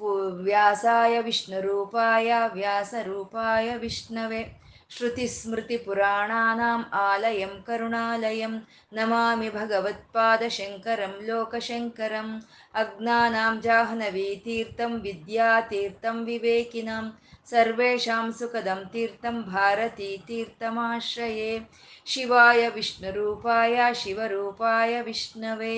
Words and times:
व्यासाय 0.00 1.20
विष्णुरूपाय 1.22 2.30
व्यासरूपाय 2.54 3.76
विष्णवे 3.78 4.44
श्रुतिस्मृतिपुराणानाम् 4.90 6.82
आलयं 6.94 7.60
करुणालयं 7.66 8.58
नमामि 8.96 9.48
भगवत्पादशङ्करं 9.50 11.12
लोकशङ्करम् 11.26 12.38
अज्ञानां 12.82 13.60
जाह्नवीतीर्थं 13.64 14.98
विद्यातीर्थं 15.02 16.24
विवेकिनां 16.24 17.04
सर्वेषां 17.50 18.30
सुखदं 18.38 18.84
तीर्थं 18.92 19.40
भारतीतीर्थमाश्रये 19.52 21.58
शिवाय 22.12 22.68
विष्णुरूपाय 22.74 23.92
शिवरूपाय 24.02 25.00
विष्णवे 25.06 25.76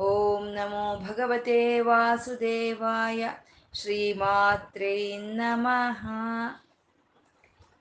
ॐ 0.00 0.44
नमो 0.56 0.86
भगवते 1.04 1.60
वासुदेवाय 1.82 3.28
ಶ್ರೀಮಾತ್ರೇ 3.80 5.16
ನಮಃ. 5.16 6.06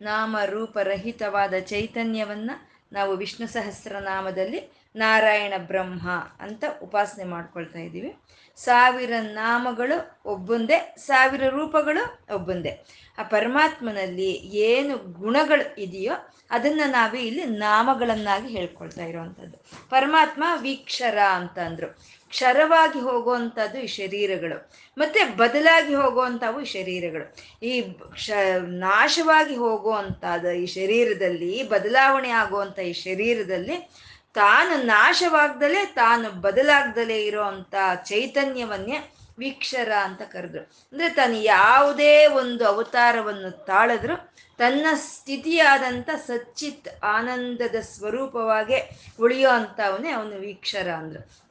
ನಾಮ 0.02 0.38
ರೂಪರಹಿತವಾದ 0.45 1.54
ಚೈತನ್ಯವನ್ನು 1.59 2.67
ನಾವು 2.94 3.16
ವಿಷ್ಣು 3.16 3.48
ಸಹಸ್ರನಾಮದಲ್ಲಿ 3.48 4.72
ನಾರಾಯಣ 4.95 5.54
ಬ್ರಹ್ಮ 5.58 6.09
ಅಂತ 6.39 6.64
ಉಪಾಸನೆ 6.81 7.23
ಮಾಡ್ಕೊಳ್ತಾ 7.23 7.80
ಇದ್ದೀವಿ. 7.80 8.16
ಸಾವಿರ 8.56 9.12
ನಾಮಗಳು 9.20 10.22
ಒಬ್ಬುಂದೇ, 10.26 10.95
ಸಾವಿರ 10.98 11.50
ರೂಪಗಳು 11.50 12.36
ಒಬ್ಬುಂದೇ. 12.36 12.86
ಆ 13.17 13.23
ಪರಮಾತ್ಮನಲ್ಲಿ 13.23 14.32
ಏನು 14.70 14.98
ಗುಣಗಳು 14.98 15.82
ಇದೆಯೋ 15.82 16.14
ಅದನ್ನು 16.52 16.92
ನಾವು 16.92 17.17
ಇಲ್ಲಿ 17.17 17.45
ನಾಮಗಳನ್ನಾಗಿ 17.45 18.48
ಹೇಳ್ಕೊಳ್ತಾ 18.48 19.04
ಇರುವಂಥದ್ದು. 19.04 19.89
ಪರಮಾತ್ಮ 19.89 20.44
ವೀಕ್ಷರ 20.61 21.17
ಅಂತಂದರು 21.17 22.17
ಕ್ಷರವಾಗಿ 22.30 23.00
ಹೋಗುವಂಥದ್ದು 23.00 23.78
ಈ 23.78 23.88
ಶರೀರಗಳು. 23.88 24.72
ಮತ್ತೆ 24.97 25.23
ಬದಲಾಗಿ 25.23 25.95
ಹೋಗುವಂಥವು 25.95 26.61
ಈ 26.61 26.66
ಶರೀರಗಳು. 26.66 27.36
ಈ 27.66 27.81
ಕ್ಷ, 27.81 28.31
ನಾಶವಾಗಿ 28.61 29.56
ಹೋಗುವಂಥದ್ದು 29.56 30.52
ಈ 30.52 30.66
ಶರೀರದಲ್ಲಿ, 30.66 31.64
ಬದಲಾವಣೆ 31.64 32.30
ಆಗುವಂಥ 32.30 32.80
ಈ 32.80 32.94
ಶರೀರದಲ್ಲಿ 32.94 33.89
ತಾನು 34.33 34.83
ನಾಶವಾಗ್ದಲೇ, 34.83 35.86
ತಾನು 35.86 36.31
ಬದಲಾಗ್ದಲೇ 36.31 37.25
ಇರೋವಂಥ 37.25 37.75
ಚೈತನ್ಯವನ್ನೇ 38.03 39.14
ವೀಕ್ಷರ 39.39 39.92
ಅಂತ 39.92 40.22
ಕರೆದ್ರು. 40.22 40.64
ಅಂದರೆ 40.64 41.09
ತಾನು 41.09 41.36
ಯಾವುದೇ 41.36 42.25
ಒಂದು 42.25 42.67
ಅವತಾರವನ್ನು 42.67 43.66
ತಾಳಿದ್ರು, 43.66 44.33
ತನ್ನ 44.58 44.88
ಸ್ಥಿತಿಯಾದಂಥ 44.94 46.09
ಸಚ್ಚಿತ್ 46.09 47.03
ಆನಂದದ 47.03 47.75
ಸ್ವರೂಪವಾಗೇ 47.81 48.89
ಉಳಿಯೋ 49.20 49.50
ಅಂಥವನ್ನೇ 49.50 50.09
ಅವನು 50.09 50.39
ವೀಕ್ಷರ 50.39 50.89
ಅಂದ್ರು. 50.89 51.47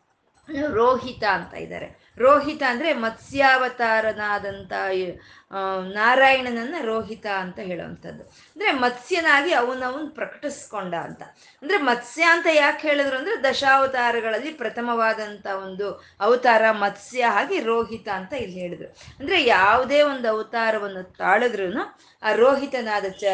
ರೋಹಿತ 0.73 1.25
ಅಂತ 1.25 1.55
ಇದ್ದಾರೆ. 1.55 2.13
ರೋಹಿತ 2.19 2.63
ಅಂದ್ರೆ 2.69 2.93
ಮತ್ಸ್ಯಾವತಾರನಾದಂಥ 2.93 4.73
ನಾರಾಯಣನನ್ನ 5.93 6.75
ರೋಹಿತ 6.83 7.27
ಅಂತ 7.27 7.59
ಹೇಳುವಂಥದ್ದು. 7.59 8.23
ಅಂದ್ರೆ 8.25 8.73
ಮತ್ಸ್ಯನಾಗಿ 8.73 9.53
ಅವನವನ್ 9.53 10.11
ಪ್ರಕಟಿಸ್ಕೊಂಡ 10.11 10.95
ಅಂತ. 10.95 11.23
ಅಂದ್ರೆ 11.63 11.79
ಮತ್ಸ್ಯ 11.79 12.23
ಅಂತ 12.23 12.47
ಯಾಕೆ 12.53 12.89
ಹೇಳಿದ್ರು 12.89 13.19
ಅಂದ್ರೆ 13.19 13.45
ದಶಾವತಾರಗಳಲ್ಲಿ 13.45 14.53
ಪ್ರಥಮವಾದಂತ 14.53 15.47
ಒಂದು 15.47 16.05
ಅವತಾರ 16.21 16.71
ಮತ್ಸ್ಯ 16.71 17.25
ಹಾಗೆ 17.25 17.61
ರೋಹಿತ 17.61 18.09
ಅಂತ 18.09 18.33
ಇಲ್ಲಿ 18.33 18.61
ಹೇಳಿದ್ರು. 18.61 18.89
ಅಂದ್ರೆ 19.21 19.45
ಯಾವುದೇ 19.45 20.03
ಒಂದು 20.03 20.29
ಅವತಾರವನ್ನು 20.29 21.03
ತಾಳಿದ್ರು 21.03 21.97
ಆ 22.23 22.33
ರೋಹಿತನಾದ 22.33 23.05
ಚ 23.05 23.25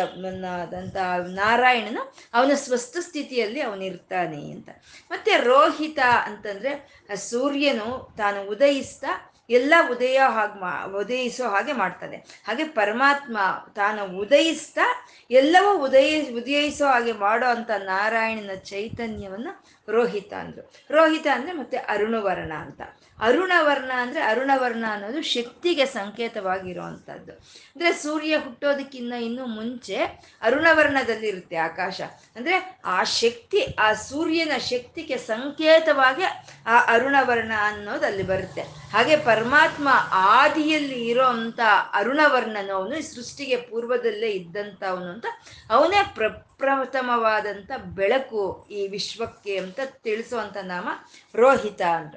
ನಾರಾಯಣನು 1.26 2.14
ಅವನ 2.34 2.50
ಸ್ವಸ್ಥ 2.54 2.96
ಸ್ಥಿತಿಯಲ್ಲಿ 3.00 3.60
ಅವನಿರ್ತಾನೆ 3.60 4.50
ಅಂತ. 4.50 4.68
ಮತ್ತೆ 5.10 5.36
ರೋಹಿತ 5.36 5.98
ಅಂತಂದ್ರೆ 6.24 7.02
ಸೂರ್ಯನು 7.14 8.14
ತಾನು 8.18 8.42
ಉದಯಿಸ್ತಾ 8.42 9.31
ಎಲ್ಲ 9.52 9.74
ಉದಯ 9.90 10.18
ಹಾಗೆ 10.18 10.60
ಮಾ, 10.60 10.84
ಉದಯಿಸೋ 11.00 11.50
ಹಾಗೆ 11.50 11.72
ಮಾಡ್ತಾನೆ. 11.72 12.16
ಹಾಗೆ 12.16 12.64
ಪರಮಾತ್ಮ 12.64 13.38
ತಾನು 13.76 14.18
ಉದಯಿಸ್ತಾ, 14.18 15.06
ಎಲ್ಲವೂ 15.30 15.84
ಉದಯ, 15.84 16.22
ಉದಯಿಸೋ 16.22 16.86
ಹಾಗೆ 16.86 17.12
ಮಾಡೋ 17.12 17.46
ಅಂತ 17.46 17.70
ನಾರಾಯಣನ 17.78 18.54
ಚೈತನ್ಯವನ್ನು 18.54 19.64
ರೋಹಿತ 19.88 20.32
ಅಂದರು. 20.32 20.72
ರೋಹಿತ 20.90 21.26
ಅಂದ್ರೆ 21.34 21.52
ಮತ್ತೆ 21.52 21.76
ಅರುಣವರ್ಣ 21.76 22.52
ಅಂತ. 22.52 22.82
ಅರುಣವರ್ಣ 23.20 23.90
ಅಂದ್ರೆ 23.94 24.24
ಅರುಣವರ್ಣ 24.24 24.84
ಅನ್ನೋದು 24.88 25.22
ಶಕ್ತಿಗೆ 25.22 25.84
ಸಂಕೇತವಾಗಿರುವಂಥದ್ದು 25.86 27.32
ಅಂದ್ರೆ 27.32 27.92
ಸೂರ್ಯ 27.92 28.36
ಹುಟ್ಟೋದಕ್ಕಿಂತ 28.36 29.12
ಇನ್ನೂ 29.12 29.46
ಮುಂಚೆ 29.46 29.96
ಅರುಣವರ್ಣದಲ್ಲಿರುತ್ತೆ 30.42 31.56
ಆಕಾಶ. 31.56 32.00
ಅಂದ್ರೆ 32.36 32.78
ಆ 32.84 33.04
ಶಕ್ತಿ, 33.04 33.66
ಆ 33.78 33.92
ಸೂರ್ಯನ 33.92 34.56
ಶಕ್ತಿಗೆ 34.58 35.16
ಸಂಕೇತವಾಗಿ 35.16 36.22
ಆ 36.66 36.78
ಅರುಣವರ್ಣ 36.94 37.52
ಅನ್ನೋದು 37.58 38.06
ಅಲ್ಲಿ 38.06 38.22
ಬರುತ್ತೆ. 38.22 38.62
ಹಾಗೆ 38.62 39.16
ಪರಮಾತ್ಮ 39.42 39.88
ಆದಿಯಲ್ಲಿ 40.12 41.08
ಇರೋ 41.08 41.24
ಅಂತ 41.24 41.60
ಅರುಣವರ್ಣನು 41.92 42.74
ಅವನು 42.74 43.14
ಸೃಷ್ಟಿಗೆ 43.14 43.56
ಪೂರ್ವದಲ್ಲೇ 43.56 44.30
ಇದ್ದಂಥವನು 44.30 45.04
ಅಂತ 45.04 45.26
ಅವನೇ 45.70 45.96
ಪ್ರಪ್ರಥಮವಾದಂಥ 46.14 47.70
ಬೆಳಕು 47.76 48.66
ಈ 48.70 48.88
ವಿಶ್ವಕ್ಕೆ 48.88 49.56
ಅಂತ 49.56 49.80
ತಿಳಿಸುವಂತ 50.02 50.56
ನಾಮ 50.56 50.88
ರೋಹಿತ 51.34 51.82
ಅಂತ. 51.82 52.14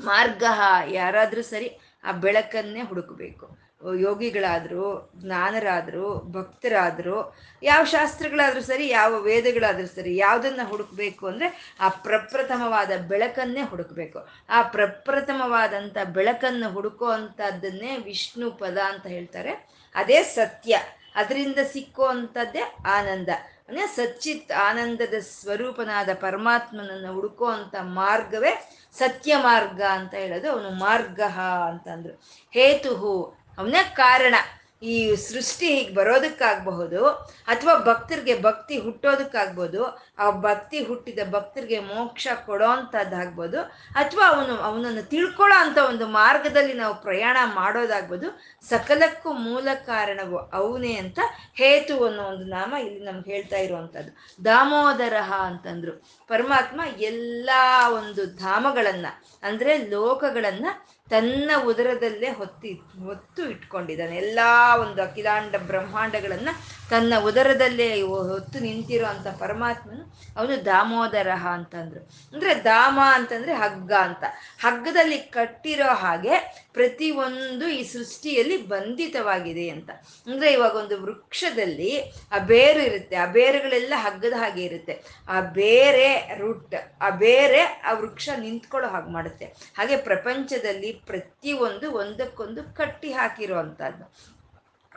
ಮಾರ್ಗ 0.00 0.42
ಯಾರಾದರೂ 0.88 1.42
ಸರಿ 1.42 1.78
ಆ 2.04 2.12
ಬೆಳಕನ್ನೇ 2.12 2.82
ಹುಡುಕಬೇಕು. 2.82 3.63
ಯೋಗಿಗಳಾದರೂ, 3.92 5.12
ಜ್ಞಾನರಾದರು, 5.16 6.32
ಭಕ್ತರಾದರು, 6.32 7.36
ಯಾವ 7.62 7.84
ಶಾಸ್ತ್ರಗಳಾದರೂ 7.84 8.60
ಸರಿ, 8.60 8.88
ಯಾವ 8.88 9.20
ವೇದಗಳಾದರೂ 9.20 9.86
ಸರಿ, 9.86 10.16
ಯಾವುದನ್ನ 10.16 10.60
ಹುಡುಕಬೇಕು 10.64 11.26
ಅಂದರೆ 11.26 11.76
ಆ 11.80 11.88
ಪ್ರಪ್ರಥಮವಾದ 11.88 12.90
ಬೆಳಕನ್ನೇ 13.08 13.62
ಹುಡುಕಬೇಕು. 13.62 14.28
ಆ 14.48 14.62
ಪ್ರಪ್ರಥಮವಾದಂಥ 14.62 15.96
ಬೆಳಕನ್ನು 16.04 16.72
ಹುಡುಕೋ 16.72 17.06
ಅಂಥದ್ದನ್ನೇ 17.06 17.96
ವಿಷ್ಣು 17.96 18.50
ಪದ 18.50 18.78
ಅಂತ 18.78 19.06
ಹೇಳ್ತಾರೆ. 19.06 19.68
ಅದೇ 19.94 20.22
ಸತ್ಯ. 20.22 20.78
ಅದರಿಂದ 21.14 21.58
ಸಿಕ್ಕೋ 21.72 22.04
ಅಂಥದ್ದೇ 22.04 22.74
ಆನಂದ. 22.86 23.28
ಅಂದರೆ 23.68 23.86
ಸಚ್ಚಿತ್ 23.86 24.52
ಆನಂದದ 24.52 25.14
ಸ್ವರೂಪನಾದ 25.20 26.08
ಪರಮಾತ್ಮನನ್ನು 26.14 27.12
ಹುಡುಕೋ 27.12 27.50
ಮಾರ್ಗವೇ 27.82 28.70
ಸತ್ಯ 28.98 29.36
ಮಾರ್ಗ 29.36 29.82
ಅಂತ 29.82 30.14
ಹೇಳೋದು 30.14 30.50
ಅವನು 30.50 30.70
ಮಾರ್ಗ 30.70 31.20
ಅಂತಂದ್ರು. 31.68 32.22
ಹೇತುಹು. 32.50 33.43
ಅವನೇ 33.58 33.82
ಕಾರಣ. 34.02 34.34
ಈ 34.92 34.94
ಸೃಷ್ಟಿ 35.26 35.66
ಹೀಗೆ 35.74 35.92
ಬರೋದಕ್ಕಾಗಬಹುದು, 35.98 37.00
ಅಥವಾ 37.52 37.74
ಭಕ್ತರಿಗೆ 37.86 38.34
ಭಕ್ತಿ 38.46 38.74
ಹುಟ್ಟೋದಕ್ಕಾಗ್ಬೋದು, 38.78 39.80
ಆ 40.22 40.26
ಭಕ್ತಿ 40.46 40.78
ಹುಟ್ಟಿದ 40.88 41.22
ಭಕ್ತರಿಗೆ 41.34 41.78
ಮೋಕ್ಷ 41.90 42.26
ಕೊಡೋ 42.46 42.68
ಅಂಥದ್ದಾಗ್ಬೋದು 42.74 43.60
ಅಥವಾ 44.00 44.24
ಅವನು 44.32 44.54
ಅವನನ್ನು 44.68 45.02
ತಿಳ್ಕೊಳ್ಳೋ 45.12 45.56
ಅಂಥ 45.64 45.78
ಒಂದು 45.90 46.06
ಮಾರ್ಗದಲ್ಲಿ 46.18 46.74
ನಾವು 46.82 46.94
ಪ್ರಯಾಣ 47.06 47.36
ಮಾಡೋದಾಗ್ಬೋದು, 47.60 48.28
ಸಕಲಕ್ಕೂ 48.70 49.32
ಮೂಲ 49.46 49.68
ಕಾರಣವು 49.90 50.38
ಅವನೇ 50.60 50.92
ಅಂತ 51.04 51.20
ಹೇತು 51.60 51.96
ಅನ್ನೋ 52.08 52.24
ಒಂದು 52.32 52.46
ನಾಮ 52.56 52.74
ಇಲ್ಲಿ 52.86 53.02
ನಮ್ಗೆ 53.10 53.32
ಹೇಳ್ತಾ 53.34 53.60
ಇರುವಂಥದ್ದು. 53.66 54.12
ದಾಮೋದರ 54.44 55.16
ಅಂತಂದ್ರು. 55.48 55.94
ಪರಮಾತ್ಮ 56.30 56.80
ಎಲ್ಲ 57.12 57.50
ಒಂದು 58.00 58.24
ಧಾಮಗಳನ್ನು, 58.44 59.12
ಅಂದ್ರೆ 59.48 59.74
ಲೋಕಗಳನ್ನ 59.94 60.66
ತನ್ನ 61.10 61.50
ಉದರದಲ್ಲೇ 61.64 62.28
ಹೊತ್ತಿ 62.30 62.70
ಹೊತ್ತು 63.04 63.42
ಇಟ್ಕೊಂಡಿದ್ದಾನೆ. 63.48 64.16
ಎಲ್ಲ 64.16 64.38
ಒಂದು 64.80 65.02
ಅಖಿಲಾಂಡ 65.02 65.56
ಬ್ರಹ್ಮಾಂಡಗಳನ್ನ 65.66 66.48
ತನ್ನ 66.90 67.14
ಉದರದಲ್ಲೇ 67.18 68.02
ಹೊತ್ತು 68.02 68.58
ನಿಂತಿರೋ 68.58 69.06
ಅಂತ 69.06 69.26
ಪರಮಾತ್ಮನು 69.26 70.14
ಅವನು 70.36 70.64
ದಾಮೋದರ 70.64 71.30
ಅಂತಂದ್ರು. 71.30 72.00
ಅಂದ್ರೆ 72.32 72.64
ದಾಮ 72.64 72.98
ಅಂತಂದ್ರೆ 73.12 73.54
ಹಗ್ಗ 73.54 73.92
ಅಂತ. 73.92 74.24
ಹಗ್ಗದಲ್ಲಿ 74.60 75.18
ಕಟ್ಟಿರೋ 75.18 75.94
ಹಾಗೆ 75.94 76.64
ಪ್ರತಿ 76.72 77.10
ಒಂದು 77.10 77.68
ಈ 77.68 77.82
ಸೃಷ್ಟಿಯಲ್ಲಿ 77.82 78.66
ಬಂಧಿತವಾಗಿದೆ 78.66 79.68
ಅಂತ. 79.68 79.90
ಅಂದ್ರೆ 80.26 80.52
ಇವಾಗ 80.52 80.76
ಒಂದು 80.76 81.02
ವೃಕ್ಷದಲ್ಲಿ 81.02 82.00
ಆ 82.32 82.38
ಬೇರು 82.38 82.80
ಇರುತ್ತೆ. 82.80 83.16
ಆ 83.16 83.26
ಬೇರುಗಳೆಲ್ಲ 83.26 83.94
ಹಗ್ಗದ 83.96 84.32
ಹಾಗೆ 84.36 84.64
ಇರುತ್ತೆ. 84.64 85.02
ಆ 85.28 85.40
ಬೇರೆ 85.40 86.38
ರುಟ್, 86.38 86.74
ಆ 87.00 87.10
ಬೇರೆ 87.10 87.62
ಆ 87.62 87.92
ವೃಕ್ಷ 87.92 88.28
ನಿಂತ್ಕೊಳ್ಳೋ 88.36 88.88
ಹಾಗೆ 88.88 89.12
ಮಾಡುತ್ತೆ. 89.12 89.44
ಹಾಗೆ 89.44 89.96
ಪ್ರಪಂಚದಲ್ಲಿ 89.96 90.92
ಪ್ರತಿಯೊಂದು 90.92 91.92
ಒಂದಕ್ಕೊಂದು 91.92 92.76
ಕಟ್ಟಿ 92.76 93.12
ಹಾಕಿರೋ 93.12 93.58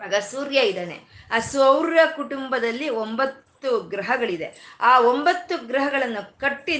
ಆಗ 0.04 0.16
ಸೂರ್ಯ 0.16 0.60
ಇದ್ದಾನೆ. 0.60 1.28
ಆ 1.32 1.40
ಸೌರ್ಯ 1.40 2.00
ಕುಟುಂಬದಲ್ಲಿ 2.16 2.90
ಒಂಬತ್ತು 2.90 3.80
ಗ್ರಹಗಳಿದೆ. 3.90 4.78
ಆ 4.82 5.00
ಒಂಬತ್ತು 5.00 5.68
ಗ್ರಹಗಳನ್ನು 5.68 6.40
ಕಟ್ಟಿ 6.40 6.78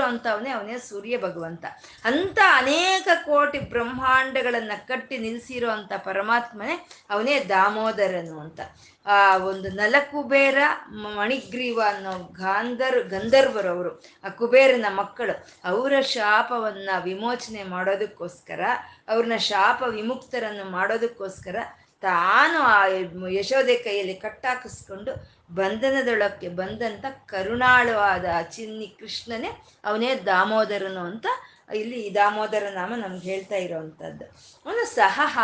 ಅಂತವನೇ 0.00 0.50
ಅವನೇ 0.50 0.78
ಸೂರ್ಯ 0.78 1.18
ಭಗವಂತ. 1.18 1.64
ಅಂತ 2.04 2.38
ಅನೇಕ 2.54 3.08
ಕೋಟಿ 3.24 3.58
ಬ್ರಹ್ಮಾಂಡಗಳನ್ನು 3.58 4.88
ಕಟ್ಟಿ 4.88 5.18
ನಿಲ್ಸಿರೋ 5.18 5.70
ಅಂತ 5.70 5.92
ಪರಮಾತ್ಮನೇ 6.04 6.88
ಅವನೇ 7.10 7.40
ದಾಮೋದರನು 7.40 8.40
ಅಂತ. 8.40 8.60
ಆ 9.06 9.36
ಒಂದು 9.36 9.68
ನಲಕುಬೇರ, 9.68 10.58
ಮಣಿಗ್ರೀವ 10.90 11.82
ಅನ್ನೋ 11.86 12.18
ಗಾಂಧರ್, 12.32 13.08
ಗಂಧರ್ವರು 13.08 13.68
ಅವರು, 13.68 14.02
ಆ 14.24 14.28
ಕುಬೇರನ 14.28 14.86
ಮಕ್ಕಳು, 14.88 15.46
ಅವರ 15.64 16.00
ಶಾಪವನ್ನ 16.00 16.90
ವಿಮೋಚನೆ 17.04 17.62
ಮಾಡೋದಕ್ಕೋಸ್ಕರ, 17.62 18.60
ಅವ್ರನ್ನ 19.08 19.36
ಶಾಪ 19.36 19.82
ವಿಮುಕ್ತರನ್ನು 19.82 20.64
ಮಾಡೋದಕ್ಕೋಸ್ಕರ 20.70 21.56
ತಾನು 22.06 22.58
ಆ 22.60 22.86
ಯಶೋದೆ 23.30 23.76
ಕೈಯಲ್ಲಿ 23.76 24.14
ಕಟ್ಟಾಕಿಸ್ಕೊಂಡು 24.14 25.12
ಬಂಧನದೊಳಕ್ಕೆ 25.54 26.48
ಬಂದಂತ 26.48 27.04
ಕರುಣಾಳುವಾದ 27.26 28.24
ಚಿನ್ನಿ 28.50 28.96
ಕೃಷ್ಣನೇ 29.00 29.50
ಅವನೇ 29.84 30.14
ದಾಮೋದರನು 30.14 31.00
ಅಂತ 31.00 31.26
ಇಲ್ಲಿ 31.74 32.14
ದಾಮೋದರ 32.14 32.68
ನಾಮ 32.74 32.92
ನಮ್ಗೆ 32.96 33.30
ಹೇಳ್ತಾ 33.30 33.56
ಇರೋವಂಥದ್ದು. 33.56 34.24
ಅವನು 34.66 34.86
ಸಹಹ 34.86 35.38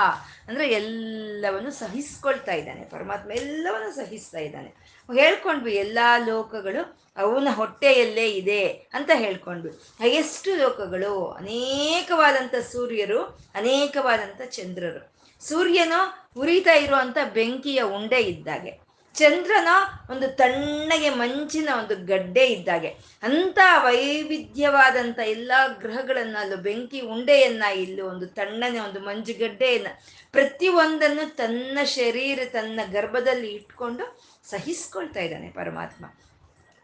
ಅಂದರೆ 0.48 0.68
ಎಲ್ಲವನ್ನು 0.68 1.70
ಸಹಿಸ್ಕೊಳ್ತಾ 1.70 2.52
ಇದ್ದಾನೆ. 2.52 2.84
ಪರಮಾತ್ಮ 2.84 3.30
ಎಲ್ಲವನ್ನು 3.32 3.92
ಸಹಿಸ್ತಾ 3.92 4.38
ಇದ್ದಾನೆ. 4.38 4.70
ಹೇಳ್ಕೊಂಡ್ವಿ 5.14 5.74
ಎಲ್ಲ 5.74 5.98
ಲೋಕಗಳು 6.26 6.98
ಅವನ 7.16 7.48
ಹೊಟ್ಟೆಯಲ್ಲೇ 7.54 8.30
ಇದೆ 8.30 8.68
ಅಂತ 8.68 9.10
ಹೇಳ್ಕೊಂಡ್ವಿ. 9.14 9.72
ಎಷ್ಟು 10.08 10.56
ಲೋಕಗಳು? 10.56 11.30
ಅನೇಕವಾದಂಥ 11.30 12.54
ಸೂರ್ಯರು, 12.72 13.22
ಅನೇಕವಾದಂಥ 13.54 14.40
ಚಂದ್ರರು. 14.50 15.02
ಸೂರ್ಯನು 15.48 16.21
ಉರಿತಾ 16.36 16.74
ಇರುವಂತ 16.74 17.18
ಬೆಂಕಿಯ 17.34 17.82
ಉಂಡೆ 17.82 18.20
ಇದ್ದಾಗೆ. 18.20 18.82
ಚಂದ್ರನ 19.14 19.68
ಒಂದು 20.10 20.28
ತಣ್ಣಗೆ 20.28 21.10
ಮಂಚಿನ 21.10 21.68
ಒಂದು 21.78 22.06
ಗಡ್ಡೆ 22.06 22.46
ಇದ್ದಾಗೆ. 22.46 22.88
ಅಂತ 23.22 23.58
ವೈವಿಧ್ಯವಾದಂಥ 23.78 25.18
ಎಲ್ಲ 25.18 25.52
ಗ್ರಹಗಳನ್ನ 25.78 26.36
ಅಲ್ಲೂ 26.40 26.56
ಬೆಂಕಿ 26.56 27.00
ಉಂಡೆಯನ್ನ 27.00 27.64
ಇಲ್ಲಿ 27.64 28.00
ಒಂದು 28.00 28.26
ತಣ್ಣನೆ 28.26 28.78
ಒಂದು 28.78 29.00
ಮಂಜುಗಡ್ಡೆಯನ್ನ 29.00 29.86
ಪ್ರತಿಯೊಂದನ್ನು 30.32 31.36
ತನ್ನ 31.36 31.78
ಶರೀರ 31.84 32.38
ತನ್ನ 32.52 32.80
ಗರ್ಭದಲ್ಲಿ 32.92 33.52
ಇಟ್ಕೊಂಡು 33.52 34.20
ಸಹಿಸ್ಕೊಳ್ತಾ 34.50 35.20
ಇದ್ದಾನೆ 35.20 35.48
ಪರಮಾತ್ಮ. 35.48 36.04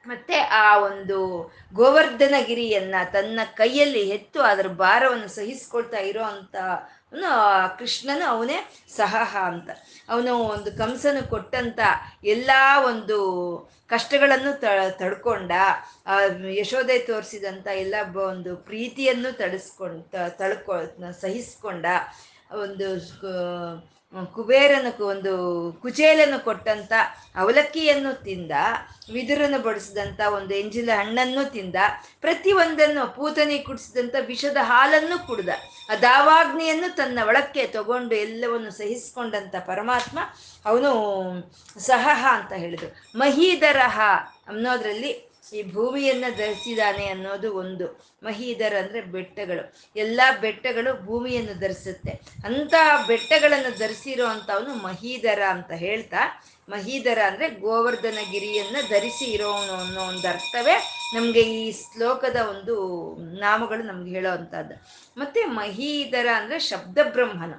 ಮತ್ತೆ 0.08 0.36
ಆ 0.38 0.78
ಒಂದು 0.80 1.18
ಗೋವರ್ಧನಗಿರಿಯನ್ನ 1.74 2.94
ತನ್ನ 3.12 3.40
ಕೈಯಲ್ಲಿ 3.56 4.08
ಎತ್ತು 4.08 4.42
ಅದರ 4.42 4.68
ಭಾರವನ್ನು 4.78 5.28
ಸಹಿಸ್ಕೊಳ್ತಾ 5.28 6.00
ಇರೋ 6.00 6.22
ಅಂತ 6.24 6.56
ಕೃಷ್ಣನು 7.78 8.24
ಅವನೇ 8.24 8.58
ಸಹಹ 8.96 9.36
ಅಂತ. 9.44 9.68
ಅವನು 10.08 10.32
ಒಂದು 10.48 10.70
ಕಂಸನು 10.78 11.30
ಕೊಟ್ಟಂತ 11.30 11.80
ಎಲ್ಲ 12.24 12.50
ಒಂದು 12.86 13.16
ಕಷ್ಟಗಳನ್ನು 13.86 14.60
ತ, 14.60 14.64
ತಡ್ಕೊಂಡ 14.98 15.52
ಯಶೋದೆ 16.54 16.98
ತೋರಿಸಿದಂಥ 17.06 17.66
ಎಲ್ಲ 17.76 17.94
ಒಂದು 18.24 18.56
ಪ್ರೀತಿಯನ್ನು 18.66 19.36
ತಡಿಸ್ಕೊಂಡ 19.36 20.02
ತಳ್ಕೊ 20.38 20.74
ಸಹಿಸ್ಕೊಂಡ 21.20 21.86
ಒಂದು 22.54 22.88
ಕುಬೇರನು 24.12 25.04
ಒಂದು 25.04 25.32
ಕುಚೇಲನ್ನು 25.72 26.44
ಕೊಟ್ಟಂತ 26.44 26.92
ಅವಲಕ್ಕಿಯನ್ನು 27.36 28.24
ತಿಂದ 28.24 28.50
ವಿದುರನು 29.12 29.62
ಬಡಿಸಿದಂಥ 29.62 30.20
ಒಂದು 30.20 30.54
ಎಂಜಿಲ 30.54 30.90
ಹಣ್ಣನ್ನು 30.94 31.50
ತಿಂದ, 31.50 31.74
ಪ್ರತಿಯೊಂದನ್ನು 32.20 33.14
ಪೂತನಿ 33.14 33.58
ಕುಡಿಸಿದಂಥ 33.58 34.14
ವಿಷದ 34.26 34.56
ಹಾಲನ್ನು 34.60 35.26
ಕುಡ್ದ. 35.26 35.48
ಆ 35.90 35.94
ದಾವಾಗ್ನಿಯನ್ನು 35.94 36.96
ತನ್ನ 36.96 37.18
ಒಳಕ್ಕೆ 37.26 37.66
ತಗೊಂಡು 37.66 38.14
ಎಲ್ಲವನ್ನು 38.14 38.70
ಸಹಿಸಿಕೊಂಡಂತ 38.70 39.54
ಪರಮಾತ್ಮ 39.66 40.18
ಅವನು 40.64 40.90
ಸಹಹ 41.78 42.26
ಅಂತ 42.30 42.52
ಹೇಳಿದ್ರು. 42.52 43.18
ಮಹೀಧರಹ 43.18 44.00
ಅನ್ನೋದ್ರಲ್ಲಿ 44.48 45.27
ಈ 45.52 45.72
ಭೂಮಿಯನ್ನ 45.72 46.24
ಧರಿಸಿದಾನೆ 46.36 47.06
ಅನ್ನೋದು 47.06 47.54
ಒಂದು. 47.54 48.00
ಮಹೀಧರ್ 48.22 48.74
ಅಂದ್ರೆ 48.74 49.00
ಬೆಟ್ಟಗಳು. 49.00 49.74
ಎಲ್ಲ 49.96 50.20
ಬೆಟ್ಟಗಳು 50.40 51.04
ಭೂಮಿಯನ್ನು 51.04 51.60
ಧರಿಸುತ್ತೆ. 51.60 52.10
ಅಂತ 52.44 52.74
ಬೆಟ್ಟಗಳನ್ನು 53.06 53.78
ಧರಿಸಿರೋ 53.78 54.26
ಅಂತವನು 54.26 54.74
ಮಹೀಧರ 54.74 55.42
ಅಂತ 55.48 55.70
ಹೇಳ್ತಾ, 55.72 56.44
ಮಹೀಧರ 56.68 57.18
ಅಂದ್ರೆ 57.26 57.48
ಗೋವರ್ಧನ 57.48 58.18
ಗಿರಿಯನ್ನ 58.30 58.76
ಧರಿಸಿ 58.88 59.24
ಇರೋನು 59.24 59.72
ಅನ್ನೋ 59.72 60.00
ಒಂದು 60.00 60.28
ಅರ್ಥವೇ 60.28 60.90
ನಮ್ಗೆ 61.14 61.40
ಈ 61.40 61.72
ಶ್ಲೋಕದ 61.72 62.36
ಒಂದು 62.36 62.74
ನಾಮಗಳು 63.40 63.82
ನಮ್ಗೆ 63.82 64.10
ಹೇಳೋ 64.10 64.30
ಅಂತದ್ದು 64.30 64.82
ಮತ್ತೆ 65.16 65.44
ಮಹೀಧರ 65.44 66.26
ಅಂದ್ರೆ 66.34 66.58
ಶಬ್ದ 66.58 66.98
ಬ್ರಹ್ಮನ 67.02 67.54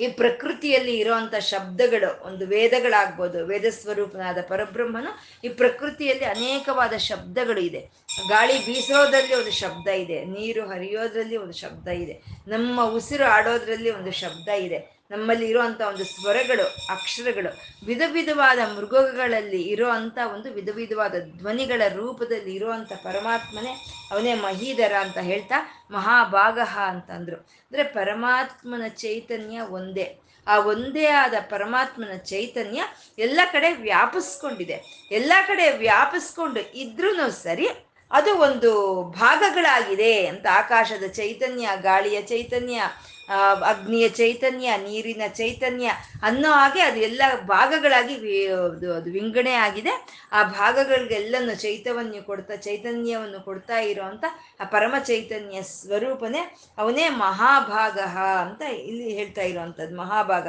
ಈ 0.00 0.08
ಪ್ರಕೃತಿಯಲ್ಲಿ 0.08 0.98
ಇರುವಂತ 0.98 1.34
ಶಬ್ದಗಳು, 1.34 2.26
ಒಂದು 2.26 2.46
ವೇದಗಳಾಗ್ಬೋದು 2.46 3.46
ವೇದ 3.46 3.64
ಸ್ವರೂಪನಾದ 3.70 4.38
ಪರಬ್ರಹ್ಮನು 4.48 5.10
ಈ 5.44 5.48
ಪ್ರಕೃತಿಯಲ್ಲಿ 5.48 6.24
ಅನೇಕವಾದ 6.24 6.96
ಶಬ್ದಗಳು 6.96 7.60
ಇದೆ. 7.60 7.80
ಗಾಳಿ 8.28 8.66
ಬೀಸೋದ್ರಲ್ಲಿ 8.66 9.34
ಒಂದು 9.34 9.50
ಶಬ್ದ 9.50 9.88
ಇದೆ, 9.88 10.24
ನೀರು 10.24 10.66
ಹರಿಯೋದ್ರಲ್ಲಿ 10.66 11.36
ಒಂದು 11.36 11.52
ಶಬ್ದ 11.52 11.88
ಇದೆ, 11.88 12.22
ನಮ್ಮ 12.48 12.84
ಉಸಿರು 12.84 13.24
ಆಡೋದ್ರಲ್ಲಿ 13.24 13.90
ಒಂದು 13.90 14.12
ಶಬ್ದ 14.12 14.48
ಇದೆ. 14.48 14.91
ನಮ್ಮಲ್ಲಿ 15.12 15.46
ಇರುವಂತ 15.46 15.80
ಒಂದು 15.80 16.04
ಸ್ವರಗಳು, 16.04 16.64
ಅಕ್ಷರಗಳು, 16.90 17.50
ವಿಧ 17.86 18.02
ವಿಧವಾದ 18.12 18.58
ಮೃಗಗಳಲ್ಲಿ 18.76 19.62
ಇರುವಂತ 19.62 20.18
ಒಂದು 20.34 20.52
ವಿಧ 20.52 20.68
ವಿಧವಾದ 20.74 21.14
ಧ್ವನಿಗಳ 21.38 21.82
ರೂಪದಲ್ಲಿ 21.94 22.54
ಇರುವಂತ 22.54 22.92
ಪರಮಾತ್ಮನೇ 22.92 23.72
ಅವನೇ 24.10 24.34
ಮಹೀಧರ 24.34 24.92
ಅಂತ 25.00 25.18
ಹೇಳ್ತಾ 25.18 25.88
ಮಹಾಭಾಗಹ 25.90 26.78
ಅಂತಂದ್ರು 26.86 27.36
ಅಂದ್ರೆ. 27.36 27.82
ಪರಮಾತ್ಮನ 27.82 28.88
ಚೈತನ್ಯ 28.88 29.60
ಒಂದೇ. 29.60 30.18
ಆ 30.46 30.58
ಒಂದೇ 30.58 31.06
ಆದ 31.06 31.34
ಪರಮಾತ್ಮನ 31.50 32.16
ಚೈತನ್ಯ 32.16 32.82
ಎಲ್ಲ 33.18 33.40
ಕಡೆ 33.52 33.72
ವ್ಯಾಪಿಸ್ಕೊಂಡಿದೆ. 33.72 35.08
ಎಲ್ಲ 35.10 35.32
ಕಡೆ 35.48 35.72
ವ್ಯಾಪಿಸ್ಕೊಂಡು 35.78 36.60
ಇದ್ರೂ 36.60 37.30
ಸರಿ 37.30 37.68
ಅದು 38.10 38.34
ಒಂದು 38.38 38.70
ಭಾಗಗಳಾಗಿದೆ 39.02 40.26
ಅಂತ 40.26 40.46
ಆಕಾಶದ 40.52 41.06
ಚೈತನ್ಯ, 41.06 41.68
ಗಾಳಿಯ 41.80 42.22
ಚೈತನ್ಯ 42.22 42.82
ಅಗ್ನಿಯ 43.28 44.08
ಚೈತನ್ಯ, 44.08 44.76
ನೀರಿನ 44.76 45.22
ಚೈತನ್ಯ 45.28 45.90
ಅನ್ನೋ 46.22 46.50
ಹಾಗೆ 46.52 46.80
ಅದು 46.80 47.00
ಎಲ್ಲ 47.00 47.22
ಭಾಗಗಳಾಗಿ 47.44 48.14
ಅದು 48.46 49.10
ವಿಂಗಡಣೆ 49.10 49.52
ಆಗಿದೆ. 49.52 49.92
ಆ 50.32 50.42
ಭಾಗಗಳಿಗೆಲ್ಲನೂ 50.42 51.54
ಚೈತನ್ಯ 51.54 52.20
ಕೊಡ್ತಾ, 52.20 52.56
ಚೈತನ್ಯವನ್ನು 52.56 53.40
ಕೊಡ್ತಾ 53.44 53.78
ಇರೋವಂಥ 53.78 54.24
ಆ 54.60 54.64
ಪರಮ 54.64 54.94
ಚೈತನ್ಯ 54.98 55.62
ಸ್ವರೂಪನೇ 55.62 56.42
ಅವನೇ 56.78 57.08
ಮಹಾಭಾಗ 57.08 57.98
ಅಂತ 58.44 58.62
ಇಲ್ಲಿ 58.62 59.08
ಹೇಳ್ತಾ 59.12 59.42
ಇರುವಂಥದ್ದು, 59.42 59.96
ಮಹಾಭಾಗ. 59.96 60.46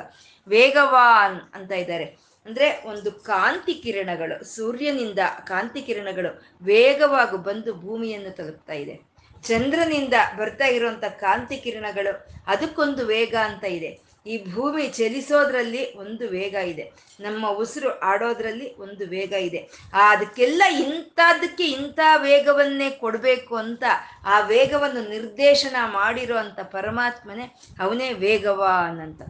ವೇಗವಾನ್ 0.47 1.39
ಅಂತ 1.53 1.71
ಇದ್ದಾರೆ. 1.71 2.05
ಅಂದ್ರೆ 2.45 2.83
ಒಂದು 2.85 3.11
ಕಾಂತಿ 3.11 3.73
ಕಿರಣಗಳು, 3.73 4.45
ಸೂರ್ಯನಿಂದ 4.55 5.19
ಕಾಂತಿ 5.43 5.81
ಕಿರಣಗಳು 5.81 6.43
ವೇಗವಾಗಿ 6.61 7.37
ಬಂದು 7.43 7.73
ಭೂಮಿಯನ್ನು 7.73 8.35
ತಲುಪ್ತಾ 8.35 8.73
ಇದೆ. 8.73 9.12
ಚಂದ್ರನಿಂದ 9.43 10.13
ಬರ್ತಾ 10.37 10.65
ಇರುವಂತ 10.65 11.03
ಕಾಂತಿ 11.05 11.57
ಕಿರಣಗಳು 11.57 12.25
ಅದಕ್ಕೊಂದು 12.47 13.05
ವೇಗ 13.05 13.35
ಅಂತ 13.35 13.63
ಇದೆ. 13.63 14.13
ಈ 14.25 14.53
ಭೂಮಿ 14.53 14.87
ಚಲಿಸೋದ್ರಲ್ಲಿ 14.87 15.97
ಒಂದು 15.97 16.27
ವೇಗ 16.27 16.53
ಇದೆ. 16.53 16.91
ನಮ್ಮ 17.19 17.49
ಉಸಿರು 17.49 17.99
ಆಡೋದ್ರಲ್ಲಿ 17.99 18.75
ಒಂದು 18.75 19.07
ವೇಗ 19.07 19.33
ಇದೆ. 19.33 19.69
ಅದಕ್ಕೆಲ್ಲ 19.93 20.63
ಇಂಥದ್ದಕ್ಕೆ 20.71 21.65
ಇಂಥ 21.65 21.99
ವೇಗವನ್ನೇ 22.17 22.89
ಕೊಡಬೇಕು 22.89 23.55
ಅಂತ 23.55 23.83
ಆ 24.25 24.39
ವೇಗವನ್ನು 24.39 25.09
ನಿರ್ದೇಶನ 25.09 25.75
ಮಾಡಿರೋ 25.85 26.35
ಪರಮಾತ್ಮನೇ 26.63 27.55
ಅವನೇ 27.79 28.13
ವೇಗವಾನ್ 28.13 28.99
ಅಂತ. 28.99 29.21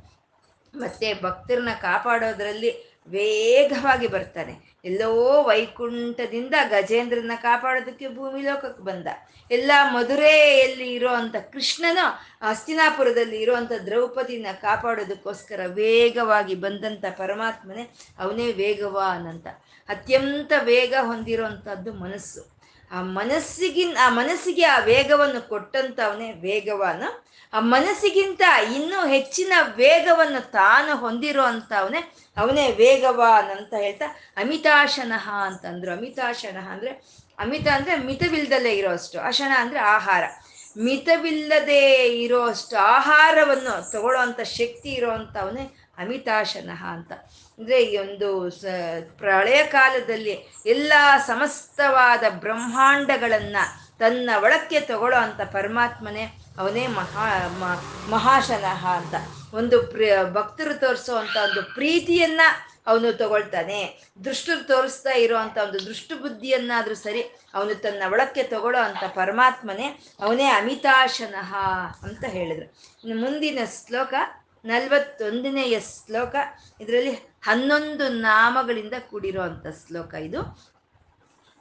ಮತ್ತೆ 0.75 1.13
ಭಕ್ತರನ್ನ 1.13 1.69
ಕಾಪಾಡೋದ್ರಲ್ಲಿ 1.81 2.92
ವೇಗವಾಗಿ 3.07 4.07
ಬರ್ತಾನೆ. 4.07 4.73
ಎಲ್ಲೋ 4.85 5.43
ವೈಕುಂಠದಿಂದ 5.43 6.53
ಗಜೇಂದ್ರನ 6.69 7.31
ಕಾಪಾಡೋದಕ್ಕೆ 7.35 8.07
ಭೂಮಿ 8.07 8.41
ಲೋಕಕ್ಕೆ 8.41 8.83
ಬಂದ. 8.83 9.07
ಎಲ್ಲ 9.51 9.71
ಮಧುರೆಯಲ್ಲಿ 9.83 10.93
ಇರೋವಂಥ 10.93 11.35
ಕೃಷ್ಣನ 11.35 11.97
ಹಸ್ತಿನಾಪುರದಲ್ಲಿ 12.41 13.41
ಇರೋವಂಥ 13.41 13.71
ದ್ರೌಪದಿನ 13.85 14.47
ಕಾಪಾಡೋದಕ್ಕೋಸ್ಕರ 14.61 15.59
ವೇಗವಾಗಿ 15.67 16.55
ಬಂದಂಥ 16.55 17.05
ಪರಮಾತ್ಮನೇ 17.17 17.93
ಅವನೇ 18.19 18.51
ವೇಗವಾನ್ 18.51 19.27
ಅಂತ. 19.27 19.47
ಅತ್ಯಂತ 19.89 20.51
ವೇಗ 20.63 20.93
ಹೊಂದಿರುವಂಥದ್ದು 21.01 21.93
ಮನಸ್ಸು. 21.93 22.62
ಆ 22.91 23.01
ಮನಸ್ಸಿಗಿನ್, 23.01 23.97
ಆ 23.97 24.09
ಮನಸ್ಸಿಗೆ 24.09 24.63
ಆ 24.63 24.79
ವೇಗವನ್ನು 24.79 25.49
ಕೊಟ್ಟಂತವನೇ 25.49 26.31
ವೇಗವಾನ. 26.31 27.03
ಆ 27.53 27.59
ಮನಸ್ಸಿಗಿಂತ 27.59 28.41
ಇನ್ನೂ 28.75 29.07
ಹೆಚ್ಚಿನ 29.07 29.53
ವೇಗವನ್ನು 29.61 30.51
ತಾನು 30.51 30.95
ಹೊಂದಿರೋ 30.95 31.43
ಅಂತವನೇ 31.43 32.13
ಅವನೇ 32.37 32.71
ವೇಗವಾನ್ 32.71 33.51
ಅಂತ 33.51 33.73
ಹೇಳ್ತಾ 33.73 34.05
ಅಮಿತಾಶನಃ 34.37 35.29
ಅಂತಂದ್ರು. 35.29 35.91
ಅಮಿತಾಶನಃ 35.91 36.69
ಅಂದ್ರೆ, 36.69 37.23
ಅಮಿತ 37.39 37.67
ಅಂದ್ರೆ 37.67 37.95
ಮಿತವಿಲ್ದಲೇ 37.97 38.71
ಇರೋ 38.71 38.91
ಅಷ್ಟು 38.91 39.19
ಅಶನ 39.19 39.51
ಅಂದ್ರೆ 39.57 39.79
ಆಹಾರ. 39.79 40.23
ಮಿತವಿಲ್ಲದೆ 40.77 42.07
ಇರೋ 42.07 42.43
ಅಷ್ಟು 42.43 42.77
ಆಹಾರವನ್ನು 42.77 43.91
ತಗೊಳ್ಳೋ 43.91 44.43
ಶಕ್ತಿ 44.43 44.89
ಇರೋ 44.89 45.11
ಅಮಿತಾಶನಃ 46.03 46.85
ಅಂತ. 46.85 47.11
ಅಂದ್ರೆ 47.57 47.83
ಈ 47.83 47.97
ಒಂದು 47.97 48.49
ಸ, 48.49 48.65
ಪ್ರಳಯ 49.17 49.63
ಕಾಲದಲ್ಲಿ 49.63 50.35
ಎಲ್ಲ 50.65 50.93
ಸಮಸ್ತವಾದ 51.27 52.23
ಬ್ರಹ್ಮಾಂಡಗಳನ್ನು 52.29 53.63
ತನ್ನ 53.99 54.29
ಒಳಕ್ಕೆ 54.37 54.79
ತಗೊಳ್ಳೋ 54.79 55.19
ಅಂತ 55.19 55.41
ಪರಮಾತ್ಮನೇ 55.41 56.23
ಅವನೇ 56.57 56.87
ಮಹಾ 56.87 57.25
ಮಹಾಶನಃ 58.09 58.87
ಅಂತ. 58.87 59.15
ಒಂದು 59.55 59.77
ಪ್ರ, 59.83 60.01
ಭಕ್ತರು 60.31 60.73
ತೋರಿಸೋ 60.79 61.15
ಒಂದು 61.15 61.73
ಪ್ರೀತಿಯನ್ನ 61.73 62.41
ಅವನು 62.87 63.17
ತಗೊಳ್ತಾನೆ. 63.17 63.81
ದೃಷ್ಟು 64.25 64.67
ತೋರಿಸ್ತಾ 64.67 65.11
ಇರುವಂತ 65.11 65.57
ಒಂದು 65.57 65.85
ದೃಷ್ಟು 65.85 66.15
ಬುದ್ಧಿಯನ್ನಾದ್ರೂ 66.15 66.95
ಸರಿ 66.95 67.21
ಅವನು 67.53 67.75
ತನ್ನ 67.75 68.03
ಒಳಕ್ಕೆ 68.11 68.43
ತಗೊಳ್ಳೋ 68.43 68.81
ಅಂತ 68.81 69.03
ಪರಮಾತ್ಮನೇ 69.15 69.87
ಅವನೇ 70.19 70.43
ಅಮಿತಾಶನಃ 70.43 71.55
ಅಂತ 72.03 72.23
ಹೇಳಿದರು. 72.25 72.67
ಮುಂದಿನ 73.21 73.59
ಶ್ಲೋಕ 73.87 74.13
ನಲ್ವತ್ತೊಂದನೆಯ 74.65 75.79
ಶ್ಲೋಕ. 75.79 76.35
ಇದರಲ್ಲಿ 76.81 77.11
ಹನ್ನೊಂದು 77.41 78.07
ನಾಮಗಳಿಂದ 78.07 78.93
ಕೂಡಿರೋ 79.09 79.41
ಅಂತ 79.41 79.65
ಶ್ಲೋಕ 79.67 80.13
ಇದು. 80.13 80.73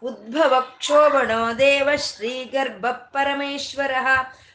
ಉದ್ಭವ 0.03 0.61
ಕ್ಷೋಭಣೋ 0.61 1.53
ದೇವ 1.53 1.89
ಶ್ರೀ 1.97 2.45
ಗರ್ಭ 2.45 2.87
ಪರಮೇಶ್ವರ. 2.87 3.95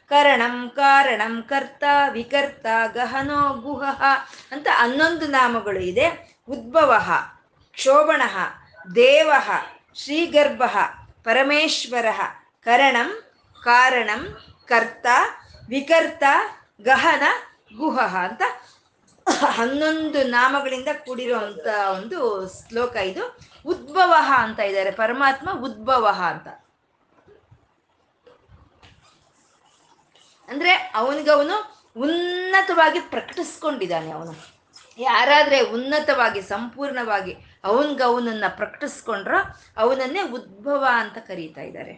ಕರಣಂ 0.10 0.70
ಕಾರಣಂ 0.70 1.42
ಕರ್ತ 1.42 1.84
ವಿಕರ್ತ 2.12 2.66
ಗಹನೋ 2.94 3.54
ಗುಹ 3.54 4.02
ಅಂತ 4.52 4.68
ಹನ್ನೊಂದು 4.72 5.28
ನಾಮಗಳು 5.28 5.80
ಇದೆ. 5.80 6.38
ಉದ್ಭವ, 6.50 7.10
ಕ್ಷೋಭಣ, 7.72 8.22
ದೇವ, 8.96 9.32
ಶ್ರೀಗರ್ಭ, 9.96 10.64
ಪರಮೇಶ್ವರ. 11.24 12.06
ಕರಣಂ 12.64 13.24
ಕಾರಣಂ 13.64 14.38
ಕರ್ತ 14.68 15.06
ವಿಕರ್ತ 15.68 16.24
ಗಹನ 16.82 17.24
ಗುಹ 17.76 18.16
ಅಂತ 18.16 18.42
ಹನ್ನೊಂದು 19.40 20.24
ನಾಮಗಳಿಂದ 20.24 20.88
ಕೂಡಿರುವಂತ 21.06 21.68
ಒಂದು 21.98 22.50
ಶ್ಲೋಕ 22.50 22.96
ಇದು. 22.96 23.40
ಉದ್ಭವ 23.66 24.14
ಅಂತ 24.28 24.60
ಇದ್ದಾರೆ. 24.60 24.92
ಪರಮಾತ್ಮ 24.92 25.50
ಉದ್ಭವ 25.62 26.16
ಅಂತ. 26.20 26.48
ಅಂದ್ರೆ 30.48 30.72
ಅವನಿಗವನು 30.96 31.86
ಉನ್ನತವಾಗಿ 31.98 33.00
ಪ್ರಕಟಿಸ್ಕೊಂಡಿದ್ದಾನೆ 33.00 34.12
ಅವನು. 34.12 34.58
ಯಾರಾದ್ರೆ 34.98 35.62
ಉನ್ನತವಾಗಿ, 35.62 36.42
ಸಂಪೂರ್ಣವಾಗಿ 36.42 37.38
ಅವನಿಗವನನ್ನ 37.64 38.44
ಪ್ರಕಟಿಸ್ಕೊಂಡ್ರ 38.48 39.34
ಅವನನ್ನೇ 39.78 40.22
ಉದ್ಭವ 40.22 40.88
ಅಂತ 40.92 41.18
ಕರೀತಾ 41.18 41.62
ಇದ್ದಾರೆ. 41.62 41.94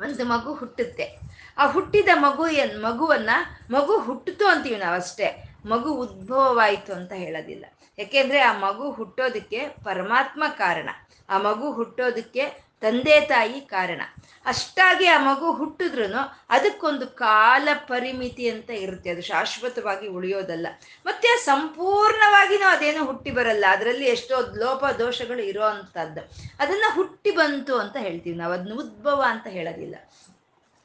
ಒಂದು 0.00 0.24
ಮಗು 0.24 0.54
ಹುಟ್ಟುತ್ತೆ. 0.54 1.33
ಆ 1.58 1.66
ಹುಟ್ಟಿದ 1.66 2.08
ಮಗು 2.14 2.46
ಮಗುವನ್ನ, 2.80 3.30
ಮಗು 3.70 3.98
ಹುಟ್ಟಿತು 3.98 4.46
ಅಂತೀವಿ 4.46 4.76
ನಾವು 4.76 4.94
ಅಷ್ಟೇ 4.94 5.56
ಮಗು 5.66 5.92
ಉದ್ಭವವಾಯಿತು 5.92 6.92
ಅಂತ 6.92 7.12
ಹೇಳೋದಿಲ್ಲ. 7.12 7.66
ಯಾಕೆಂದ್ರೆ 7.98 8.40
ಆ 8.40 8.58
ಮಗು 8.58 8.90
ಹುಟ್ಟೋದಕ್ಕೆ 8.90 9.68
ಪರಮಾತ್ಮ 9.68 10.44
ಕಾರಣ. 10.48 10.88
ಆ 11.28 11.38
ಮಗು 11.38 11.72
ಹುಟ್ಟೋದಕ್ಕೆ 11.72 12.64
ತಂದೆ 12.80 13.20
ತಾಯಿ 13.20 13.60
ಕಾರಣ. 13.60 14.00
ಅಷ್ಟಾಗಿ 14.46 15.06
ಆ 15.06 15.18
ಮಗು 15.18 15.52
ಹುಟ್ಟಿದ್ರು 15.52 16.36
ಅದಕ್ಕೊಂದು 16.50 17.06
ಕಾಲ 17.06 17.68
ಪರಿಮಿತಿ 17.74 18.50
ಅಂತ 18.50 18.70
ಇರುತ್ತೆ. 18.70 19.10
ಅದು 19.10 19.22
ಶಾಶ್ವತವಾಗಿ 19.22 20.08
ಉಳಿಯೋದಲ್ಲ. 20.08 20.66
ಮತ್ತೆ 21.06 21.44
ಸಂಪೂರ್ಣವಾಗಿನೂ 21.44 22.68
ಅದೇನು 22.68 23.04
ಹುಟ್ಟಿ 23.04 23.30
ಬರಲ್ಲ. 23.30 23.64
ಅದರಲ್ಲಿ 23.68 24.04
ಎಷ್ಟೋ 24.04 24.40
ಲೋಪ 24.40 24.84
ದೋಷಗಳು 24.86 25.42
ಇರೋ 25.42 25.62
ಅಂಥದ್ದು 25.62 26.20
ಅದನ್ನ 26.58 26.84
ಹುಟ್ಟಿ 26.94 27.30
ಬಂತು 27.30 27.78
ಅಂತ 27.78 27.96
ಹೇಳ್ತೀವಿ 27.96 28.36
ನಾವು. 28.36 28.52
ಅದನ್ನ 28.52 28.72
ಉದ್ಭವ 28.78 29.24
ಅಂತ 29.26 29.46
ಹೇಳೋದಿಲ್ಲ. 29.46 29.96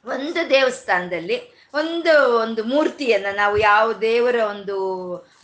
ಒಂದು 0.04 0.50
ದೇವಸ್ಥಾನದಲ್ಲಿ 0.50 1.60
ಒಂದು 1.74 2.38
ಒಂದು 2.38 2.64
ಮೂರ್ತಿಯನ್ನ 2.64 3.26
ನಾವು 3.36 3.56
ಯಾವ 3.56 3.92
ದೇವರ 3.92 4.34
ಒಂದು 4.34 4.76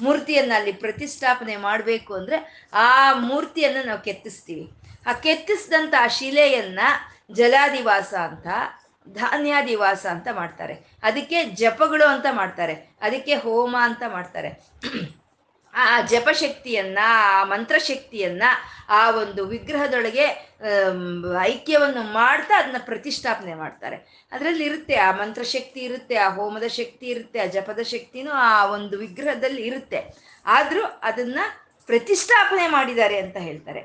ಮೂರ್ತಿಯನ್ನ 0.01 0.53
ಅಲ್ಲಿ 0.55 0.73
ಪ್ರತಿಷ್ಠಾಪನೆ 0.73 1.57
ಮಾಡಬೇಕು 1.57 2.15
ಅಂದ್ರೆ 2.15 2.69
ಆ 2.73 3.13
ಮೂರ್ತಿಯನ್ನ 3.13 3.77
ನಾವು 3.87 4.01
ಕೆತ್ತಿಸ್ತೀವಿ. 4.01 4.73
ಆ 5.07 5.13
ಕೆತ್ತಿಸಿದಂಥ 5.13 5.95
ಆ 6.01 6.07
ಶಿಲೆಯನ್ನ 6.07 6.81
ಜಲಾದಿವಾಸ 7.33 8.15
ಅಂತ, 8.15 8.47
ಧಾನ್ಯಾದಿವಾಸ 9.15 10.07
ಅಂತ 10.07 10.29
ಮಾಡ್ತಾರೆ. 10.33 10.75
ಅದಕ್ಕೆ 11.03 11.45
ಜಪಗಳು 11.45 12.09
ಅಂತ 12.09 12.27
ಮಾಡ್ತಾರೆ. 12.33 12.75
ಅದಕ್ಕೆ 13.01 13.35
ಹೋಮ 13.35 13.77
ಅಂತ 13.81 14.03
ಮಾಡ್ತಾರೆ. 14.09 14.65
ಆ 15.77 16.01
ಜಪಶಕ್ತಿಯನ್ನ, 16.01 16.99
ಆ 17.03 17.45
ಮಂತ್ರಶಕ್ತಿಯನ್ನ, 17.45 18.43
ಆ 18.89 19.11
ಒಂದು 19.11 19.47
ವಿಗ್ರಹದೊಳಗೆ 19.47 20.55
ಐಕ್ಯವನ್ನು 21.41 22.03
ಮಾಡ್ತಾ 22.03 22.59
ಅದನ್ನ 22.59 22.77
ಪ್ರತಿಷ್ಠಾಪನೆ 22.85 23.55
ಮಾಡ್ತಾರೆ. 23.55 24.29
ಅದರಲ್ಲಿ 24.33 24.65
ಇರುತ್ತೆ, 24.65 24.97
ಆ 24.97 25.13
ಮಂತ್ರಶಕ್ತಿ 25.13 25.81
ಇರುತ್ತೆ, 25.81 26.17
ಆ 26.17 26.29
ಹೋಮದ 26.29 26.67
ಶಕ್ತಿ 26.67 27.07
ಇರುತ್ತೆ, 27.07 27.39
ಆ 27.39 27.47
ಜಪದ 27.47 27.83
ಶಕ್ತಿನೂ 27.83 28.31
ಆ 28.31 28.67
ಒಂದು 28.67 28.99
ವಿಗ್ರಹದಲ್ಲಿ 28.99 29.63
ಇರುತ್ತೆ. 29.63 30.01
ಆದರೂ 30.47 30.85
ಅದನ್ನ 31.03 31.39
ಪ್ರತಿಷ್ಠಾಪನೆ 31.87 32.69
ಮಾಡಿದ್ದಾರೆ 32.69 33.19
ಅಂತ 33.19 33.37
ಹೇಳ್ತಾರೆ. 33.37 33.83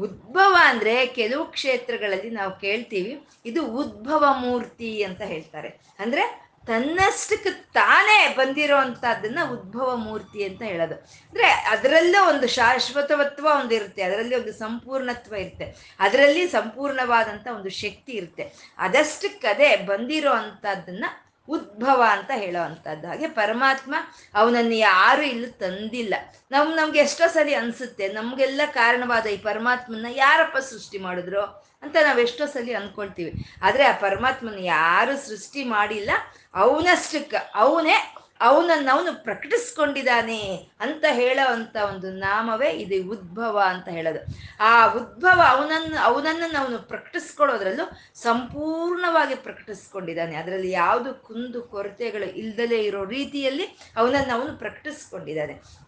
ಉದ್ಭವ 0.00 0.56
ಅಂದ್ರೆ 0.60 1.06
ಕೆಲವು 1.06 1.44
ಕ್ಷೇತ್ರಗಳಲ್ಲಿ 1.44 2.30
ನಾವು 2.30 2.60
ಕೇಳ್ತೀವಿ, 2.60 3.22
ಇದು 3.46 3.66
ಉದ್ಭವ 3.66 4.24
ಮೂರ್ತಿ 4.38 5.02
ಅಂತ 5.02 5.22
ಹೇಳ್ತಾರೆ. 5.22 5.68
ಅಂದ್ರೆ 5.98 6.41
ತನ್ನಷ್ಟಕ್ಕೆ 6.66 7.50
ತಾನೇ 7.50 8.34
ಬಂದಿರೋ 8.36 8.76
ಅಂಥದ್ದನ್ನ 8.76 9.40
ಉದ್ಭವ 9.52 9.96
ಮೂರ್ತಿ 9.96 10.44
ಅಂತ 10.44 10.62
ಹೇಳೋದು. 10.62 10.94
ಅಂದ್ರೆ 11.32 11.48
ಅದರಲ್ಲೂ 11.50 12.20
ಒಂದು 12.28 12.48
ಶಾಶ್ವತವತ್ವ 12.48 13.46
ಒಂದು 13.60 13.74
ಇರುತ್ತೆ, 13.74 14.02
ಅದರಲ್ಲಿ 14.02 14.34
ಒಂದು 14.36 14.52
ಸಂಪೂರ್ಣತ್ವ 14.52 15.34
ಇರುತ್ತೆ, 15.34 15.66
ಅದರಲ್ಲಿ 16.00 16.44
ಸಂಪೂರ್ಣವಾದಂಥ 16.48 17.46
ಒಂದು 17.54 17.70
ಶಕ್ತಿ 17.70 18.12
ಇರುತ್ತೆ. 18.12 18.46
ಅದಷ್ಟಕ್ಕದೇ 18.78 19.76
ಬಂದಿರೋ 19.76 20.32
ಅಂಥದ್ದನ್ನ 20.32 21.04
ಉದ್ಭವ 21.48 22.00
ಅಂತ 22.16 22.30
ಹೇಳೋ 22.34 22.60
ಅಂಥದ್ದು 22.62 23.06
ಹಾಗೆ 23.08 23.28
ಪರಮಾತ್ಮ 23.28 23.94
ಅವನನ್ನು 24.34 24.74
ಯಾರು 24.74 25.22
ಇಲ್ಲಿ 25.22 25.50
ತಂದಿಲ್ಲ. 25.64 26.14
ನಮ್ 26.50 26.70
ನಮ್ಗೆ 26.76 26.98
ಎಷ್ಟೋ 26.98 27.28
ಸರಿ 27.28 27.54
ಅನ್ಸುತ್ತೆ, 27.54 28.08
ನಮ್ಗೆಲ್ಲ 28.08 28.60
ಕಾರಣವಾದ 28.72 29.26
ಈ 29.26 29.36
ಪರಮಾತ್ಮನ 29.36 30.06
ಯಾರಪ್ಪ 30.10 30.58
ಸೃಷ್ಟಿ 30.58 30.98
ಮಾಡಿದ್ರು? 30.98 31.71
ಅಂತ 31.82 31.96
ನಾವು 32.02 32.20
ಎಷ್ಟೋ 32.20 32.46
ಸಲ 32.46 32.70
ಅನ್ಕೊಳ್ತೀವಿ. 32.76 33.32
ಆದರೆ 33.62 33.84
ಆ 33.84 33.92
ಪರಮಾತ್ಮನ 34.00 34.58
ಯಾರು 34.58 35.28
ಸೃಷ್ಟಿ 35.28 35.64
ಮಾಡಿಲ್ಲ 35.64 36.10
ಅವನಷ್ಟಕ್ಕೆ 36.54 37.52
ಅವನೇ 37.54 38.14
ಅವನನ್ನು 38.40 38.96
ಅವನು 38.96 39.24
ಪ್ರಕಟಿಸ್ಕೊಂಡಿದ್ದಾನೆ 39.24 40.68
ಅಂತ 40.80 41.04
ಹೇಳೋ 41.10 41.52
ಅಂತ 41.52 41.76
ಒಂದು 41.76 42.10
ನಾಮವೇ 42.12 42.70
ಇದು 42.70 43.10
ಉದ್ಭವ 43.10 43.62
ಅಂತ 43.68 43.88
ಹೇಳೋದು. 43.88 44.20
ಆ 44.60 44.86
ಉದ್ಭವ 44.86 45.40
ಅವನನ್ನು 45.48 45.98
ಅವನನ್ನು 45.98 46.62
ಅವನು 46.62 46.78
ಪ್ರಕಟಿಸ್ಕೊಳ್ಳೋದ್ರಲ್ಲೂ 46.78 47.84
ಸಂಪೂರ್ಣವಾಗಿ 48.14 49.34
ಪ್ರಕಟಿಸ್ಕೊಂಡಿದ್ದಾನೆ. 49.34 50.36
ಅದರಲ್ಲಿ 50.36 50.70
ಯಾವುದು 50.70 51.14
ಕುಂದು 51.14 51.62
ಕೊರತೆಗಳು 51.62 52.24
ಇಲ್ದಲೇ 52.24 52.78
ಇರೋ 52.78 53.04
ರೀತಿಯಲ್ಲಿ 53.04 53.78
ಅವನನ್ನು 53.96 54.40
ಅವನು 54.40 54.58
ಪ್ರಕಟಿಸ್ಕೊಂಡಿದ್ದಾನೆ. 54.58 55.82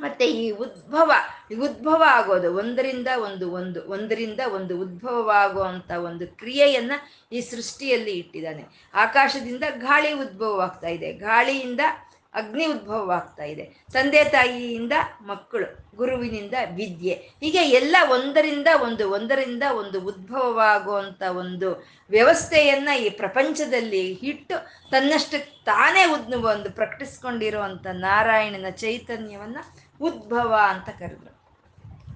ಮತ್ತೆ 0.00 0.26
ಈ 0.26 0.50
ಉದ್ಭವ 0.50 1.12
ಈ 1.50 1.54
ಉದ್ಭವ 1.54 2.02
ಆಗೋದು, 2.06 2.54
ಒಂದರಿಂದ 2.54 3.08
ಒಂದು 3.22 3.50
ಒಂದು, 3.50 3.88
ಒಂದರಿಂದ 3.88 4.40
ಒಂದು 4.54 4.80
ಉದ್ಭವವಾಗುವಂತ 4.80 5.90
ಒಂದು 5.90 6.26
ಕ್ರಿಯೆಯನ್ನ 6.26 6.92
ಈ 7.32 7.40
ಸೃಷ್ಟಿಯಲ್ಲಿ 7.40 8.10
ಇಟ್ಟಿದ್ದಾನೆ. 8.10 8.64
ಆಕಾಶದಿಂದ 8.94 9.64
ಗಾಳಿ 9.70 10.12
ಉದ್ಭವವಾಗ್ತಾ 10.12 10.88
ಇದೆ. 10.88 11.12
ಗಾಳಿಯಿಂದ 11.12 11.80
ಅಗ್ನಿ 12.34 12.66
ಉದ್ಭವವಾಗ್ತಾ 12.66 13.44
ಇದೆ. 13.44 13.64
ತಂದೆ 13.92 14.24
ತಾಯಿಯಿಂದ 14.24 14.92
ಮಕ್ಕಳು, 15.22 15.66
ಗುರುವಿನಿಂದ 15.96 16.54
ವಿದ್ಯೆ. 16.76 17.14
ಹೀಗೆ 17.40 17.62
ಎಲ್ಲ 17.70 17.96
ಒಂದರಿಂದ 18.10 18.68
ಒಂದು 18.82 19.10
ಒಂದರಿಂದ 19.10 19.62
ಒಂದು 19.72 20.00
ಉದ್ಭವವಾಗುವಂತ 20.00 21.22
ಒಂದು 21.36 21.68
ವ್ಯವಸ್ಥೆಯನ್ನ 22.10 22.88
ಈ 22.98 23.08
ಪ್ರಪಂಚದಲ್ಲಿ 23.10 24.02
ಇಟ್ಟು 24.30 24.56
ತನ್ನಷ್ಟು 24.90 25.64
ತಾನೇ 25.64 26.04
ಉದ್, 26.04 26.34
ಒಂದು 26.34 26.70
ಪ್ರಕಟಿಸ್ಕೊಂಡಿರುವಂತ 26.70 27.86
ನಾರಾಯಣನ 27.92 28.70
ಚೈತನ್ಯವನ್ನ 28.70 29.58
ಉದ್ಭವ 30.00 30.52
ಅಂತ 30.68 30.88
ಕರೆದ್ರು. 30.98 31.32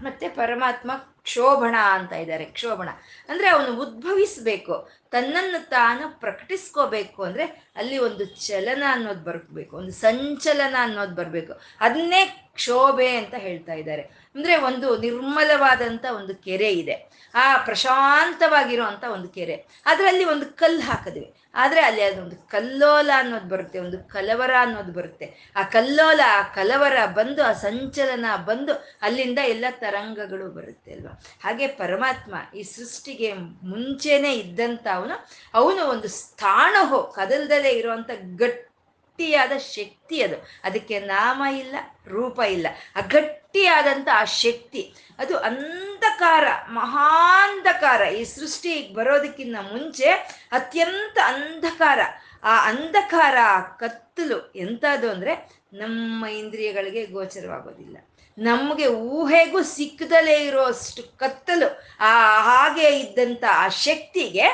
ಮತ್ತೆ 0.03 0.29
ಪರಮಾತ್ಮ 0.29 0.91
ಕ್ಷೋಭಣ 1.27 1.75
ಅಂತ 1.93 2.13
ಇದ್ದಾರೆ, 2.13 2.45
ಕ್ಷೋಭಣ. 2.45 2.89
ಅಂದ್ರೆ 3.29 3.49
ಅವನು 3.49 3.81
ಉದ್ಭವಿಸ್ಬೇಕು, 3.81 4.75
ತನ್ನನ್ನು 5.11 5.69
ತಾನು 5.69 6.21
ಪ್ರಕಟಿಸ್ಕೋಬೇಕು 6.21 7.23
ಅಂದ್ರೆ 7.23 7.45
ಅಲ್ಲಿ 7.77 7.99
ಒಂದು 7.99 8.25
ಚಲನ 8.25 8.83
ಅನ್ನೋದು 8.91 9.21
ಬರ್ಬೇಕು, 9.21 9.77
ಒಂದು 9.77 9.93
ಸಂಚಲನ 9.93 10.77
ಅನ್ನೋದು 10.81 11.15
ಬರಬೇಕು. 11.15 11.61
ಅದನ್ನೇ 11.81 12.51
ಕ್ಷೋಭೆ 12.55 13.17
ಅಂತ 13.17 13.35
ಹೇಳ್ತಾ 13.35 13.73
ಇದ್ದಾರೆ. 13.73 14.03
ಅಂದ್ರೆ 14.35 14.57
ಒಂದು 14.57 14.99
ನಿರ್ಮಲವಾದಂತ 14.99 16.05
ಒಂದು 16.17 16.35
ಕೆರೆ 16.35 16.73
ಇದೆ. 16.73 16.97
ಆ 17.35 17.57
ಪ್ರಶಾಂತವಾಗಿರುವಂತ 17.57 19.05
ಒಂದು 19.05 19.29
ಕೆರೆ. 19.29 19.65
ಅದರಲ್ಲಿ 19.87 20.25
ಒಂದು 20.25 20.57
ಕಲ್ಲು 20.57 20.81
ಹಾಕಿದ್ವಿ. 20.81 21.35
ಆದ್ರೆ 21.55 21.81
ಅಲ್ಲಿ 21.81 22.03
ಅದೊಂದು 22.03 22.37
ಕಲ್ಲೋಲ 22.49 23.11
ಅನ್ನೋದು 23.17 23.49
ಬರುತ್ತೆ, 23.49 23.79
ಒಂದು 23.79 23.99
ಕಲವರ 24.05 24.51
ಅನ್ನೋದು 24.61 24.93
ಬರುತ್ತೆ. 24.93 25.53
ಆ 25.57 25.63
ಕಲ್ಲೋಲ, 25.63 26.21
ಆ 26.27 26.43
ಕಲವರ 26.43 27.07
ಬಂದು, 27.07 27.45
ಆ 27.45 27.53
ಸಂಚಲನ 27.53 28.25
ಬಂದು 28.45 28.73
ಅಲ್ಲಿಂದ 29.03 29.39
ಎಲ್ಲ 29.45 29.65
ತರಂಗಗಳು 29.71 30.51
ಬರುತ್ತೆ 30.51 30.93
ಅಲ್ವಾ? 30.93 31.16
ಹಾಗೆ 31.45 31.67
ಪರಮಾತ್ಮ 31.67 32.35
ಈ 32.55 32.63
ಸೃಷ್ಟಿಗೆ 32.63 33.35
ಮುಂಚೆನೆ 33.63 34.35
ಇದ್ದಂಥ 34.35 34.87
ಅವನು 34.87 35.29
ಅವನು 35.55 35.87
ಒಂದು 35.87 36.09
ಸ್ಥಾಣಹೋ 36.09 37.03
ಕದಲ್ದಲೇ 37.03 37.71
ಇರುವಂತ 37.71 38.11
ಗಟ್ಟಿಯಾದ 38.37 39.59
ಶಕ್ತಿ 39.59 40.23
ಅದು. 40.23 40.37
ಅದಕ್ಕೆ 40.65 41.01
ನಾಮ 41.01 41.43
ಇಲ್ಲ, 41.45 41.77
ರೂಪ 42.07 42.41
ಇಲ್ಲ. 42.41 42.67
ಆ 42.97 43.01
ಗಟ್ಟಿಯಾದಂಥ 43.01 44.09
ಆ 44.13 44.25
ಶಕ್ತಿ, 44.25 44.95
ಅದು 45.19 45.39
ಅಂಧಕಾರ, 45.39 46.45
ಮಹಾಂಧಕಾರ. 46.69 48.09
ಈ 48.09 48.25
ಸೃಷ್ಟಿ 48.25 48.93
ಬರೋದಕ್ಕಿಂತ 48.95 49.57
ಮುಂಚೆ 49.73 50.11
ಅತ್ಯಂತ 50.53 51.19
ಅಂಧಕಾರ. 51.25 51.99
ಆ 52.43 52.69
ಅಂಧಕಾರ, 52.69 53.37
ಕತ್ತಲು 53.79 54.53
ಎಂಥದ್ದು 54.57 55.11
ಅಂದ್ರೆ 55.11 55.63
ನಮ್ಮ 55.73 56.27
ಇಂದ್ರಿಯಗಳಿಗೆ 56.27 57.07
ಗೋಚರವಾಗೋದಿಲ್ಲ. 57.07 57.97
ನಮಗೆ 58.39 58.87
ಊಹೆಗೂ 58.87 59.63
ಸಿಕ್ಕದಲೇ 59.63 60.37
ಇರೋಷ್ಟು 60.47 61.03
ಕತ್ತಲು. 61.19 61.69
ಆ 62.01 62.13
ಹಾಗೆ 62.41 62.89
ಇದ್ದಂಥ 62.99 63.45
ಆ 63.51 63.69
ಶಕ್ತಿಗೆ 63.69 64.47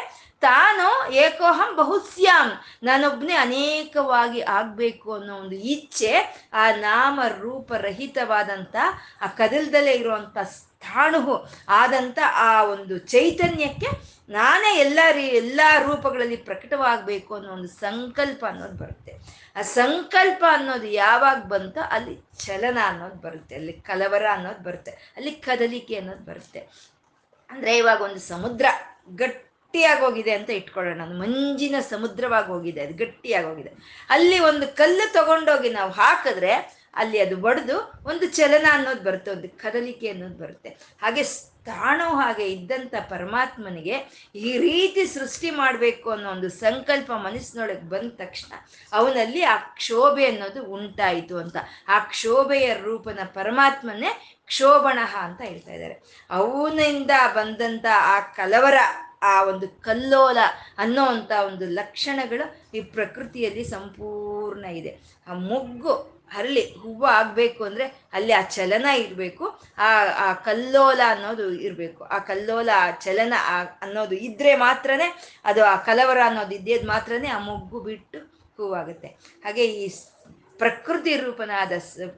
ತಾನು 0.43 0.87
ಏಕೋಹಂ 1.13 1.77
ಬಹುಸ್ಯಾಂ. 1.77 2.49
ನಾನೊಬ್ನೇ 2.83 3.35
ಅನೇಕವಾಗಿ 3.37 4.41
ಆಗಬೇಕು 4.41 5.15
ಅನ್ನೋ 5.15 5.35
ಒಂದು 5.37 5.57
ಇಚ್ಛೆ 5.75 6.13
ಆ 6.53 6.65
ನಾಮ 6.71 7.21
ರೂಪರಹಿತವಾದಂಥ 7.39 8.77
ಆ 9.23 9.27
ಕದಲ್ದಲ್ಲೇ 9.27 9.93
ಇರುವಂಥ 9.93 10.39
ಸ್ಥಾಣುವು 10.39 11.37
ಆದಂಥ 11.69 12.19
ಆ 12.35 12.65
ಒಂದು 12.65 12.99
ಚೈತನ್ಯಕ್ಕೆ 12.99 13.91
ನಾನೇ 14.31 14.79
ಎಲ್ಲ 14.79 14.99
ರೀ 15.13 15.23
ಎಲ್ಲ 15.23 15.61
ರೂಪಗಳಲ್ಲಿ 15.87 16.37
ಪ್ರಕಟವಾಗಬೇಕು 16.37 17.35
ಅನ್ನೋ 17.35 17.53
ಒಂದು 17.53 17.69
ಸಂಕಲ್ಪ 17.69 18.45
ಅನ್ನೋದು 18.49 18.77
ಬರುತ್ತೆ. 18.77 19.42
ಆ 19.57 19.63
ಸಂಕಲ್ಪ 19.79 20.43
ಅನ್ನೋದು 20.57 20.89
ಯಾವಾಗ 21.05 21.39
ಬಂತೋ 21.53 21.83
ಅಲ್ಲಿ 21.95 22.15
ಚಲನ 22.45 22.79
ಅನ್ನೋದು 22.91 23.19
ಬರುತ್ತೆ, 23.27 23.55
ಅಲ್ಲಿ 23.61 23.75
ಕಲವರ 23.89 24.27
ಅನ್ನೋದು 24.37 24.63
ಬರುತ್ತೆ, 24.69 24.93
ಅಲ್ಲಿ 25.17 25.33
ಕದಲಿಕೆ 25.47 25.97
ಅನ್ನೋದು 26.01 26.25
ಬರುತ್ತೆ. 26.31 26.61
ಅಂದರೆ 27.51 27.73
ಇವಾಗ 27.81 28.01
ಒಂದು 28.09 28.21
ಸಮುದ್ರ 28.33 28.67
ಗಟ್ಟಿಯಾಗಿ 29.23 30.03
ಹೋಗಿದೆ 30.05 30.33
ಅಂತ 30.39 30.51
ಇಟ್ಕೊಳ್ಳೋಣ 30.61 31.03
ಅದು 31.07 31.17
ಮಂಜಿನ 31.23 31.77
ಸಮುದ್ರವಾಗಿ 31.91 32.51
ಹೋಗಿದೆ, 32.55 32.81
ಅದು 32.87 32.95
ಗಟ್ಟಿಯಾಗಿ 33.03 33.47
ಹೋಗಿದೆ. 33.51 33.73
ಅಲ್ಲಿ 34.15 34.39
ಒಂದು 34.51 34.69
ಕಲ್ಲು 34.81 35.07
ತಗೊಂಡೋಗಿ 35.19 35.71
ನಾವು 35.79 35.91
ಹಾಕಿದ್ರೆ 36.01 36.53
ಅಲ್ಲಿ 36.95 37.19
ಅದು 37.21 37.37
ಒಡೆದು 37.49 37.77
ಒಂದು 38.07 38.27
ಚಲನ 38.39 38.67
ಅನ್ನೋದು 38.73 39.03
ಬರುತ್ತೆ, 39.03 39.31
ಒಂದು 39.31 39.49
ಕದಲಿಕೆ 39.63 40.09
ಅನ್ನೋದು 40.09 40.35
ಬರುತ್ತೆ. 40.35 40.71
ಹಾಗೆ 41.03 41.23
ತಾಣೋ 41.67 42.07
ಹಾಗೆ 42.21 42.45
ಇದ್ದಂಥ 42.53 42.95
ಪರಮಾತ್ಮನಿಗೆ 43.09 43.97
ಈ 44.35 44.59
ರೀತಿ 44.59 45.03
ಸೃಷ್ಟಿ 45.07 45.51
ಮಾಡಬೇಕು 45.51 46.11
ಅನ್ನೋ 46.11 46.29
ಒಂದು 46.31 46.49
ಸಂಕಲ್ಪ 46.49 47.11
ಮನಸ್ಸಿನೊಳಗೆ 47.27 47.85
ಬಂದ 47.89 48.11
ತಕ್ಷಣ 48.23 48.53
ಅವನಲ್ಲಿ 48.93 49.43
ಆ 49.43 49.57
ಕ್ಷೋಭೆ 49.57 50.25
ಅನ್ನೋದು 50.27 50.65
ಉಂಟಾಯಿತು 50.65 51.37
ಅಂತ. 51.39 51.57
ಆ 51.89 51.99
ಕ್ಷೋಭೆಯ 51.99 52.69
ರೂಪನ 52.75 53.21
ಪರಮಾತ್ಮನೇ 53.35 54.11
ಕ್ಷೋಭಣ 54.47 54.99
ಅಂತ 55.27 55.41
ಹೇಳ್ತಾ 55.41 55.73
ಇದ್ದಾರೆ. 55.73 55.97
ಅವನಿಂದ 56.31 57.11
ಬಂದಂಥ 57.35 57.87
ಆ 58.15 58.17
ಕಲವರ, 58.21 58.79
ಆ 59.23 59.35
ಒಂದು 59.43 59.69
ಕಲ್ಲೋಲ 59.83 60.39
ಅನ್ನೋ 60.79 61.03
ಒಂದು 61.49 61.67
ಲಕ್ಷಣಗಳು 61.81 62.47
ಈ 62.77 62.81
ಪ್ರಕೃತಿಯಲ್ಲಿ 62.97 63.65
ಸಂಪೂರ್ಣ 63.65 64.65
ಇದೆ. 64.81 64.95
ಆ 65.29 65.35
ಮೊಗ್ಗು 65.51 65.95
ಹರಳಿ 66.33 66.63
ಹೂವು 66.81 67.05
ಆಗಬೇಕು 67.05 67.65
ಅಂದರೆ 67.65 67.87
ಅಲ್ಲಿ 68.13 68.33
ಆ 68.33 68.43
ಚಲನ 68.43 68.87
ಇರಬೇಕು. 68.87 69.45
ಆ 69.79 69.91
ಆ 70.17 70.33
ಕಲ್ಲೋಲ 70.33 71.01
ಅನ್ನೋದು 71.07 71.53
ಇರಬೇಕು. 71.53 72.05
ಆ 72.05 72.19
ಕಲ್ಲೋಲ, 72.19 72.71
ಆ 72.77 72.91
ಚಲನ 72.91 73.33
ಅನ್ನೋದು 73.83 74.15
ಇದ್ರೆ 74.15 74.55
ಮಾತ್ರನೇ 74.57 75.09
ಅದು 75.45 75.65
ಆ 75.65 75.77
ಕಲವರ 75.77 76.19
ಅನ್ನೋದು 76.25 76.55
ಇದ್ದೇದು 76.55 76.87
ಮಾತ್ರನೇ 76.87 77.29
ಆ 77.29 77.39
ಮೊಗ್ಗು 77.39 77.81
ಬಿಟ್ಟು 77.81 78.19
ಹೂವಾಗುತ್ತೆ. 78.57 79.09
ಹಾಗೆ 79.45 79.65
ಈ 79.67 79.87
ಪ್ರಕೃತಿ 80.59 81.17
ರೂಪನಾದ 81.17 81.73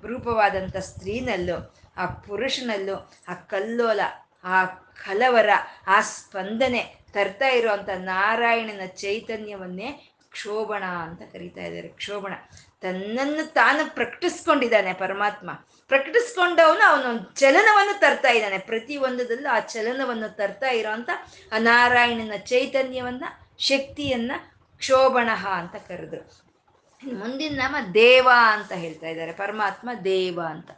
ರೂಪವಾದಂಥ 0.04 0.76
ಸ್ತ್ರೀನಲ್ಲೂ, 0.76 1.75
ಆ 1.97 2.06
ಪುರುಷನಲ್ಲೂ 2.06 2.97
ಆ 3.28 3.35
ಕಲ್ಲೋಲ, 3.35 4.00
ಆ 4.44 4.64
ಕಲವರ, 5.04 5.50
ಆ 5.87 6.00
ಸ್ಪಂದನೆ 6.00 6.83
ತರ್ತಾ 7.12 7.49
ಇರುವಂಥ 7.49 7.88
ನಾರಾಯಣನ 7.88 8.87
ಚೈತನ್ಯವನ್ನೇ 8.87 10.11
ಕ್ಷೋಭಣ 10.30 10.83
ಅಂತ 10.83 11.23
ಕರೀತಾ 11.33 11.61
ಇದ್ದಾರೆ. 11.61 11.88
ಕ್ಷೋಭಣ. 11.88 12.33
ತನ್ನನ್ನು 12.81 13.52
ತಾನು 13.52 13.95
ಪ್ರಕಟಿಸ್ಕೊಂಡಿದ್ದಾನೆ 13.95 14.93
ಪರಮಾತ್ಮ. 14.93 15.50
ಪ್ರಕಟಿಸ್ಕೊಂಡವನು 15.88 16.88
ಅವನೊಂದು 16.88 17.33
ಚಲನವನ್ನು 17.33 18.00
ತರ್ತಾ 18.00 18.31
ಇದ್ದಾನೆ. 18.31 18.59
ಪ್ರತಿ 18.59 18.97
ಒಂದದಲ್ಲೂ 18.97 19.54
ಆ 19.54 19.59
ಚಲನವನ್ನು 19.59 20.37
ತರ್ತಾ 20.37 20.71
ಇರೋಂಥ 20.71 21.11
ಆ 21.52 21.59
ನಾರಾಯಣನ 21.59 22.37
ಚೈತನ್ಯವನ್ನ, 22.37 23.25
ಶಕ್ತಿಯನ್ನ 23.59 24.33
ಕ್ಷೋಭಣ 24.76 25.28
ಅಂತ 25.47 25.76
ಕರೆದ್ರು. 25.76 26.45
ಮುಂದಿನ 27.12 27.62
ನಾಮ 27.62 27.76
ದೇವ 27.95 28.28
ಅಂತ 28.47 28.73
ಹೇಳ್ತಾ 28.73 29.07
ಇದ್ದಾರೆ. 29.07 29.33
ಪರಮಾತ್ಮ 29.33 29.90
ದೇವ 30.04 30.40
ಅಂತ. 30.49 30.71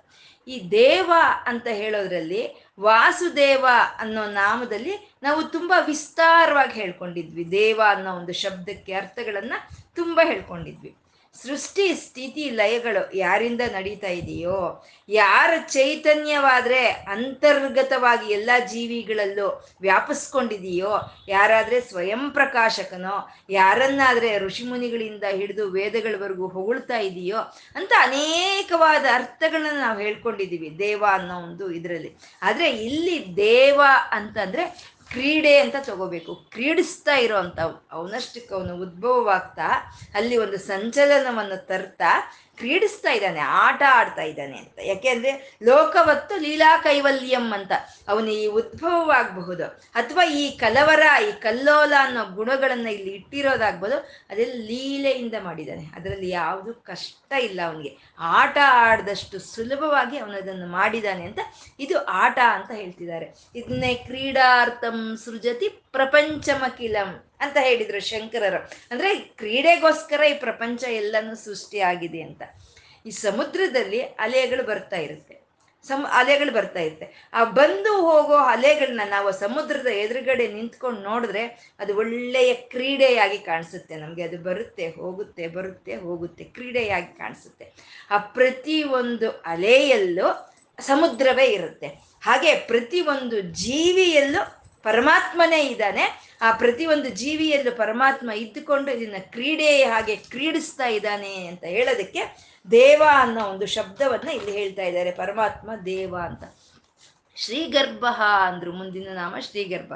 ಈ 0.48 0.70
ದೇವ 0.70 1.12
ಅಂತ 1.46 1.66
ಹೇಳೋದ್ರಲ್ಲಿ 1.66 2.66
ವಾಸುದೇವ 2.80 3.66
ಅನ್ನೋ 3.98 4.24
ನಾಮದಲ್ಲಿ 4.24 5.14
ನಾವು 5.22 5.42
ತುಂಬಾ 5.42 5.80
ವಿಸ್ತಾರವಾಗಿ 5.80 6.72
ಹೇಳ್ಕೊಂಡಿದ್ವಿ. 6.72 7.50
ದೇವ 7.50 7.80
ಅನ್ನೋ 7.88 8.14
ಒಂದು 8.14 8.32
ಶಬ್ದಕ್ಕೆ 8.32 8.92
ಅರ್ಥಗಳನ್ನ 8.92 9.52
ತುಂಬಾ 9.94 10.26
ಹೇಳ್ಕೊಂಡಿದ್ವಿ. 10.26 10.96
ಸೃಷ್ಟಿ 11.42 11.94
ಸ್ಥಿತಿ 11.94 12.50
ಲಯಗಳು 12.50 13.16
ಯಾರಿಂದ 13.16 13.60
ನಡೀತಾ 13.72 14.08
ಇದೆಯೋ, 14.08 14.84
ಯಾರ 15.08 15.50
ಚೈತನ್ಯವಾದ್ರೆ 15.68 16.86
ಅಂತರ್ಗತವಾಗಿ 16.88 18.32
ಎಲ್ಲ 18.32 18.50
ಜೀವಿಗಳಲ್ಲೂ 18.72 19.64
ವ್ಯಾಪಿಸ್ಕೊಂಡಿದೆಯೋ, 19.80 20.92
ಯಾರಾದ್ರೆ 21.28 21.80
ಸ್ವಯಂ 21.80 22.30
ಪ್ರಕಾಶಕನೋ, 22.30 23.28
ಯಾರನ್ನಾದ್ರೆ 23.50 24.38
ಋಷಿಮುನಿಗಳಿಂದ 24.38 25.24
ಹಿಡಿದು 25.30 25.70
ವೇದಗಳವರೆಗೂ 25.70 26.48
ಹೊಗಳ್ತಾ 26.48 26.98
ಇದೆಯೋ, 26.98 27.36
ಅಂತ 27.74 27.92
ಅನೇಕವಾದ 27.98 29.04
ಅರ್ಥಗಳನ್ನ 29.14 29.80
ನಾವು 29.80 29.98
ಹೇಳ್ಕೊಂಡಿದ್ದೀವಿ 29.98 30.78
ದೇವ 30.78 31.04
ಅನ್ನೋ 31.12 31.36
ಒಂದು 31.40 31.72
ಇದರಲ್ಲಿ. 31.72 32.12
ಆದ್ರೆ 32.42 32.70
ಇಲ್ಲಿ 32.70 33.36
ದೇವ 33.36 33.80
ಅಂತಂದ್ರೆ 34.10 34.95
ಕ್ರೀಡೆ 35.10 35.58
ಅಂತ 35.58 35.76
ತಗೋಬೇಕು. 35.80 36.34
ಕ್ರೀಡಿಸ್ತಾ 36.50 37.14
ಇರೋ 37.16 37.36
ಅಂತ 37.36 37.60
ಅವನಷ್ಟಕ್ಕೆ 37.92 38.54
ಅವನು 38.54 38.76
ಉದ್ಭವವಾಗ್ತಾ 38.76 39.68
ಅಲ್ಲಿ 40.14 40.36
ಒಂದು 40.36 40.58
ಸಂಚಲನವನ್ನು 40.58 41.66
ತರ್ತಾ 41.66 42.10
ಕ್ರೀಡಿಸ್ತಾ 42.56 43.12
ಇದ್ದಾನೆ, 43.12 43.40
ಆಟ 43.40 43.82
ಆಡ್ತಾ 43.88 44.22
ಇದ್ದಾನೆ 44.22 44.58
ಅಂತ. 44.58 44.78
ಯಾಕೆಂದ್ರೆ 44.84 45.58
ಲೋಕವತ್ತು 45.62 46.40
ಲೀಲಾ 46.40 46.76
ಕೈವಲ್ಯಂ 46.76 47.52
ಅಂತ 47.52 47.72
ಅವನು 48.08 48.30
ಈ 48.30 48.46
ಉದ್ಭವವಾಗಬಹುದು. 48.46 49.64
ಅಥವಾ 49.94 50.24
ಈ 50.24 50.56
ಕಲವರ, 50.56 51.02
ಈ 51.28 51.32
ಕಲ್ಲೋಲ 51.32 51.92
ಅನ್ನೋ 51.98 52.24
ಗುಣಗಳನ್ನ 52.24 52.88
ಇಲ್ಲಿ 52.88 53.10
ಇಟ್ಟಿರೋದಾಗ್ಬೋದು 53.10 53.98
ಅದೆಲ್ಲ 54.30 54.52
ಲೀಲೆಯಿಂದ 54.56 55.34
ಮಾಡಿದ್ದಾನೆ. 55.42 55.84
ಅದರಲ್ಲಿ 55.96 56.28
ಯಾವುದು 56.28 56.74
ಕಷ್ಟ 56.74 57.32
ಇಲ್ಲ 57.32 57.60
ಅವನಿಗೆ. 57.66 57.96
ಆಟ 58.18 58.58
ಆಡದಷ್ಟು 58.62 59.38
ಸುಲಭವಾಗಿ 59.38 60.18
ಅವನು 60.18 60.32
ಅದನ್ನು 60.32 60.66
ಮಾಡಿದ್ದಾನೆ 60.66 61.24
ಅಂತ 61.24 61.38
ಇದು 61.80 62.04
ಆಟ 62.04 62.38
ಅಂತ 62.52 62.70
ಹೇಳ್ತಿದ್ದಾರೆ. 62.70 63.34
ಇದನ್ನೇ 63.54 63.94
ಕ್ರೀಡಾರ್ಥಂ 63.94 65.16
ಸೃಜತಿ 65.24 65.68
ಪ್ರಪಂಚಮಕಿಲಂ 65.68 67.35
ಅಂತ 67.40 67.56
ಹೇಳಿದ್ರು 67.60 68.00
ಶಂಕರರು. 68.00 68.70
ಅಂದ್ರೆ 68.90 69.14
ಕ್ರೀಡೆಗೋಸ್ಕರ 69.16 70.22
ಈ 70.30 70.34
ಪ್ರಪಂಚ 70.34 70.84
ಎಲ್ಲನೂ 70.84 71.34
ಸೃಷ್ಟಿಯಾಗಿದೆ 71.34 72.20
ಅಂತ. 72.20 72.42
ಈ 73.06 73.10
ಸಮುದ್ರದಲ್ಲಿ 73.10 74.00
ಅಲೆಗಳು 74.00 74.66
ಬರ್ತಾ 74.66 74.96
ಇರುತ್ತೆ. 74.96 75.46
ಸಮ, 75.84 76.06
ಅಲೆಗಳು 76.10 76.52
ಬರ್ತಾ 76.52 76.80
ಇರುತ್ತೆ. 76.80 77.30
ಆ 77.32 77.44
ಬಂದು 77.44 78.00
ಹೋಗೋ 78.00 78.34
ಅಲೆಗಳನ್ನ 78.34 79.00
ನಾವು 79.10 79.32
ಸಮುದ್ರದ 79.32 79.86
ಎದುರುಗಡೆ 79.86 80.48
ನಿಂತ್ಕೊಂಡು 80.48 81.00
ನೋಡಿದ್ರೆ 81.00 81.74
ಅದು 81.78 81.96
ಒಳ್ಳೆಯ 81.96 82.54
ಕ್ರೀಡೆಯಾಗಿ 82.54 83.38
ಕಾಣಿಸುತ್ತೆ. 83.38 83.96
ನಮಗೆ 83.96 84.22
ಅದು 84.22 84.38
ಬರುತ್ತೆ, 84.38 84.88
ಹೋಗುತ್ತೆ 84.88 85.48
ಬರುತ್ತೆ, 85.48 85.96
ಹೋಗುತ್ತೆ, 85.96 86.44
ಕ್ರೀಡೆಯಾಗಿ 86.44 87.18
ಕಾಣಿಸುತ್ತೆ. 87.18 87.72
ಆ 88.10 88.18
ಪ್ರತಿ 88.18 88.82
ಒಂದು 88.82 89.30
ಅಲೆಯಲ್ಲೂ 89.30 90.54
ಸಮುದ್ರವೇ 90.80 91.44
ಇರುತ್ತೆ. 91.44 91.86
ಹಾಗೆ 92.22 92.54
ಪ್ರತಿ 92.54 93.00
ಒಂದು 93.00 93.40
ಜೀವಿಯಲ್ಲೂ 93.40 94.65
ಪರಮಾತ್ಮನೇ 94.82 95.68
ಇದ್ದಾನೆ. 95.68 96.36
ಆ 96.42 96.52
ಪ್ರತಿಯೊಂದು 96.52 97.08
ಜೀವಿಯಲ್ಲೂ 97.08 97.72
ಪರಮಾತ್ಮ 97.72 98.30
ಇದ್ದುಕೊಂಡು 98.30 98.90
ಇದನ್ನ 98.90 99.14
ಕ್ರೀಡೆ 99.18 99.84
ಹಾಗೆ 99.84 100.16
ಕ್ರೀಡಿಸ್ತಾ 100.16 100.86
ಇದ್ದಾನೆ 100.86 101.46
ಅಂತ 101.46 101.64
ಹೇಳೋದಕ್ಕೆ 101.64 102.46
ದೇವ 102.70 103.02
ಅನ್ನೋ 103.12 103.44
ಒಂದು 103.44 103.66
ಶಬ್ದವನ್ನ 103.66 104.28
ಇಲ್ಲಿ 104.28 104.52
ಹೇಳ್ತಾ 104.52 104.82
ಇದ್ದಾರೆ. 104.82 105.10
ಪರಮಾತ್ಮ 105.10 105.70
ದೇವ 105.86 106.16
ಅಂತ. 106.16 106.56
ಶ್ರೀಗರ್ಭ 107.36 108.06
ಅಂದ್ರು 108.48 108.72
ಮುಂದಿನ 108.72 109.08
ನಾಮ 109.14 109.34
ಶ್ರೀಗರ್ಭ 109.40 109.92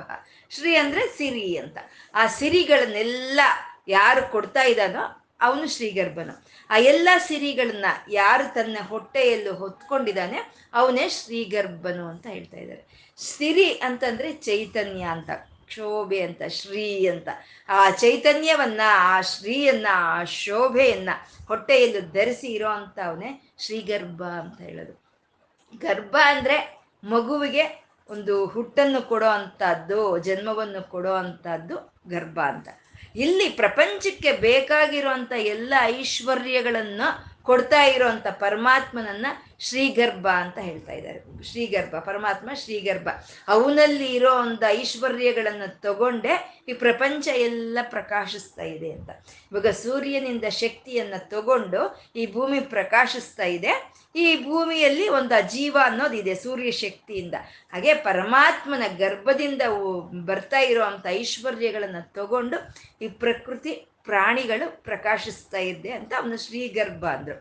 ಶ್ರೀ 0.51 0.77
ಅಂದ್ರೆ 0.77 1.07
ಸಿರಿ 1.07 1.57
ಅಂತ. 1.57 1.79
ಆ 2.15 2.27
ಸಿರಿಗಳನ್ನೆಲ್ಲ 2.27 3.41
ಯಾರು 3.89 4.33
ಕೊಡ್ತಾ 4.33 4.63
ಇದ್ದಾನೋ 4.63 5.27
ಅವನು 5.41 5.69
ಶ್ರೀಗರ್ಭನು. 5.69 6.50
ಆ 6.71 6.79
ಎಲ್ಲ 6.79 7.09
ಸಿರಿಗಳನ್ನ 7.19 7.85
ಯಾರು 8.11 8.55
ತನ್ನ 8.55 8.77
ಹೊಟ್ಟೆಯಲ್ಲೂ 8.89 9.55
ಹೊತ್ಕೊಂಡಿದ್ದಾನೆ, 9.55 10.39
ಅವನೇ 10.75 11.09
ಶ್ರೀಗರ್ಭನು 11.09 12.09
ಅಂತ 12.09 12.27
ಹೇಳ್ತಾ 12.27 12.57
ಇದ್ದಾರೆ. 12.57 13.15
ಸಿರಿ 13.17 13.71
ಅಂತಂದ್ರೆ 13.71 14.33
ಚೈತನ್ಯ 14.33 15.05
ಅಂತ, 15.05 15.31
ಕ್ಷೋಭೆ 15.67 16.21
ಅಂತ, 16.21 16.43
ಶ್ರೀ 16.49 17.07
ಅಂತ. 17.07 17.29
ಆ 17.69 17.91
ಚೈತನ್ಯವನ್ನ, 17.91 18.81
ಆ 18.87 19.21
ಶ್ರೀಯನ್ನ, 19.21 19.87
ಆ 19.93 20.25
ಶೋಭೆಯನ್ನ 20.25 21.09
ಹೊಟ್ಟೆಯಲ್ಲೂ 21.49 22.13
ಧರಿಸಿ 22.13 22.47
ಇರೋ 22.47 22.69
ಅಂತ 22.69 22.99
ಅವನೇ 23.07 23.53
ಶ್ರೀಗರ್ಭ 23.59 24.23
ಅಂತ 24.23 24.61
ಹೇಳೋದು. 24.61 25.01
ಗರ್ಭ 25.79 26.17
ಅಂದ್ರೆ 26.25 26.81
ಮಗುವಿಗೆ 27.05 27.85
ಒಂದು 28.11 28.47
ಹುಟ್ಟನ್ನು 28.47 29.03
ಕೊಡೋ 29.03 29.27
ಅಂಥದ್ದು 29.27 30.19
ಜನ್ಮವನ್ನು 30.19 30.91
ಕೊಡೋ 30.91 31.13
ಅಂಥದ್ದು 31.13 31.95
ಗರ್ಭ 32.09 32.41
ಅಂತ. 32.41 32.69
ಇಲ್ಲಿ 33.17 33.49
ಪ್ರಪಂಚಕ್ಕೆ 33.49 34.33
ಬೇಕಾಗಿರುವಂಥ 34.33 35.33
ಎಲ್ಲ 35.33 35.75
ಐಶ್ವರ್ಯಗಳನ್ನು 35.83 37.31
ಕೊಡ್ತಾ 37.43 37.85
ಇರುವಂತ 37.85 38.27
ಪರಮಾತ್ಮನನ್ನ 38.27 39.27
ಶ್ರೀಗರ್ಭ 39.59 40.29
ಅಂತ 40.29 40.59
ಹೇಳ್ತಾ 40.59 40.93
ಇದ್ದಾರೆ. 40.93 41.45
ಶ್ರೀಗರ್ಭ, 41.45 41.99
ಪರಮಾತ್ಮ 41.99 42.51
ಶ್ರೀಗರ್ಭ. 42.55 43.09
ಅವನಲ್ಲಿ 43.49 44.15
ಇರೋ 44.15 44.35
ಒಂದು 44.35 44.69
ಐಶ್ವರ್ಯಗಳನ್ನು 44.69 45.81
ತಗೊಂಡೆ 45.81 46.65
ಈ 46.69 46.73
ಪ್ರಪಂಚ 46.73 47.29
ಎಲ್ಲ 47.29 47.79
ಪ್ರಕಾಶಿಸ್ತಾ 47.83 48.63
ಇದೆ 48.63 48.93
ಅಂತ. 48.93 49.11
ಇವಾಗ 49.53 49.67
ಸೂರ್ಯನಿಂದ 49.67 50.45
ಶಕ್ತಿಯನ್ನ 50.45 51.15
ತಗೊಂಡು 51.19 52.11
ಈ 52.17 52.33
ಭೂಮಿ 52.33 52.61
ಪ್ರಕಾಶಿಸ್ತಾ 52.61 53.45
ಇದೆ. 53.45 53.93
ಈ 54.15 54.45
ಭೂಮಿಯಲ್ಲಿ 54.45 55.09
ಒಂದು 55.09 55.35
ಅಜೀವ 55.35 55.77
ಅನ್ನೋದಿದೆ 55.85 56.35
ಸೂರ್ಯ 56.35 56.71
ಶಕ್ತಿಯಿಂದ. 56.71 57.37
ಹಾಗೆ 57.73 57.95
ಪರಮಾತ್ಮನ 57.95 58.83
ಗರ್ಭದಿಂದ 58.99 59.63
ಬರ್ತಾ 60.31 60.59
ಇರೋವಂಥ 60.59 61.07
ಐಶ್ವರ್ಯಗಳನ್ನು 61.21 62.03
ತಗೊಂಡು 62.15 62.59
ಈ 63.05 63.09
ಪ್ರಕೃತಿ 63.09 63.73
ಪ್ರಾಣಿಗಳು 64.05 64.67
ಪ್ರಕಾಶಿಸ್ತಾ 64.83 65.59
ಇದೆ 65.59 65.91
ಅಂತ 65.93 66.13
ಅವನು 66.21 66.37
ಶ್ರೀಗರ್ಭ 66.45 67.05
ಅಂದರು. 67.07 67.39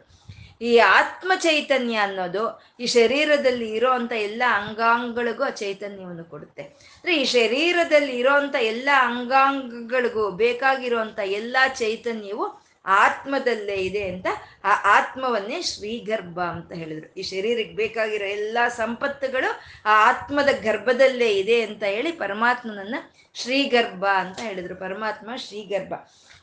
ಈ 0.61 0.77
ಆತ್ಮ 0.77 1.31
ಚೈತನ್ಯ 1.35 1.97
ಅನ್ನೋದು 1.97 2.41
ಈ 2.79 2.85
ಶರೀರದಲ್ಲಿ 2.85 3.67
ಇರೋ 3.71 3.91
ಅಂಥ 3.91 4.11
ಎಲ್ಲ 4.11 4.43
ಅಂಗಾಂಗಗಳಿಗೂ 4.59 5.43
ಆ 5.43 5.49
ಚೈತನ್ಯವನ್ನು 5.49 6.25
ಕೊಡುತ್ತೆ. 6.25 6.63
ಅಂದರೆ 6.95 7.13
ಈ 7.15 7.25
ಶರೀರದಲ್ಲಿ 7.25 8.15
ಇರೋಂಥ 8.17 8.55
ಎಲ್ಲ 8.73 8.89
ಅಂಗಾಂಗಗಳಿಗೂ 9.09 10.31
ಬೇಕಾಗಿರುವಂತ 10.31 11.19
ಎಲ್ಲ 11.19 11.57
ಚೈತನ್ಯವು 11.75 12.47
ಆತ್ಮದಲ್ಲೇ 12.85 13.75
ಇದೆ 13.75 14.03
ಅಂತ 14.09 14.27
ಆ 14.63 14.97
ಆತ್ಮವನ್ನೇ 14.97 15.61
ಶ್ರೀಗರ್ಭ 15.61 16.41
ಅಂತ 16.41 16.71
ಹೇಳಿದ್ರು. 16.71 17.13
ಈ 17.13 17.21
ಶರೀರಕ್ಕೆ 17.21 17.75
ಬೇಕಾಗಿರೋ 17.75 18.25
ಎಲ್ಲ 18.25 18.57
ಸಂಪತ್ತುಗಳು 18.67 19.59
ಆ 19.85 20.09
ಆತ್ಮದ 20.09 20.49
ಗರ್ಭದಲ್ಲೇ 20.61 21.29
ಇದೆ 21.29 21.61
ಅಂತ 21.61 21.83
ಹೇಳಿ 21.83 22.11
ಪರಮಾತ್ಮನನ್ನ 22.11 22.95
ಶ್ರೀಗರ್ಭ 23.33 24.05
ಅಂತ 24.05 24.39
ಹೇಳಿದ್ರು. 24.39 24.75
ಪರಮಾತ್ಮ 24.75 25.29
ಶ್ರೀಗರ್ಭ. 25.35 25.93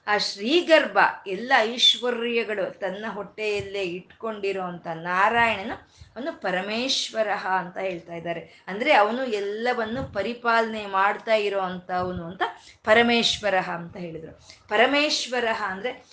ಆ 0.06 0.18
ಶ್ರೀಗರ್ಭ 0.18 0.98
ಎಲ್ಲ 1.26 1.52
ಐಶ್ವರ್ಯಗಳು 1.56 2.78
ತನ್ನ 2.78 3.04
ಹೊಟ್ಟೆಯಲ್ಲೇ 3.08 3.82
ಇಟ್ಕೊಂಡಿರೋ 3.82 4.62
ಅಂತ 4.62 4.86
ನಾರಾಯಣನ 4.86 5.72
ಅವನು 6.16 6.40
ಪರಮೇಶ್ವರ 6.40 7.28
ಅಂತ 7.58 7.78
ಹೇಳ್ತಾ 7.78 8.14
ಇದ್ದಾರೆ. 8.14 8.64
ಅಂದ್ರೆ 8.66 8.92
ಅವನು 8.92 9.24
ಎಲ್ಲವನ್ನು 9.24 10.14
ಪರಿಪಾಲನೆ 10.14 10.86
ಮಾಡ್ತಾ 10.86 11.34
ಇರೋ 11.34 11.60
ಅವನು 11.96 12.24
ಅಂತ 12.24 12.42
ಪರಮೇಶ್ವರ 12.84 13.54
ಅಂತ 13.54 13.96
ಹೇಳಿದ್ರು. 13.96 14.32
ಪರಮೇಶ್ವರ 14.68 15.46
ಅಂದ್ರೆ 15.60 16.04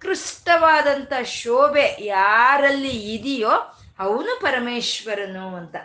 ಉತ್ಕೃಷ್ಟವಾದಂಥ 0.00 1.12
ಶೋಭೆ 1.24 2.04
ಯಾರಲ್ಲಿ 2.04 3.14
ಇದೆಯೋ 3.14 3.50
ಅವನು 3.98 4.40
ಪರಮೇಶ್ವರನು 4.40 5.56
ಅಂತ. 5.56 5.76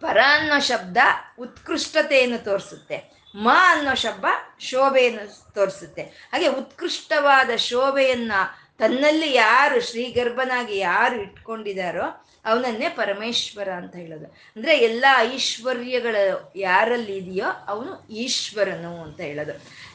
ಪರ 0.00 0.18
ಅನ್ನೋ 0.28 0.60
ಶಬ್ದ 0.60 0.96
ಉತ್ಕೃಷ್ಟತೆಯನ್ನು 1.38 2.44
ತೋರಿಸುತ್ತೆ. 2.44 3.24
ಮ 3.34 3.48
ಅನ್ನೋ 3.62 3.94
ಶಬ್ದ 3.94 4.24
ಶೋಭೆಯನ್ನು 4.60 5.52
ತೋರಿಸುತ್ತೆ. 5.52 6.02
ಹಾಗೆ 6.02 6.48
ಉತ್ಕೃಷ್ಟವಾದ 6.48 7.56
ಶೋಭೆಯನ್ನು 7.56 8.60
ತನ್ನಲ್ಲಿ 8.78 9.34
ಯಾರು 9.34 9.80
ಶ್ರೀಗರ್ಭನಾಗಿ 9.80 10.78
ಯಾರು 10.78 11.16
ಇಟ್ಕೊಂಡಿದಾರೋ 11.16 12.26
ಅವನನ್ನೇ 12.44 12.88
ಪರಮೇಶ್ವರ 12.88 13.68
ಅಂತ 13.68 13.96
ಹೇಳೋದು. 13.96 14.24
ಅಂದ್ರೆ 14.24 14.78
ಎಲ್ಲ 14.78 15.04
ಐಶ್ವರ್ಯಗಳು 15.18 16.52
ಯಾರಲ್ಲಿ 16.56 17.16
ಇದೆಯೋ 17.16 17.46
ಅವನು 17.66 18.06
ಈಶ್ವರನು 18.10 19.02
ಅಂತ 19.02 19.20
ಹೇಳೋದು. 19.20 19.52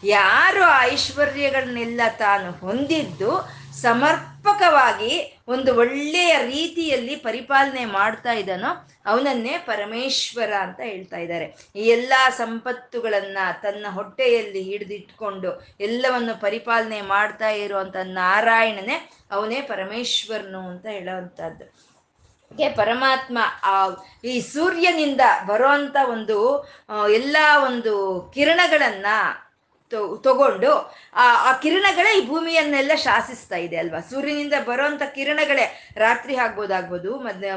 ಯಾರು 0.08 0.64
ಆ 0.64 0.84
ಐಶ್ವರ್ಯಗಳನ್ನೆಲ್ಲ 0.84 2.02
ತಾನು 2.18 2.52
ಹೊಂದಿದ್ದು 2.52 3.66
ಸಮರ್ಪಕವಾಗಿ 3.74 5.40
ಒಂದು 5.48 5.76
ಒಳ್ಳೆಯ 5.76 6.38
ರೀತಿಯಲ್ಲಿ 6.46 7.16
ಪರಿಪಾಲನೆ 7.16 7.86
ಮಾಡ್ತಾ 7.86 8.32
ಇದ್ದಾನೋ 8.32 8.90
ಅವನನ್ನೇ 9.06 9.58
ಪರಮೇಶ್ವರ 9.58 10.54
ಅಂತ 10.54 10.80
ಹೇಳ್ತಾ 10.84 11.18
ಇದ್ದಾರೆ. 11.18 11.46
ಈ 11.76 11.80
ಎಲ್ಲ 11.80 12.14
ಸಂಪತ್ತುಗಳನ್ನ 12.30 13.38
ತನ್ನ 13.64 13.86
ಹೊಟ್ಟೆಯಲ್ಲಿ 13.90 14.62
ಹಿಡಿದಿಟ್ಕೊಂಡು 14.62 15.68
ಎಲ್ಲವನ್ನು 15.80 16.42
ಪರಿಪಾಲನೆ 16.42 17.02
ಮಾಡ್ತಾ 17.02 17.50
ಇರುವಂತ 17.50 17.96
ನಾರಾಯಣನೇ 18.04 19.10
ಅವನೇ 19.32 19.62
ಪರಮೇಶ್ವರನು 19.62 20.70
ಅಂತ 20.70 20.86
ಹೇಳುವಂಥದ್ದು. 20.86 21.95
ಗೆ 22.52 22.68
ಪರಮಾತ್ಮ 22.70 23.38
ಆ 23.64 23.74
ಈ 24.24 24.42
ಸೂರ್ಯನಿಂದ 24.42 25.22
ಬರುವಂತ 25.48 25.96
ಒಂದು 26.10 26.38
ಎಲ್ಲ 27.14 27.38
ಒಂದು 27.66 27.94
ಕಿರಣಗಳನ್ನ 28.34 29.08
ತಗೊಂಡು 29.92 30.72
ಆ 31.14 31.50
ಆ 31.50 31.58
ಕಿರಣಗಳೇ 31.58 32.20
ಈ 32.20 32.28
ಭೂಮಿಯನ್ನೆಲ್ಲ 32.28 32.92
ಶಾಸಿಸ್ತಾ 32.96 33.56
ಇದೆ 33.56 33.78
ಅಲ್ವಾ? 33.78 34.00
ಸೂರ್ಯನಿಂದ 34.00 34.54
ಬರುವಂತ 34.66 35.02
ಕಿರಣಗಳೇ 35.16 35.94
ರಾತ್ರಿ 35.98 36.36
ಆಗ್ಬೋದಾಗ್ಬೋದು 36.36 37.20
ಮಧ್ಯ 37.20 37.48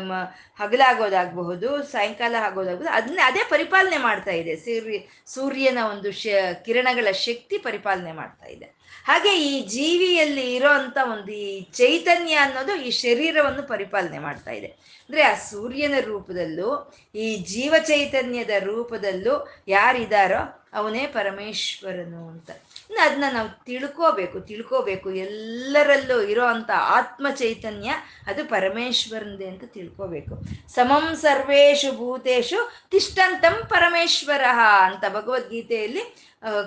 ಹಗಲಾಗೋದಾಗಬಹುದು, 0.59 1.83
ಸಾಯಂಕಾಲ 1.83 2.35
ಆಗೋದಾಗ್ಬೋದು 2.41 2.89
ಅದನ್ನ 2.89 3.21
ಅದೇ 3.25 3.41
ಪರಿಪಾಲನೆ 3.49 3.97
ಮಾಡ್ತಾ 3.97 4.31
ಇದೆ. 4.31 4.57
ಸೂರ್ಯ, 4.57 4.99
ಸೂರ್ಯನ 5.27 5.79
ಒಂದು 5.91 6.13
ಶ, 6.13 6.27
ಕಿರಣಗಳ 6.65 7.11
ಶಕ್ತಿ 7.13 7.59
ಪರಿಪಾಲನೆ 7.59 8.13
ಮಾಡ್ತಾ 8.13 8.47
ಇದೆ. 8.47 8.79
ಹಾಗೆ 9.05 9.39
ಈ 9.39 9.67
ಜೀವಿಯಲ್ಲಿ 9.67 10.55
ಇರೋ 10.55 10.71
ಒಂದು 11.13 11.33
ಈ 11.33 11.63
ಚೈತನ್ಯ 11.63 12.35
ಅನ್ನೋದು 12.35 12.77
ಈ 12.77 12.91
ಶರೀರವನ್ನು 12.91 13.63
ಪರಿಪಾಲನೆ 13.63 14.19
ಮಾಡ್ತಾ 14.19 14.51
ಇದೆ. 14.51 14.67
ಅಂದ್ರೆ 14.67 15.23
ಆ 15.23 15.35
ಸೂರ್ಯನ 15.35 15.95
ರೂಪದಲ್ಲೂ, 16.01 16.93
ಈ 17.15 17.37
ಜೀವ 17.37 17.75
ಚೈತನ್ಯದ 17.79 18.51
ರೂಪದಲ್ಲೂ 18.59 19.49
ಯಾರಿದಾರೋ 19.69 20.58
ಅವನೇ 20.75 21.07
ಪರಮೇಶ್ವರನು 21.07 22.29
ಅಂತ. 22.29 22.51
ಇನ್ನು 22.91 23.01
ಅದನ್ನ 23.07 23.25
ನಾವು 23.33 23.49
ತಿಳ್ಕೋಬೇಕು 23.65 24.41
ತಿಳ್ಕೋಬೇಕು. 24.41 25.11
ಎಲ್ಲರಲ್ಲೂ 25.11 26.23
ಇರೋ 26.23 26.45
ಅಂತ 26.47 26.71
ಆತ್ಮ 26.77 27.27
ಚೈತನ್ಯ 27.31 27.91
ಅದು 28.27 28.45
ಪರಮೇಶ್ವರನದೇ 28.45 29.47
ಅಂತ 29.47 29.65
ತಿಳ್ಕೋಬೇಕು. 29.67 30.35
ಸಮಂ 30.69 31.17
ಸರ್ವೇಶು 31.17 31.97
ಭೂತೇಶು 31.97 32.73
ತಿಷ್ಟಂತಂ 32.91 33.57
ಪರಮೇಶ್ವರ 33.69 34.45
ಅಂತ 34.83 35.05
ಭಗವದ್ಗೀತೆಯಲ್ಲಿ 35.13 36.05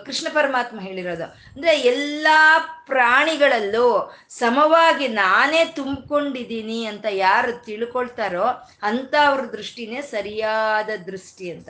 ಕೃಷ್ಣ 0.05 0.27
ಪರಮಾತ್ಮ 0.33 0.79
ಹೇಳಿರೋದು. 0.81 1.23
ಅಂದ್ರೆ 1.23 1.79
ಎಲ್ಲಾ 1.79 2.59
ಪ್ರಾಣಿಗಳಲ್ಲೂ 2.85 4.13
ಸಮವಾಗಿ 4.29 5.07
ನಾನೇ 5.07 5.65
ತುಂಬಿಕೊಂಡಿದ್ದೀನಿ 5.65 6.85
ಅಂತ 6.85 7.05
ಯಾರು 7.11 7.65
ತಿಳ್ಕೊಳ್ತಾರೋ 7.65 8.47
ಅಂತ 8.81 9.13
ಅವ್ರ 9.25 9.41
ದೃಷ್ಟಿನೇ 9.41 10.01
ಸರಿಯಾದ 10.01 10.89
ದೃಷ್ಟಿ 11.05 11.51
ಅಂತ. 11.51 11.69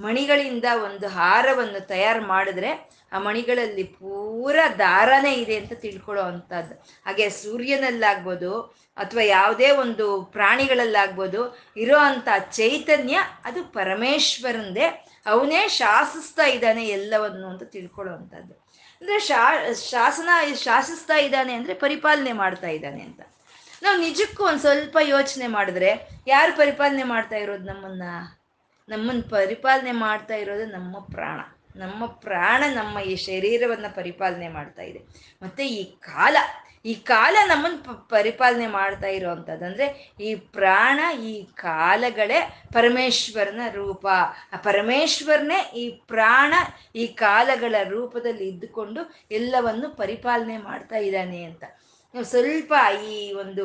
ಮಣಿಗಳಿಂದ 0.00 0.64
ಒಂದು 0.84 1.08
ಹಾರವನ್ನು 1.08 1.86
ತಯಾರು 1.86 2.26
ಮಾಡಿದ್ರೆ 2.26 3.00
ಆ 3.12 3.18
ಮಣಿಗಳಲ್ಲಿ 3.18 3.82
ಪೂರ 3.82 4.56
ದಾರನೇ 4.78 5.34
ಇದೆ 5.34 5.56
ಅಂತ 5.56 5.72
ತಿಳ್ಕೊಳ್ಳೋ 5.72 6.22
ಅಂಥದ್ದು. 6.22 6.74
ಹಾಗೆ 7.06 7.30
ಸೂರ್ಯನಲ್ಲಾಗ್ಬೋದು 7.30 8.60
ಅಥವಾ 8.96 9.22
ಯಾವುದೇ 9.22 9.70
ಒಂದು 9.70 10.22
ಪ್ರಾಣಿಗಳಲ್ಲಾಗ್ಬೋದು 10.22 11.58
ಇರೋ 11.76 11.98
ಅಂಥ 11.98 12.28
ಚೈತನ್ಯ 12.52 13.18
ಅದು 13.44 13.64
ಪರಮೇಶ್ವರಂದೇ. 13.64 15.06
ಅವನೇ 15.26 15.68
ಶಾಸಿಸ್ತಾ 15.68 16.46
ಇದ್ದಾನೆ 16.46 16.88
ಎಲ್ಲವನ್ನು 16.88 17.48
ಅಂತ 17.48 17.62
ತಿಳ್ಕೊಳ್ಳೋ 17.62 18.14
ಅಂಥದ್ದು. 18.14 18.54
ಅಂದರೆ 19.00 19.18
ಶಾ, 19.18 19.72
ಶಾಸನ, 19.74 20.28
ಶಾಸಿಸ್ತಾ 20.54 21.16
ಇದ್ದಾನೆ 21.16 21.52
ಅಂದರೆ 21.52 21.74
ಪರಿಪಾಲನೆ 21.74 22.32
ಮಾಡ್ತಾ 22.32 22.68
ಇದ್ದಾನೆ 22.68 23.02
ಅಂತ. 23.02 23.20
ನಾವು 23.82 24.00
ನಿಜಕ್ಕೂ 24.00 24.44
ಒಂದು 24.44 24.60
ಸ್ವಲ್ಪ 24.60 24.98
ಯೋಚನೆ 25.02 25.46
ಮಾಡಿದ್ರೆ 25.46 26.22
ಯಾರು 26.26 26.56
ಪರಿಪಾಲನೆ 26.56 27.02
ಮಾಡ್ತಾ 27.02 27.36
ಇರೋದು 27.36 27.64
ನಮ್ಮನ್ನ? 27.64 28.02
ನಮ್ಮನ್ನು 28.90 29.24
ಪರಿಪಾಲನೆ 29.28 29.92
ಮಾಡ್ತಾ 29.92 30.34
ಇರೋದು 30.34 30.66
ನಮ್ಮ 30.66 30.98
ಪ್ರಾಣ. 30.98 31.40
ನಮ್ಮ 31.76 32.06
ಪ್ರಾಣ 32.06 32.62
ನಮ್ಮ 32.74 32.98
ಈ 32.98 33.14
ಶರೀರವನ್ನು 33.16 33.90
ಪರಿಪಾಲನೆ 33.94 34.48
ಮಾಡ್ತಾ 34.48 34.82
ಇದೆ. 34.82 35.00
ಮತ್ತು 35.42 35.62
ಈ 35.62 35.84
ಕಾಲ 35.84 36.36
ಈ 36.90 36.94
ಕಾಲ 36.94 37.36
ನಮ್ಮನ್ನು 37.48 38.08
ಪರಿಪಾಲನೆ 38.08 38.66
ಮಾಡ್ತಾ 38.66 39.06
ಇರೋವಂಥದ್ದು 39.06 39.64
ಅಂದರೆ 39.64 39.86
ಈ 40.20 40.34
ಪ್ರಾಣ, 40.34 41.00
ಈ 41.22 41.32
ಕಾಲಗಳೇ 41.44 42.38
ಪರಮೇಶ್ವರನ 42.72 43.60
ರೂಪ. 43.72 44.06
ಆ 44.52 44.56
ಪರಮೇಶ್ವರನೇ 44.56 45.58
ಈ 45.76 45.84
ಪ್ರಾಣ, 46.12 46.54
ಈ 46.94 47.06
ಕಾಲಗಳ 47.06 47.74
ರೂಪದಲ್ಲಿ 47.88 48.48
ಇದ್ದುಕೊಂಡು 48.48 49.02
ಎಲ್ಲವನ್ನು 49.30 49.90
ಪರಿಪಾಲನೆ 49.96 50.58
ಮಾಡ್ತಾ 50.58 50.96
ಇದ್ದಾನೆ 50.96 51.44
ಅಂತ. 51.44 51.64
ಸ್ವಲ್ಪ 52.14 52.72
ಈ 53.04 53.32
ಒಂದು 53.32 53.64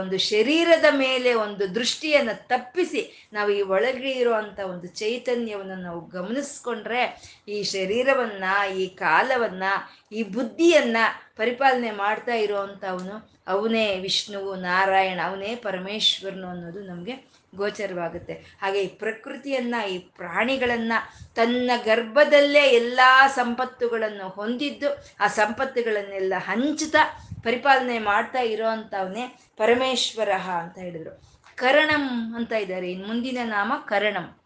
ಒಂದು 0.00 0.18
ಶರೀರದ 0.18 0.84
ಮೇಲೆ 0.90 1.34
ಒಂದು 1.34 1.74
ದೃಷ್ಟಿಯನ್ನು 1.74 2.48
ತಪ್ಪಿಸಿ 2.48 3.28
ನಾವು 3.32 3.50
ಈ 3.50 3.62
ಒಳಗೆ 3.62 4.10
ಇರುವಂಥ 4.10 4.60
ಒಂದು 4.60 4.88
ಚೈತನ್ಯವನ್ನು 4.88 5.76
ನಾವು 5.82 6.00
ಗಮನಿಸ್ಕೊಂಡ್ರೆ 6.06 7.02
ಈ 7.48 7.62
ಶರೀರವನ್ನು, 7.62 8.76
ಈ 8.76 8.86
ಕಾಲವನ್ನು, 8.86 9.72
ಈ 10.12 10.22
ಬುದ್ಧಿಯನ್ನು 10.22 11.04
ಪರಿಪಾಲನೆ 11.36 11.90
ಮಾಡ್ತಾ 11.90 12.34
ಇರೋವಂಥವನು 12.34 13.16
ಅವನೇ 13.46 13.98
ವಿಷ್ಣುವು 13.98 14.54
ನಾರಾಯಣ, 14.54 15.20
ಅವನೇ 15.24 15.54
ಪರಮೇಶ್ವರನು 15.54 16.48
ಅನ್ನೋದು 16.48 16.80
ನಮಗೆ 16.80 17.14
ಗೋಚರವಾಗುತ್ತೆ. 17.54 18.34
ಹಾಗೆ 18.60 18.82
ಈ 18.82 18.86
ಪ್ರಕೃತಿಯನ್ನ, 18.86 19.74
ಈ 19.90 19.98
ಪ್ರಾಣಿಗಳನ್ನು 19.98 20.98
ತನ್ನ 21.34 21.70
ಗರ್ಭದಲ್ಲೇ 21.84 22.60
ಎಲ್ಲ 22.60 23.00
ಸಂಪತ್ತುಗಳನ್ನು 23.34 24.28
ಹೊಂದಿದ್ದು 24.28 24.90
ಆ 25.20 25.26
ಸಂಪತ್ತುಗಳನ್ನೆಲ್ಲ 25.26 26.34
ಹಂಚುತ್ತಾ 26.38 27.27
ಪರಿಪಾಲನೆ 27.44 27.98
ಮಾಡ್ತಾ 27.98 28.38
ಇರೋ 28.38 28.68
ಅಂಥವನ್ನೇ 28.68 29.38
ಪರಮೇಶ್ವರ 29.56 30.32
ಅಂತ 30.32 30.78
ಹೇಳಿದ್ರು. 30.78 31.22
ಕರಣಂ 31.56 32.34
ಅಂತ 32.36 32.52
ಇದ್ದಾರೆ 32.52 32.92
ಇನ್ನು 32.92 33.08
ಮುಂದಿನ 33.08 33.38
ನಾಮ 33.44 33.72
ಕರಣಂ. 33.84 34.38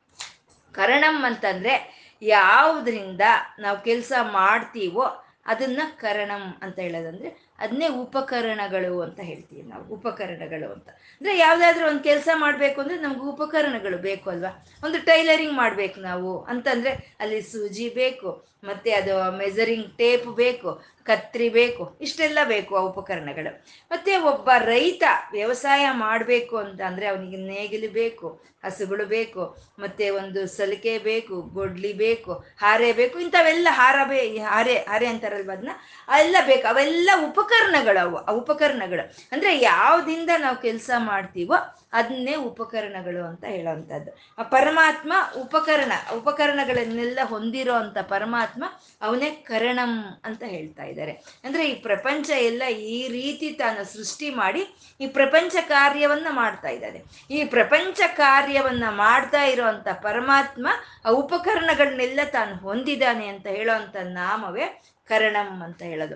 ಕರಣಂ 0.72 1.24
ಅಂತಂದ್ರೆ 1.24 2.02
ಯಾವುದರಿಂದ 2.22 3.20
ನಾವು 3.58 3.84
ಕೆಲಸ 3.84 4.12
ಮಾಡ್ತೀವೋ 4.20 5.24
ಅದನ್ನ 5.46 5.82
ಕರಣಂ 5.96 6.54
ಅಂತ 6.62 6.78
ಹೇಳೋದಂದ್ರೆ 6.78 7.52
ಅದನ್ನೇ 7.58 7.88
ಉಪಕರಣಗಳು 7.88 9.00
ಅಂತ 9.00 9.20
ಹೇಳ್ತೀವಿ 9.20 9.62
ನಾವು. 9.62 9.84
ಉಪಕರಣಗಳು 9.84 10.72
ಅಂತ. 10.72 10.88
ಅಂದ್ರೆ 10.88 11.38
ಯಾವ್ದಾದ್ರು 11.38 11.88
ಒಂದು 11.88 12.00
ಕೆಲಸ 12.00 12.28
ಮಾಡಬೇಕು 12.34 12.80
ಅಂದ್ರೆ 12.80 13.00
ನಮ್ಗೆ 13.00 13.20
ಉಪಕರಣಗಳು 13.20 13.98
ಬೇಕು 13.98 14.30
ಅಲ್ವಾ? 14.30 14.66
ಒಂದು 14.84 15.04
ಟೈಲರಿಂಗ್ 15.04 15.54
ಮಾಡ್ಬೇಕು 15.54 16.00
ನಾವು. 16.00 16.44
ಅಂತಂದ್ರೆ 16.44 17.16
ಅಲ್ಲಿ 17.20 17.42
ಸೂಜಿ 17.42 17.88
ಬೇಕು, 17.88 18.46
ಮತ್ತೆ 18.64 18.92
ಅದು 18.92 19.36
ಮೆಜರಿಂಗ್ 19.36 19.98
ಟೇಪ್ 19.98 20.26
ಬೇಕು 20.26 20.82
ಕತ್ರಿ 21.06 21.48
ಬೇಕು, 21.58 21.84
ಇಷ್ಟೆಲ್ಲ 22.00 22.38
ಬೇಕು 22.44 22.72
ಆ 22.76 22.82
ಉಪಕರಣಗಳು. 22.90 23.50
ಮತ್ತೆ 23.90 24.12
ಒಬ್ಬ 24.30 24.50
ರೈತ 24.72 25.02
ವ್ಯವಸಾಯ 25.32 25.84
ಮಾಡಬೇಕು 26.06 26.56
ಅಂತ 26.64 26.80
ಅಂದರೆ 26.90 27.06
ಅವನಿಗೆ 27.06 27.38
ನೇಗಿಲು 27.52 27.90
ಬೇಕು, 27.92 28.28
ಹಸುಗಳು 28.64 29.04
ಬೇಕು, 29.06 29.42
ಮತ್ತೆ 29.82 30.06
ಒಂದು 30.20 30.40
ಸಲಿಕೆ 30.56 30.94
ಬೇಕು, 30.98 31.36
ಗೊಡ್ಲಿ 31.58 31.92
ಬೇಕು, 31.92 32.32
ಹಾರೆ 32.62 32.90
ಬೇಕು, 32.92 33.16
ಇಂಥವೆಲ್ಲ 33.18 33.68
ಹಾರ 33.70 33.96
ಬೇ, 34.10 34.20
ಹಾರೆ 34.52 34.76
ಹಾರೆ 34.90 35.06
ಅಂತಾರಲ್ವ 35.06 35.54
ಅದನ್ನ 35.56 35.74
ಅವೆಲ್ಲ 36.08 36.36
ಬೇಕು. 36.46 36.66
ಅವೆಲ್ಲ 36.68 37.10
ಉಪಕರಣಗಳು 37.28 38.00
ಅವು 38.06 38.16
ಆ 38.16 38.34
ಉಪಕರಣಗಳು. 38.42 39.06
ಅಂದರೆ 39.32 39.52
ಯಾವ್ದಿಂದ 39.60 40.30
ನಾವು 40.38 40.58
ಕೆಲಸ 40.66 40.90
ಮಾಡ್ತೀವೋ 41.10 41.58
ಅದನ್ನೇ 41.92 42.34
ಉಪಕರಣಗಳು 42.34 43.26
ಅಂತ 43.26 43.44
ಹೇಳೋವಂಥದ್ದು. 43.44 44.10
ಆ 44.38 44.42
ಪರಮಾತ್ಮ 44.42 45.12
ಉಪಕರಣ, 45.36 45.92
ಉಪಕರಣಗಳನ್ನೆಲ್ಲ 46.16 47.18
ಹೊಂದಿರೋ 47.24 47.74
ಅಂತ 47.74 47.98
ಪರಮಾತ್ಮ 47.98 48.64
ಅವನೇ 49.02 49.30
ಕರಣಂ 49.30 50.20
ಅಂತ 50.24 50.42
ಹೇಳ್ತಾ 50.42 50.84
ಇದ್ದಾರೆ. 50.84 51.12
ಅಂದ್ರೆ 51.12 51.70
ಈ 51.70 51.74
ಪ್ರಪಂಚ 51.74 52.30
ಎಲ್ಲ 52.30 52.62
ಈ 52.68 53.08
ರೀತಿ 53.08 53.52
ತಾನು 53.52 53.84
ಸೃಷ್ಟಿ 53.92 54.30
ಮಾಡಿ 54.30 54.66
ಈ 55.00 55.06
ಪ್ರಪಂಚ 55.06 55.56
ಕಾರ್ಯವನ್ನ 55.68 56.26
ಮಾಡ್ತಾ 56.30 56.68
ಇದ್ದಾನೆ. 56.68 57.02
ಈ 57.30 57.44
ಪ್ರಪಂಚ 57.44 58.00
ಕಾರ್ಯವನ್ನ 58.16 58.84
ಮಾಡ್ತಾ 58.88 59.42
ಇರೋವಂಥ 59.42 59.88
ಪರಮಾತ್ಮ 59.88 60.66
ಆ 61.04 61.08
ಉಪಕರಣಗಳನ್ನೆಲ್ಲ 61.08 62.20
ತಾನು 62.30 62.56
ಹೊಂದಿದ್ದಾನೆ 62.56 63.26
ಅಂತ 63.26 63.46
ಹೇಳೋವಂಥ 63.46 63.96
ನಾಮವೇ 63.96 64.82
ಕರಣಂ 65.04 65.62
ಅಂತ 65.62 65.82
ಹೇಳೋದು. 65.82 66.14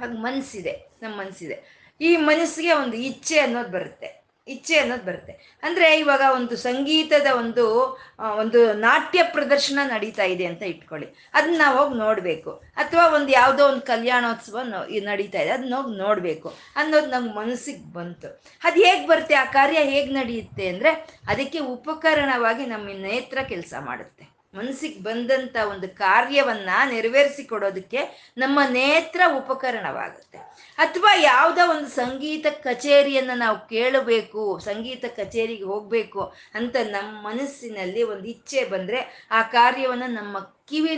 ಹಾಗೆ 0.00 0.12
ಮನಸ್ಸಿದೆ 0.12 0.90
ನಮ್ಮ 1.02 1.20
ಮನಸ್ಸಿದೆ 1.20 1.82
ಈ 2.00 2.16
ಮನಸ್ಸಿಗೆ 2.16 2.72
ಒಂದು 2.72 2.96
ಇಚ್ಛೆ 2.96 3.38
ಅನ್ನೋದು 3.38 3.68
ಬರುತ್ತೆ. 3.68 4.21
ಇಚ್ಛೆ 4.48 4.78
ಅನ್ನೋದು 4.78 5.04
ಬರುತ್ತೆ. 5.04 5.60
ಅಂದ್ರೆ 5.62 5.98
ಇವಾಗ 5.98 6.22
ಒಂದು 6.34 6.56
ಸಂಗೀತದ 6.56 7.26
ಒಂದು 7.36 7.98
ಒಂದು 8.20 8.72
ನಾಟ್ಯ 8.72 9.22
ಪ್ರದರ್ಶನ 9.22 9.78
ನಡೀತಾ 9.84 10.22
ಇದೆ 10.22 10.44
ಅಂತ 10.44 10.62
ಇಟ್ಕೊಳ್ಳಿ. 10.62 11.08
ಅದನ್ನ 11.34 11.54
ನಾವು 11.58 11.78
ಹೋಗಿ 11.78 11.98
ನೋಡಬೇಕು. 11.98 12.50
ಅಥವಾ 12.76 13.08
ಒಂದು 13.08 13.28
ಯಾವುದೋ 13.28 13.68
ಒಂದು 13.68 13.80
ಕಲ್ಯಾಣೋತ್ಸವ 13.80 14.58
ನಡೀತಾ 15.02 15.38
ಇದೆ. 15.38 15.50
ಅದನ್ನ 15.50 15.74
ಹೋಗಿ 15.74 15.98
ನೋಡಬೇಕು 15.98 16.54
ಅನ್ನೋದು 16.76 17.06
ನಮ್ಮ 17.06 17.38
ಮನಸ್ಸಿಗೆ 17.38 17.92
ಬಂತು. 17.92 18.42
ಅದು 18.64 18.84
ಹೇಗೆ 18.84 19.06
ಬರುತ್ತೆ, 19.06 19.34
ಆ 19.34 19.44
ಕಾರ್ಯ 19.44 19.76
ಹೇಗೆ 19.76 20.12
ನಡೆಯುತ್ತೆ 20.12 20.68
ಅಂದ್ರೆ 20.68 20.90
ಅದಕ್ಕೆ 21.28 21.58
ಉಪಕರಣವಾಗಿ 21.58 22.66
ನಮ್ಮ 22.66 22.88
ನೇತ್ರ 22.88 23.38
ಕೆಲಸ 23.48 23.74
ಮಾಡುತ್ತೆ. 23.80 24.32
ಮನಸ್ಸಿಗೆ 24.54 25.00
ಬಂದಂತ 25.00 25.56
ಒಂದು 25.70 25.88
ಕಾರ್ಯವನ್ನ 25.88 26.70
ನೆರವೇರಿಸಿ 26.90 27.44
ಕೊಡೋದಕ್ಕೆ 27.44 28.32
ನಮ್ಮ 28.36 28.60
ನೇತ್ರ 28.68 29.20
ಉಪಕರಣವಾಗುತ್ತೆ. 29.36 30.51
ಅಥವಾ 30.82 31.14
ಯಾವುದೋ 31.22 31.70
ಒಂದು 31.70 31.88
ಸಂಗೀತ 31.88 32.46
ಕಚೇರಿಯನ್ನ 32.46 33.30
ನಾವು 33.34 33.68
ಕೇಳಬೇಕು, 33.68 34.58
ಸಂಗೀತ 34.64 35.04
ಕಚೇರಿಗೆ 35.16 35.64
ಹೋಗ್ಬೇಕು 35.64 36.32
ಅಂತ 36.54 36.76
ನಮ್ಮ 36.82 37.28
ಮನಸ್ಸಿನಲ್ಲಿ 37.28 38.02
ಒಂದು 38.02 38.24
ಇಚ್ಛೆ 38.24 38.64
ಬಂದ್ರೆ 38.64 39.28
ಆ 39.30 39.42
ಕಾರ್ಯವನ್ನ 39.42 40.02
ನಮ್ಮ 40.06 40.38
ಕಿವಿ 40.68 40.96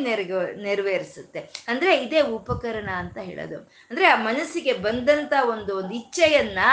ನೆರವೇರಿಸುತ್ತೆ. 0.62 1.40
ಅಂದ್ರೆ 1.68 2.05
ಇದೇ 2.05 2.20
ಉಪಕರಣ 2.20 2.90
ಅಂತ 2.97 3.18
ಹೇಳೋದು. 3.18 3.59
ಅಂದ್ರೆ 3.59 4.07
ಆ 4.07 4.23
ಮನಸ್ಸಿಗೆ 4.23 4.73
ಬಂದಂತ 4.73 5.33
ಒಂದು 5.49 5.77
ಒಂದು 5.79 5.94
ಇಚ್ಛೆಯನ್ನು 5.94 6.66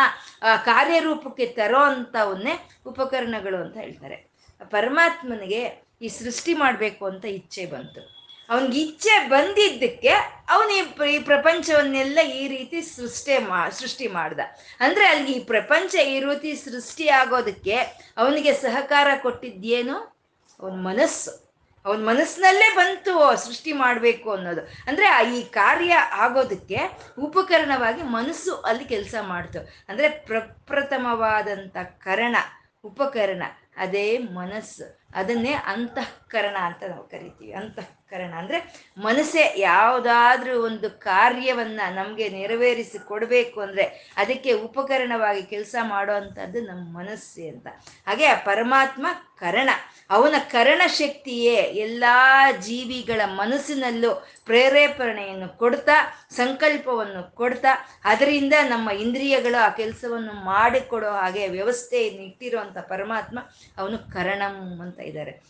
ಆ 0.44 0.56
ಕಾರ್ಯರೂಪಕ್ಕೆ 0.56 1.46
ತರೋ 1.46 1.80
ಅಂಥವನ್ನೇ 1.80 2.70
ಉಪಕರಣಗಳು 2.86 3.58
ಅಂತ 3.58 3.78
ಹೇಳ್ತಾರೆ. 3.78 4.32
ಪರಮಾತ್ಮನಿಗೆ 4.70 5.84
ಈ 6.02 6.08
ಸೃಷ್ಟಿ 6.08 6.54
ಮಾಡಬೇಕು 6.54 7.06
ಅಂತ 7.06 7.26
ಇಚ್ಛೆ 7.26 7.66
ಬಂತು. 7.66 8.21
ಅವನಿಗೆ 8.52 8.80
ಇಚ್ಛೆ 8.80 9.16
ಬಂದಿದ್ದಕ್ಕೆ 9.28 10.14
ಅವನು 10.50 10.72
ಈ 11.14 11.20
ಪ್ರಪಂಚವನ್ನೆಲ್ಲ 11.20 12.20
ಈ 12.40 12.48
ರೀತಿ 12.48 12.82
ಸೃಷ್ಟಿ 12.82 13.38
ಮಾ, 13.38 13.70
ಸೃಷ್ಟಿ 13.70 14.08
ಮಾಡ್ದ. 14.08 14.40
ಅಂದ್ರೆ 14.80 15.06
ಅಲ್ಲಿ 15.06 15.32
ಈ 15.32 15.44
ಪ್ರಪಂಚ 15.44 15.96
ಈ 15.96 16.20
ರೀತಿ 16.20 16.56
ಸೃಷ್ಟಿ 16.56 17.08
ಆಗೋದಕ್ಕೆ 17.08 17.78
ಅವನಿಗೆ 18.18 18.54
ಸಹಕಾರ 18.54 19.08
ಕೊಟ್ಟಿದ್ದೇನು? 19.22 19.98
ಅವನ 20.60 20.76
ಮನಸ್ಸು. 20.90 21.32
ಅವನ 21.86 22.02
ಮನಸ್ಸಿನಲ್ಲೇ 22.10 22.76
ಬಂತು 22.76 23.14
ಸೃಷ್ಟಿ 23.46 23.72
ಮಾಡಬೇಕು 23.74 24.32
ಅನ್ನೋದು. 24.32 24.62
ಅಂದರೆ 24.88 25.08
ಈ 25.38 25.44
ಕಾರ್ಯ 25.44 25.94
ಆಗೋದಕ್ಕೆ 25.94 26.80
ಉಪಕರಣವಾಗಿ 27.18 28.02
ಮನಸ್ಸು 28.02 28.56
ಅಲ್ಲಿ 28.56 28.86
ಕೆಲಸ 28.86 29.16
ಮಾಡ್ತು. 29.22 29.60
ಅಂದರೆ 29.90 30.10
ಪ್ರಪ್ರಥಮವಾದಂಥ 30.10 31.78
ಕರಣ, 31.78 32.36
ಉಪಕರಣ, 32.84 33.44
ಅದೇ 33.78 34.18
ಮನಸ್ಸು. 34.18 35.01
ಅದನ್ನೇ 35.16 35.54
ಅಂತಃಕರಣ 35.74 36.58
ಅಂತ 36.62 36.84
ನಾವು 36.84 37.04
ಕರಿತೀವಿ. 37.04 37.54
ಅಂತಃಕರಣ 37.54 38.34
ಅಂದರೆ 38.38 38.58
ಮನಸ್ಸೇ 38.98 39.54
ಯಾವುದಾದ್ರೂ 39.58 40.54
ಒಂದು 40.62 40.90
ಕಾರ್ಯವನ್ನು 40.90 41.96
ನಮಗೆ 41.96 42.30
ನೆರವೇರಿಸಿ 42.30 43.00
ಕೊಡಬೇಕು 43.00 43.62
ಅಂದರೆ 43.62 44.14
ಅದಕ್ಕೆ 44.18 44.54
ಉಪಕರಣವಾಗಿ 44.54 45.44
ಕೆಲಸ 45.44 45.76
ಮಾಡೋವಂಥದ್ದು 45.82 46.62
ನಮ್ಮ 46.62 46.84
ಮನಸ್ಸೇ 46.98 47.50
ಅಂತ. 47.50 47.68
ಹಾಗೆ 48.08 48.26
ಆ 48.26 48.38
ಪರಮಾತ್ಮ 48.46 49.08
ಕರಣ. 49.40 49.70
ಅವನ 50.10 50.36
ಕರಣ 50.52 50.82
ಶಕ್ತಿಯೇ 50.88 51.56
ಎಲ್ಲ 51.56 52.04
ಜೀವಿಗಳ 52.60 53.22
ಮನಸ್ಸಿನಲ್ಲೂ 53.26 54.12
ಪ್ರೇರೇಪಣೆಯನ್ನು 54.46 55.58
ಕೊಡ್ತಾ, 55.58 55.96
ಸಂಕಲ್ಪವನ್ನು 56.32 57.36
ಕೊಡ್ತಾ, 57.36 57.72
ಅದರಿಂದ 58.06 58.54
ನಮ್ಮ 58.70 58.90
ಇಂದ್ರಿಯಗಳು 58.90 59.60
ಆ 59.66 59.70
ಕೆಲಸವನ್ನು 59.70 60.34
ಮಾಡಿಕೊಡೋ 60.34 61.12
ಹಾಗೆ 61.12 61.48
ವ್ಯವಸ್ಥೆಯನ್ನು 61.48 62.24
ಇಟ್ಟಿರುವಂಥ 62.24 62.78
ಪರಮಾತ್ಮ 62.78 63.40
ಅವನು 63.78 64.00
ಕರಣಂ 64.14 64.82
ಅಂತ 64.82 65.00
ಇದ್ದಾರೆ. 65.02 65.42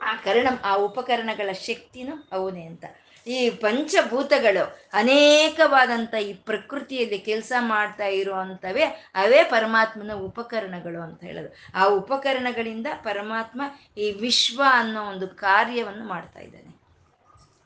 ಆ 0.00 0.14
ಕರ್ಣ, 0.14 0.48
ಆ 0.64 0.74
ಉಪಕರಣಗಳ 0.74 1.52
ಶಕ್ತಿನೂ 1.52 2.28
ಅವನೇ 2.32 2.62
ಅಂತ. 2.62 2.84
ಈ 3.26 3.50
ಪಂಚಭೂತಗಳು 3.50 4.88
ಅನೇಕವಾದಂಥ 4.92 6.14
ಈ 6.14 6.32
ಪ್ರಕೃತಿಯಲ್ಲಿ 6.32 7.18
ಕೆಲಸ 7.18 7.52
ಮಾಡ್ತಾ 7.58 8.06
ಇರುವಂಥವೇ 8.06 8.82
ಅವೇ 9.14 9.44
ಪರಮಾತ್ಮನ 9.44 10.12
ಉಪಕರಣಗಳು 10.12 11.02
ಅಂತ 11.02 11.24
ಹೇಳೋದು. 11.24 11.56
ಆ 11.74 11.84
ಉಪಕರಣಗಳಿಂದ 11.84 12.86
ಪರಮಾತ್ಮ 13.02 13.62
ಈ 13.98 14.10
ವಿಶ್ವ 14.10 14.62
ಅನ್ನೋ 14.70 15.02
ಒಂದು 15.02 15.28
ಕಾರ್ಯವನ್ನು 15.28 16.04
ಮಾಡ್ತಾ 16.04 16.40
ಇದ್ದಾನೆ. 16.40 16.70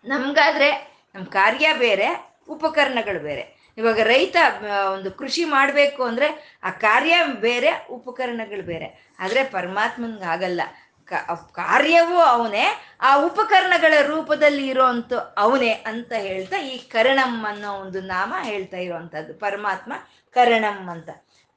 ನಮ್ಗಾದ್ರೆ 0.09 0.71
ನಮ್ಮ 1.15 1.27
ಕಾರ್ಯ 1.27 1.69
ಬೇರೆ, 1.79 2.37
ಉಪಕರಣಗಳು 2.49 3.23
ಬೇರೆ. 3.23 3.59
ಇವಾಗ 3.79 4.01
ರೈತ 4.01 4.37
ಒಂದು 4.93 5.11
ಕೃಷಿ 5.11 5.45
ಮಾಡಬೇಕು 5.45 6.03
ಅಂದರೆ 6.03 6.59
ಆ 6.63 6.71
ಕಾರ್ಯ 6.71 7.15
ಬೇರೆ, 7.41 7.87
ಉಪಕರಣಗಳು 7.91 8.63
ಬೇರೆ. 8.63 9.15
ಆದರೆ 9.19 9.45
ಪರಮಾತ್ಮನ್ಗೆ 9.45 10.25
ಆಗಲ್ಲ. 10.25 10.61
ಕಾರ್ಯವೂ 11.53 12.17
ಅವನೇ, 12.17 12.67
ಆ 13.01 13.17
ಉಪಕರಣಗಳ 13.17 13.95
ರೂಪದಲ್ಲಿ 14.03 14.69
ಇರೋಂಥ 14.69 15.13
ಅವನೇ 15.13 15.71
ಅಂತ 15.71 16.13
ಹೇಳ್ತಾ 16.13 16.59
ಈ 16.59 16.79
ಕರಣಂ 16.79 17.47
ಅನ್ನೋ 17.49 17.73
ಒಂದು 17.73 18.01
ನಾಮ 18.01 18.35
ಹೇಳ್ತಾ 18.43 18.77
ಇರುವಂಥದ್ದು 18.77 19.35
ಪರಮಾತ್ಮ 19.35 19.93
ಕರಣಂ 20.31 20.89
ಅಂತ. 20.89 21.11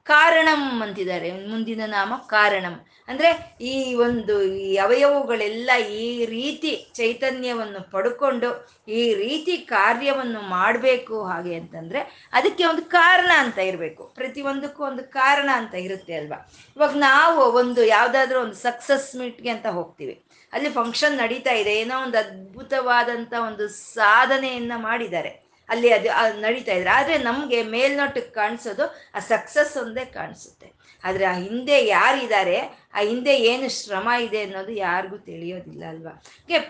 ಕಾರಣಂ 0.06 0.82
ಅಂತಿದ್ದಾರೆ. 0.82 1.30
ಮುಂದಿನ 1.30 1.80
ನಾಮ 1.86 2.12
ಕಾರಣಂ. 2.26 2.86
ಅಂದ್ರೆ 3.08 3.56
ಈ 3.60 3.94
ಒಂದು 3.94 4.42
ಈ 4.42 4.76
ಅವಯವಗಳೆಲ್ಲ 4.76 5.70
ಈ 5.90 6.24
ರೀತಿ 6.26 6.92
ಚೈತನ್ಯವನ್ನು 6.94 7.90
ಪಡ್ಕೊಂಡು 7.90 8.66
ಈ 8.88 9.14
ರೀತಿ 9.14 9.56
ಕಾರ್ಯವನ್ನು 9.56 10.40
ಮಾಡಬೇಕು 10.40 11.24
ಹಾಗೆ 11.24 11.54
ಅಂತಂದ್ರೆ 11.54 12.30
ಅದಕ್ಕೆ 12.32 12.64
ಒಂದು 12.64 12.82
ಕಾರಣ 12.82 13.30
ಅಂತ 13.38 13.58
ಇರಬೇಕು. 13.58 14.04
ಪ್ರತಿಯೊಂದಕ್ಕೂ 14.14 14.84
ಒಂದು 14.84 15.02
ಕಾರಣ 15.02 15.50
ಅಂತ 15.54 15.74
ಇರುತ್ತೆ 15.74 16.14
ಅಲ್ವಾ? 16.14 16.52
ಇವಾಗ 16.76 16.96
ನಾವು 16.96 17.40
ಒಂದು 17.40 17.84
ಯಾವುದಾದ್ರೂ 17.84 18.40
ಒಂದು 18.40 18.54
ಸಕ್ಸಸ್ 18.54 19.16
ಮೀಟ್ಗೆ 19.16 19.50
ಅಂತ 19.50 19.66
ಹೋಗ್ತೀವಿ. 19.66 20.24
ಅಲ್ಲಿ 20.52 20.70
ಫಂಕ್ಷನ್ 20.70 21.18
ನಡೀತಾ 21.18 21.52
ಇದೆ. 21.52 21.74
ಏನೋ 21.74 22.02
ಒಂದು 22.02 22.18
ಅದ್ಭುತವಾದಂಥ 22.18 23.32
ಒಂದು 23.46 23.68
ಸಾಧನೆಯನ್ನು 23.68 24.78
ಮಾಡಿದ್ದಾರೆ. 24.78 25.41
ಅಲ್ಲಿ 25.72 25.90
ಅದು 25.92 26.40
ನಡೀತಾ 26.40 26.72
ಇದ್ರೆ. 26.72 26.90
ಆದರೆ 26.90 27.18
ನಮಗೆ 27.18 27.62
ಮೇಲ್ನೋಟಕ್ಕೆ 27.74 28.34
ಕಾಣಿಸೋದು, 28.34 28.84
ಆ 29.14 29.18
ಸಕ್ಸಸ್ 29.18 29.76
ಒಂದೇ 29.76 30.04
ಕಾಣಿಸುತ್ತೆ. 30.04 30.68
ಆದರೆ 31.04 31.24
ಆ 31.24 31.34
ಹಿಂದೆ 31.34 31.76
ಯಾರಿದ್ದಾರೆ, 31.86 32.58
ಆ 32.94 33.00
ಹಿಂದೆ 33.00 33.34
ಏನು 33.36 33.68
ಶ್ರಮ 33.68 34.08
ಇದೆ 34.20 34.40
ಅನ್ನೋದು 34.42 34.72
ಯಾರಿಗೂ 34.72 35.16
ತಿಳಿಯೋದಿಲ್ಲ 35.28 35.84
ಅಲ್ವಾ? 35.88 36.12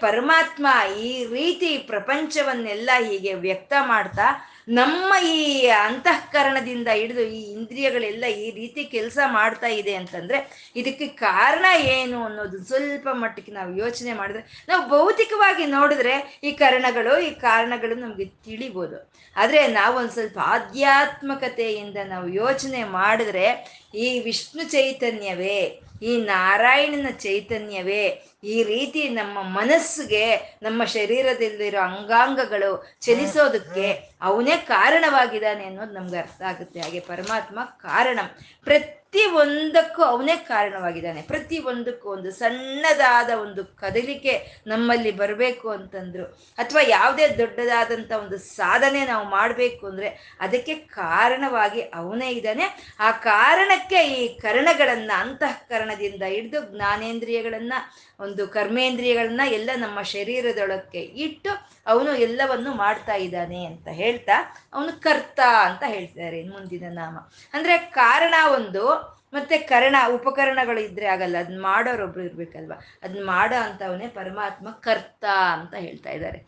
ಪರಮಾತ್ಮ 0.01 0.67
ಈ 1.01 1.11
ರೀತಿ 1.25 1.79
ಪ್ರಪಂಚವನ್ನೆಲ್ಲ 1.79 2.91
ಹೀಗೆ 3.09 3.35
ವ್ಯಕ್ತ 3.35 3.73
ಮಾಡ್ತಾ 3.81 4.27
ನಮ್ಮ 4.69 5.15
ಈ 5.25 5.67
ಅಂತಃಕರಣದಿಂದ 5.67 6.89
ಹಿಡಿದು 6.89 7.21
ಈ 7.21 7.41
ಇಂದ್ರಿಯಗಳೆಲ್ಲ 7.53 8.25
ಈ 8.25 8.51
ರೀತಿ 8.51 8.85
ಕೆಲಸ 8.85 9.19
ಮಾಡ್ತಾ 9.27 9.67
ಇದೆ 9.67 9.95
ಅಂತಂದ್ರೆ 9.95 10.71
ಇದಕ್ಕೆ 10.77 11.07
ಕಾರಣ 11.09 11.65
ಏನು 11.81 12.25
ಅನ್ನೋದು 12.25 12.65
ಸ್ವಲ್ಪ 12.65 13.09
ಮಟ್ಟಿಗೆ 13.13 13.53
ನಾವು 13.53 13.77
ಯೋಚನೆ 13.77 14.13
ಮಾಡಿದ್ರೆ, 14.13 14.65
ನಾವು 14.69 14.89
ಭೌತಿಕವಾಗಿ 14.89 15.67
ನೋಡಿದ್ರೆ 15.67 16.41
ಈ 16.45 16.53
ಕರಣಗಳು, 16.53 17.19
ಈ 17.19 17.31
ಕಾರಣಗಳು 17.31 17.95
ನಮ್ಗೆ 17.95 18.25
ತಿಳಿಬೋದು. 18.25 19.13
ಆದ್ರೆ 19.37 19.67
ನಾವು 19.67 19.97
ಒಂದು 19.97 20.13
ಸ್ವಲ್ಪ 20.13 20.39
ಆಧ್ಯಾತ್ಮಕತೆಯಿಂದ 20.39 21.97
ನಾವು 22.09 22.29
ಯೋಚನೆ 22.29 22.85
ಮಾಡಿದ್ರೆ 22.85 23.47
ಈ 23.95 24.21
ವಿಷ್ಣು 24.21 24.71
ಚೈತನ್ಯವೇ, 24.71 25.83
ಈ 26.03 26.17
ನಾರಾಯಣನ 26.17 27.11
ಚೈತನ್ಯವೇ, 27.11 28.23
ಈ 28.45 28.63
ರೀತಿ 28.63 29.09
ನಮ್ಮ 29.09 29.43
ಮನಸ್ಸಿಗೆ, 29.43 30.59
ನಮ್ಮ 30.63 30.85
ಶರೀರದಲ್ಲಿರೋ 30.85 31.81
ಅಂಗಾಂಗಗಳು 31.81 32.99
ಚಲಿಸೋದಕ್ಕೆ 33.01 34.17
ಅವನೇ 34.23 34.57
ಕಾರಣವಾಗಿದ್ದಾನೆ 34.57 35.65
ಅನ್ನೋದು 35.65 35.93
ನಮ್ಗೆ 35.93 36.17
ಅರ್ಥ 36.17 36.43
ಆಗುತ್ತೆ. 36.43 36.81
ಹಾಗೆ 36.81 37.01
ಪರಮಾತ್ಮ 37.01 37.59
ಕಾರಣ. 37.65 38.19
ಪ್ರತಿ 38.65 39.02
ಒಂದಕ್ಕೂ 39.21 40.03
ಅವನೇ 40.03 40.37
ಕಾರಣವಾಗಿದ್ದಾನೆ. 40.37 41.23
ಪ್ರತಿ 41.23 41.59
ಒಂದಕ್ಕೂ 41.59 42.09
ಒಂದು 42.09 42.31
ಸಣ್ಣದಾದ 42.31 43.31
ಒಂದು 43.31 43.65
ಕದಲಿಕೆ 43.65 44.63
ನಮ್ಮಲ್ಲಿ 44.67 45.11
ಬರಬೇಕು 45.11 45.71
ಅಂತಂದ್ರು. 45.71 46.25
ಅಥವಾ 46.59 46.81
ಯಾವುದೇ 46.89 47.29
ದೊಡ್ಡದಾದಂಥ 47.29 48.13
ಒಂದು 48.13 48.39
ಸಾಧನೆ 48.39 49.07
ನಾವು 49.07 49.29
ಮಾಡಬೇಕು 49.29 49.87
ಅಂದ್ರೆ 49.87 50.37
ಅದಕ್ಕೆ 50.41 50.75
ಕಾರಣವಾಗಿ 50.75 51.81
ಅವನೇ 51.81 52.31
ಇದ್ದಾನೆ. 52.31 52.97
ಆ 53.01 53.11
ಕಾರಣಕ್ಕೆ 53.11 54.05
ಈ 54.05 54.39
ಕರಣಗಳನ್ನು, 54.39 55.21
ಅಂತಃಕರಣದಿಂದ 55.21 56.23
ಹಿಡಿದು 56.23 56.77
ಜ್ಞಾನೇಂದ್ರಿಯಗಳನ್ನು, 56.77 58.13
ಒಂದು 58.25 58.49
ಕರ್ಮೇಂದ್ರಿಯಗಳನ್ನ 58.49 59.41
ಎಲ್ಲ 59.47 59.71
ನಮ್ಮ 59.77 60.03
ಶರೀರದೊಳಕ್ಕೆ 60.03 61.01
ಇಟ್ಟು 61.01 61.51
ಅವನು 61.87 62.15
ಎಲ್ಲವನ್ನು 62.15 62.75
ಮಾಡ್ತಾ 62.75 63.15
ಇದ್ದಾನೆ 63.15 63.65
ಅಂತ 63.65 63.89
ಹೇಳ್ತಾ 63.89 64.61
ಅವನು 64.73 65.01
ಕರ್ತ 65.01 65.41
ಅಂತ 65.41 65.83
ಹೇಳ್ತಾರೆ 65.87 66.43
ಮುಂದಿನ 66.43 66.85
ನಾಮ. 66.91 67.17
ಅಂದ್ರೆ 67.53 67.79
ಕಾರಣ 67.79 68.35
ಒಂದು 68.55 69.02
ಮತ್ತೆ 69.33 69.59
ಕರಣ 69.59 69.97
ಉಪಕರಣಗಳು 70.09 70.81
ಇದ್ರೆ 70.81 71.07
ಆಗಲ್ಲ 71.07 71.37
ಅದನ್ನ 71.39 71.61
ಮಾಡೋರೊಬ್ರು 71.61 72.23
ಇರ್ಬೇಕಲ್ವಾ? 72.23 72.77
ಅದನ್ನ 73.03 73.23
ಮಾಡೋ 73.25 73.63
ಅಂತವನೇ 73.63 74.09
ಪರಮಾತ್ಮ 74.09 74.71
ಕರ್ತ 74.71 75.25
ಅಂತ 75.53 75.75
ಹೇಳ್ತಾ 75.75 76.11
ಇದ್ದಾರೆ. 76.11 76.39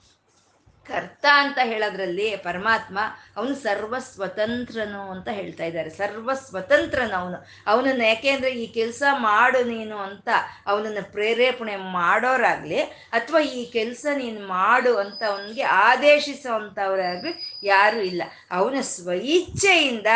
ಕರ್ತ 0.86 1.26
ಅಂತ 1.32 1.58
ಹೇಳೋದ್ರಲ್ಲಿ 1.64 2.36
ಪರಮಾತ್ಮ 2.36 2.98
ಅವನು 3.36 3.54
ಸರ್ವ 3.54 3.98
ಸ್ವತಂತ್ರನು 3.98 5.10
ಅಂತ 5.10 5.28
ಹೇಳ್ತಾ 5.28 5.64
ಇದ್ದಾರೆ. 5.64 5.90
ಸರ್ವ 5.90 6.34
ಸ್ವತಂತ್ರನ 6.34 7.12
ಅವನು. 7.16 7.46
ಅವನನ್ನ 7.66 8.02
ಯಾಕೆಂದ್ರೆ 8.02 8.50
ಈ 8.50 8.66
ಕೆಲಸ 8.66 9.02
ಮಾಡು 9.12 9.64
ನೀನು 9.64 9.96
ಅಂತ 9.96 10.28
ಅವನನ್ನ 10.66 10.98
ಪ್ರೇರೇಪಣೆ 11.12 11.76
ಮಾಡೋರಾಗ್ಲಿ 11.76 12.82
ಅಥವಾ 12.82 13.40
ಈ 13.40 13.70
ಕೆಲಸ 13.70 14.06
ನೀನು 14.16 14.48
ಮಾಡು 14.48 14.96
ಅಂತ 14.96 15.22
ಅವನಿಗೆ 15.28 15.62
ಆದೇಶಿಸುವಂಥವ್ರಾಗ್ಲಿ 15.62 17.58
ಯಾರು 17.62 18.00
ಇಲ್ಲ. 18.00 18.22
ಅವನ 18.50 18.74
ಸ್ವಇಚ್ಛೆಯಿಂದ 18.80 20.06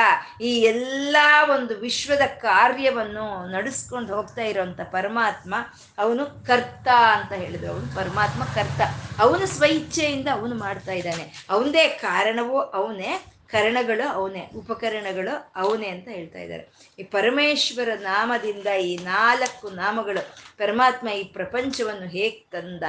ಈ 0.42 0.60
ಎಲ್ಲ 0.60 1.16
ಒಂದು 1.50 1.76
ವಿಶ್ವದ 1.76 2.22
ಕಾರ್ಯವನ್ನು 2.26 3.52
ನಡೆಸ್ಕೊಂಡು 3.52 4.16
ಹೋಗ್ತಾ 4.16 4.42
ಇರೋಂಥ 4.42 4.80
ಪರಮಾತ್ಮ 4.80 5.54
ಅವನು 5.98 6.46
ಕರ್ತ 6.46 6.88
ಅಂತ 6.88 7.32
ಹೇಳಿದ್ರು. 7.32 7.72
ಅವನು 7.72 7.96
ಪರಮಾತ್ಮ 7.96 8.44
ಕರ್ತ. 8.44 9.07
ಅವನು 9.18 9.46
ಸ್ವಇಚ್ಛೆಯಿಂದ 9.46 10.28
ಅವನು 10.32 10.54
ಮಾಡ್ತಾ 10.54 10.92
ಇದ್ದಾನೆ. 10.92 11.46
ಅವನದೇ 11.50 11.88
ಕಾರಣವೂ 11.88 12.60
ಅವನೇ, 12.60 13.26
ಕರಣಗಳು 13.46 14.08
ಅವನೇ, 14.08 14.50
ಉಪಕರಣಗಳು 14.56 15.52
ಅವನೇ 15.56 15.88
ಅಂತ 15.88 16.08
ಹೇಳ್ತಾ 16.08 16.38
ಇದ್ದಾರೆ. 16.38 16.94
ಈ 16.98 17.02
ಪರಮೇಶ್ವರ 17.02 17.88
ನಾಮದಿಂದ 18.00 18.66
ಈ 18.66 18.96
ನಾಲ್ಕು 18.96 19.70
ನಾಮಗಳು, 19.70 20.28
ಪರಮಾತ್ಮ 20.58 21.08
ಈ 21.08 21.24
ಪ್ರಪಂಚವನ್ನು 21.24 22.08
ಹೇಗೆ 22.08 22.46
ತಂದ? 22.52 22.82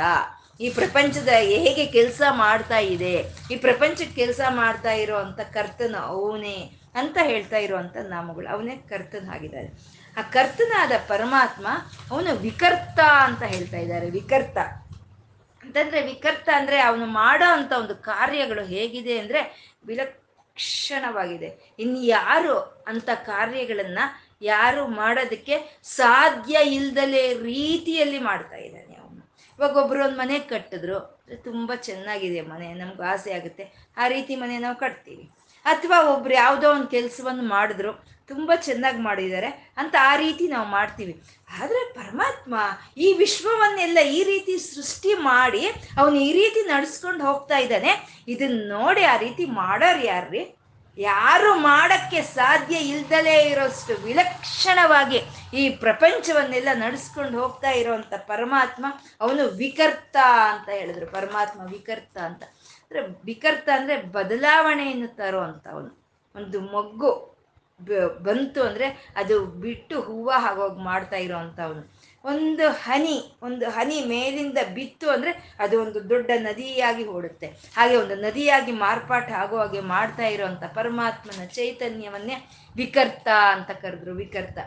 ಈ 0.62 0.70
ಪ್ರಪಂಚದ 0.70 1.28
ಹೇಗೆ 1.28 1.86
ಕೆಲಸ 1.86 2.22
ಮಾಡ್ತಾ 2.30 2.80
ಇದೆ? 2.80 3.26
ಈ 3.52 3.56
ಪ್ರಪಂಚಕ್ಕೆ 3.56 4.16
ಕೆಲಸ 4.16 4.40
ಮಾಡ್ತಾ 4.50 4.92
ಇರೋ 4.92 5.18
ಅಂತ 5.18 5.40
ಕರ್ತನ 5.40 5.96
ಅವನೇ 6.00 6.72
ಅಂತ 6.96 7.18
ಹೇಳ್ತಾ 7.24 7.58
ಇರುವಂತ 7.58 7.98
ನಾಮಗಳು. 7.98 8.54
ಅವನೇ 8.54 8.76
ಕರ್ತನ 8.76 9.30
ಆಗಿದ್ದಾರೆ. 9.34 9.68
ಆ 10.18 10.22
ಕರ್ತನಾದ 10.22 10.92
ಪರಮಾತ್ಮ 11.08 11.68
ಅವನು 12.12 12.36
ವಿಕರ್ತ 12.36 13.00
ಅಂತ 13.00 13.44
ಹೇಳ್ತಾ 13.44 13.78
ಇದ್ದಾರೆ. 13.78 14.10
ವಿಕರ್ತ. 14.10 14.58
ಅಂತಂದ್ರೆ 15.70 16.06
ವಿಕರ್ತ 16.06 16.50
ಅಂದ್ರೆ 16.56 16.80
ಅವನು 16.80 17.06
ಮಾಡೋ 17.06 17.54
ಅಂತ 17.54 17.72
ಒಂದು 17.72 17.96
ಕಾರ್ಯಗಳು 17.96 18.66
ಹೇಗಿದೆ 18.66 19.20
ಅಂದ್ರೆ 19.20 19.72
ವಿಲಕ್ಷಣವಾಗಿದೆ. 19.86 21.76
ಇನ್ನು 21.80 22.02
ಯಾರು 22.02 22.84
ಅಂತ 22.88 23.10
ಕಾರ್ಯಗಳನ್ನ 23.10 24.00
ಯಾರು 24.42 24.88
ಮಾಡೋದಕ್ಕೆ 24.88 25.80
ಸಾಧ್ಯ 25.84 26.58
ಇಲ್ದಲೇ 26.66 27.34
ರೀತಿಯಲ್ಲಿ 27.34 28.20
ಮಾಡ್ತಾ 28.20 28.56
ಇದ್ದಾನೆ 28.56 28.96
ಅವನು. 28.96 29.32
ಇವಾಗ 29.60 29.78
ಒಬ್ರು 29.78 30.04
ಒಂದು 30.06 30.18
ಮನೆ 30.18 30.40
ಕಟ್ಟಿದ್ರು, 30.40 31.22
ತುಂಬಾ 31.44 31.76
ಚೆನ್ನಾಗಿದೆ 31.76 32.42
ಮನೆ, 32.42 32.74
ನಮ್ಗೆ 32.74 33.08
ಆಸೆ 33.08 33.34
ಆಗುತ್ತೆ. 33.34 33.94
ಆ 33.98 34.08
ರೀತಿ 34.08 34.36
ಮನೆ 34.36 34.58
ನಾವು 34.58 34.76
ಕಟ್ತೀವಿ. 34.76 35.30
ಅಥವಾ 35.66 36.02
ಒಬ್ರು 36.02 36.34
ಯಾವುದೋ 36.34 36.72
ಒಂದು 36.72 36.88
ಕೆಲಸವನ್ನು 36.88 37.44
ಮಾಡಿದ್ರು, 37.44 38.20
ತುಂಬ 38.28 38.52
ಚೆನ್ನಾಗಿ 38.56 39.02
ಮಾಡಿದ್ದಾರೆ 39.02 39.74
ಅಂತ 39.78 39.96
ಆ 40.02 40.16
ರೀತಿ 40.16 40.48
ನಾವು 40.48 40.68
ಮಾಡ್ತೀವಿ. 40.68 41.22
ಆದರೆ 41.62 41.94
ಪರಮಾತ್ಮ 41.94 42.56
ಈ 42.98 43.14
ವಿಶ್ವವನ್ನೆಲ್ಲ 43.14 43.98
ಈ 44.04 44.24
ರೀತಿ 44.24 44.58
ಸೃಷ್ಟಿ 44.58 45.14
ಮಾಡಿ 45.14 45.68
ಅವನು 45.98 46.16
ಈ 46.16 46.34
ರೀತಿ 46.34 46.68
ನಡೆಸ್ಕೊಂಡು 46.68 47.24
ಹೋಗ್ತಾ 47.24 47.58
ಇದ್ದಾನೆ. 47.58 48.22
ಇದನ್ನ 48.28 48.72
ನೋಡಿ 48.72 49.04
ಆ 49.04 49.18
ರೀತಿ 49.18 49.46
ಮಾಡೋರು 49.46 50.06
ಯಾರ್ರಿ? 50.06 50.56
ಯಾರು 50.98 51.56
ಮಾಡಕ್ಕೆ 51.60 52.22
ಸಾಧ್ಯ 52.22 52.76
ಇಲ್ದಲೇ 52.76 53.50
ಇರೋಷ್ಟು 53.52 54.04
ವಿಲಕ್ಷಣವಾಗಿ 54.04 55.20
ಈ 55.54 55.70
ಪ್ರಪಂಚವನ್ನೆಲ್ಲ 55.70 56.70
ನಡೆಸ್ಕೊಂಡು 56.74 57.42
ಹೋಗ್ತಾ 57.42 57.72
ಇರೋವಂಥ 57.72 58.14
ಪರಮಾತ್ಮ 58.14 58.86
ಅವನು 59.22 59.48
ವಿಕರ್ತ 59.48 60.18
ಅಂತ 60.52 60.70
ಹೇಳಿದ್ರು. 60.70 61.06
ಪರಮಾತ್ಮ 61.08 61.62
ವಿಕರ್ತ 61.62 62.18
ಅಂತ. 62.18 62.44
ಅಂದ್ರೆ 62.92 63.22
ವಿಕರ್ತ 63.26 63.70
ಅಂದ್ರೆ 63.76 64.02
ಬದಲಾವಣೆಯನ್ನು 64.02 65.08
ತರೋ 65.08 65.40
ಅಂತ 65.40 65.68
ಅವನು 65.68 65.90
ಒಂದು 66.36 66.60
ಮೊಗ್ಗು 66.60 67.30
ಬಂತು 68.20 68.64
ಅಂದ್ರೆ 68.64 69.14
ಅದು 69.16 69.46
ಬಿಟ್ಟು 69.46 70.02
ಹೂವು 70.02 70.30
ಆಗೋಗಿ 70.30 70.80
ಮಾಡ್ತಾ 70.84 71.16
ಇರೋ 71.16 71.38
ಅವನು 71.38 71.82
ಒಂದು 72.24 72.70
ಹನಿ 72.70 73.38
ಒಂದು 73.44 73.70
ಹನಿ 73.70 74.06
ಮೇಲಿಂದ 74.06 74.58
ಬಿತ್ತು 74.74 75.10
ಅಂದ್ರೆ 75.10 75.56
ಅದು 75.60 75.82
ಒಂದು 75.82 76.10
ದೊಡ್ಡ 76.10 76.32
ನದಿಯಾಗಿ 76.38 77.06
ಓಡುತ್ತೆ. 77.06 77.48
ಹಾಗೆ 77.48 77.96
ಒಂದು 77.96 78.16
ನದಿಯಾಗಿ 78.16 78.72
ಮಾರ್ಪಾಟ 78.72 79.32
ಆಗೋ 79.32 79.58
ಹಾಗೆ 79.58 79.82
ಮಾಡ್ತಾ 79.82 80.26
ಇರೋವಂಥ 80.26 80.64
ಪರಮಾತ್ಮನ 80.64 81.46
ಚೈತನ್ಯವನ್ನೇ 81.46 82.48
ವಿಕರ್ತ 82.76 83.28
ಅಂತ 83.52 83.72
ಕರೆದ್ರು, 83.72 84.14
ವಿಕರ್ತ. 84.14 84.58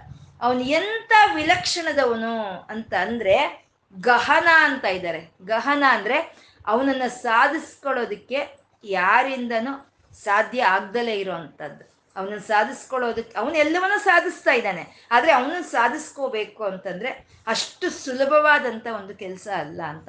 ಅವನು 0.40 0.60
ಎಂತ 0.60 1.12
ವಿಲಕ್ಷಣದವನು 1.34 2.60
ಅಂತ 2.68 2.94
ಅಂದ್ರೆ 2.94 3.66
ಗಹನ 4.00 4.48
ಅಂತ 4.60 4.84
ಇದ್ದಾರೆ. 4.84 5.32
ಗಹನ 5.44 5.84
ಅಂದ್ರೆ 5.88 6.51
ಅವನನ್ನ 6.66 7.06
ಸಾಧಿಸ್ಕೊಳ್ಳೋದಕ್ಕೆ 7.06 8.62
ಯಾರಿಂದನೂ 8.84 9.92
ಸಾಧ್ಯ 10.14 10.62
ಆಗ್ದಲೇ 10.64 11.14
ಇರೋವಂಥದ್ದು 11.14 11.92
ಅವನನ್ನು 12.16 12.40
ಸಾಧಿಸ್ಕೊಳ್ಳೋದಕ್ಕೆ, 12.40 13.38
ಅವನು 13.38 14.04
ಸಾಧಿಸ್ತಾ 14.04 14.52
ಇದ್ದಾನೆ. 14.52 15.08
ಆದರೆ 15.10 15.32
ಅವನನ್ನು 15.32 15.62
ಸಾಧಿಸ್ಕೋಬೇಕು 15.62 16.64
ಅಂತಂದರೆ 16.64 17.26
ಅಷ್ಟು 17.46 17.90
ಸುಲಭವಾದಂಥ 17.90 18.86
ಒಂದು 18.86 19.14
ಕೆಲಸ 19.14 19.48
ಅಲ್ಲ 19.56 19.82
ಅಂತ. 19.82 20.08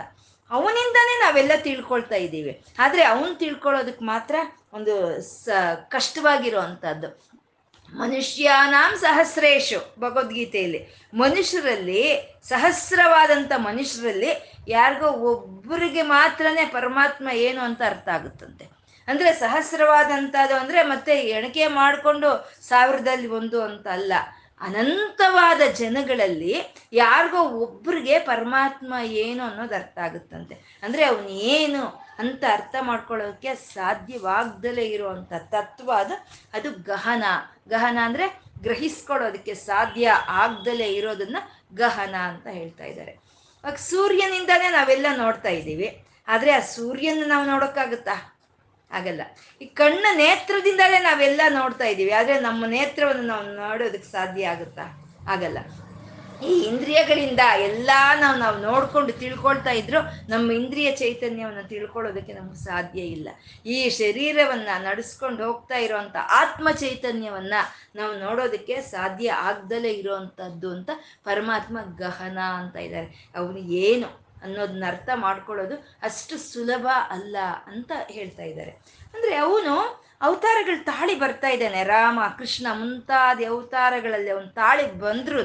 ಅವನಿಂದನೇ 0.51 1.19
ನಾವೆಲ್ಲ 1.19 1.51
ತಿಳ್ಕೊಳ್ತಾ 1.55 2.15
ಇದ್ದೀವಿ. 2.15 2.63
ಆದರೆ 2.79 3.03
ಅವನು 3.03 3.35
ತಿಳ್ಕೊಳ್ಳೋದಕ್ಕೆ 3.35 4.05
ಮಾತ್ರ 4.05 4.35
ಒಂದು 4.73 5.21
ಸ 5.21 5.49
ಕಷ್ಟವಾಗಿರುವಂಥದ್ದು 5.89 7.33
ಮನುಷ್ಯಾನಾಂ 7.93 8.95
ಸಹಸ್ರೇಶು 8.95 9.95
ಭಗವದ್ಗೀತೆಯಲ್ಲಿ. 9.99 11.03
ಮನುಷ್ಯರಲ್ಲಿ 11.13 12.33
ಸಹಸ್ರವಾದಂಥ 12.43 13.51
ಮನುಷ್ಯರಲ್ಲಿ 13.55 14.52
ಯಾರಿಗೋ 14.67 15.07
ಒಬ್ಬರಿಗೆ 15.07 16.01
ಮಾತ್ರನೇ 16.01 16.65
ಪರಮಾತ್ಮ 16.65 17.29
ಏನು 17.29 17.61
ಅಂತ 17.61 17.81
ಅರ್ಥ 17.85 18.07
ಆಗುತ್ತಂತೆ. 18.07 18.65
ಅಂದ್ರೆ 19.07 19.33
ಸಹಸ್ರವಾದಂಥದ್ದು 19.33 20.55
ಅಂದರೆ 20.55 20.83
ಮತ್ತೆ 20.83 21.11
ಎಣಿಕೆ 21.11 21.67
ಮಾಡಿಕೊಂಡು 21.67 22.51
ಸಾವಿರದಲ್ಲಿ 22.61 23.27
ಒಂದು 23.27 23.63
ಅಂತ 23.63 23.87
ಅಲ್ಲ. 23.87 24.13
ಅನಂತವಾದ 24.61 25.61
ಜನಗಳಲ್ಲಿ 25.71 26.75
ಯಾರಿಗೋ 26.93 27.37
ಒಬ್ಬರಿಗೆ 27.37 28.19
ಪರಮಾತ್ಮ 28.19 28.93
ಏನು 29.03 29.43
ಅನ್ನೋದು 29.43 29.75
ಅರ್ಥ 29.75 29.97
ಆಗುತ್ತಂತೆ. 29.97 30.79
ಅಂದ್ರೆ 30.83 31.05
ಅವನು 31.05 31.29
ಏನು 31.29 32.03
ಅಂತ 32.19 32.43
ಅರ್ಥ 32.51 32.75
ಮಾಡ್ಕೊಳ್ಳೋಕೆ 32.81 33.55
ಸಾಧ್ಯವಾಗ್ದಲೇ 33.55 34.85
ಇರುವಂತ 34.85 35.33
ತತ್ವ 35.33 35.91
ಅದು 35.91 36.13
ಅದು 36.53 36.71
ಗಹನ. 36.71 37.23
ಗಹನ 37.69 37.97
ಅಂದ್ರೆ 38.01 38.41
ಗ್ರಹಿಸ್ಕೊಳ್ಳೋದಕ್ಕೆ 38.61 39.53
ಸಾಧ್ಯ 39.53 40.11
ಆಗ್ದಲೇ 40.27 40.87
ಇರೋದನ್ನ 40.87 41.37
ಗಹನ 41.75 42.15
ಅಂತ 42.15 42.47
ಹೇಳ್ತಾ 42.47 42.83
ಇದ್ದಾರೆ. 42.83 43.32
ಇವಾಗ 43.63 43.75
ಸೂರ್ಯನಿಂದಾನೇ 43.75 44.69
ನಾವೆಲ್ಲ 44.69 45.05
ನೋಡ್ತಾ 45.17 45.49
ಇದ್ದೀವಿ. 45.49 46.05
ಆದ್ರೆ 46.27 46.51
ಆ 46.51 46.59
ಸೂರ್ಯನ 46.59 47.23
ನಾವು 47.25 47.45
ನೋಡೋಕ್ಕಾಗುತ್ತಾ? 47.45 48.39
ಆಗಲ್ಲ. 48.91 49.21
ಈ 49.61 49.65
ಕಣ್ಣ 49.65 50.05
ನೇತ್ರದಿಂದಲೇ 50.13 50.99
ನಾವೆಲ್ಲ 50.99 51.41
ನೋಡ್ತಾ 51.49 51.85
ಇದ್ದೀವಿ. 51.85 52.11
ಆದರೆ 52.11 52.39
ನಮ್ಮ 52.39 52.65
ನೇತ್ರವನ್ನು 52.65 53.21
ನಾವು 53.21 53.43
ನೋಡೋದಕ್ಕೆ 53.43 54.11
ಸಾಧ್ಯ 54.11 54.47
ಆಗುತ್ತಾ? 54.47 54.85
ಆಗಲ್ಲ. 55.27 55.57
ಈ 56.43 56.63
ಇಂದ್ರಿಯಗಳಿಂದ 56.63 57.39
ಎಲ್ಲ 57.55 57.91
ನಾವು 58.19 58.37
ನಾವು 58.37 58.57
ನೋಡ್ಕೊಂಡು 58.61 59.13
ತಿಳ್ಕೊಳ್ತಾ 59.13 59.71
ಇದ್ರು 59.71 60.01
ನಮ್ಮ 60.29 60.51
ಇಂದ್ರಿಯ 60.51 60.91
ಚೈತನ್ಯವನ್ನು 60.91 61.69
ತಿಳ್ಕೊಳ್ಳೋದಕ್ಕೆ 61.69 62.33
ನಮ್ಗೆ 62.33 62.63
ಸಾಧ್ಯ 62.63 63.01
ಇಲ್ಲ. 63.01 63.29
ಈ 63.65 63.89
ಶರೀರವನ್ನ 63.89 64.69
ನಡೆಸ್ಕೊಂಡು 64.79 65.45
ಹೋಗ್ತಾ 65.45 65.77
ಇರುವಂತ 65.77 66.15
ಆತ್ಮ 66.29 66.71
ಚೈತನ್ಯವನ್ನ 66.71 67.53
ನಾವು 67.95 68.19
ನೋಡೋದಕ್ಕೆ 68.19 68.81
ಸಾಧ್ಯ 68.81 69.31
ಆಗ್ದಲೇ 69.31 69.91
ಇರುವಂತದ್ದು 69.91 70.71
ಅಂತ 70.71 70.89
ಪರಮಾತ್ಮ 71.23 71.77
ಗಹನ 71.97 72.37
ಅಂತ 72.37 72.75
ಇದ್ದಾರೆ. 72.75 73.31
ಅವನು 73.35 73.57
ಏನು 73.57 74.23
ಅನ್ನೋದನ್ನ 74.43 74.83
ಅರ್ಥ 74.87 75.09
ಮಾಡ್ಕೊಳ್ಳೋದು 75.15 75.75
ಅಷ್ಟು 76.01 76.37
ಸುಲಭ 76.37 76.87
ಅಲ್ಲ 77.09 77.37
ಅಂತ 77.67 77.91
ಹೇಳ್ತಾ 78.07 78.43
ಇದ್ದಾರೆ. 78.43 78.71
ಅಂದ್ರೆ 79.13 79.35
ಅವನು 79.35 80.02
ಅವತಾರಗಳು 80.23 80.83
ತಾಳಿ 80.83 81.15
ಬರ್ತಾ 81.19 81.49
ಇದ್ದಾನೆ. 81.49 81.83
ರಾಮ, 81.83 82.19
ಕೃಷ್ಣ 82.37 82.67
ಮುಂತಾದ 82.73 83.39
ಅವತಾರಗಳಲ್ಲಿ 83.49 84.29
ಅವನು 84.29 84.47
ತಾಳಿ 84.47 84.91
ಬಂದ್ರೂ 84.91 85.39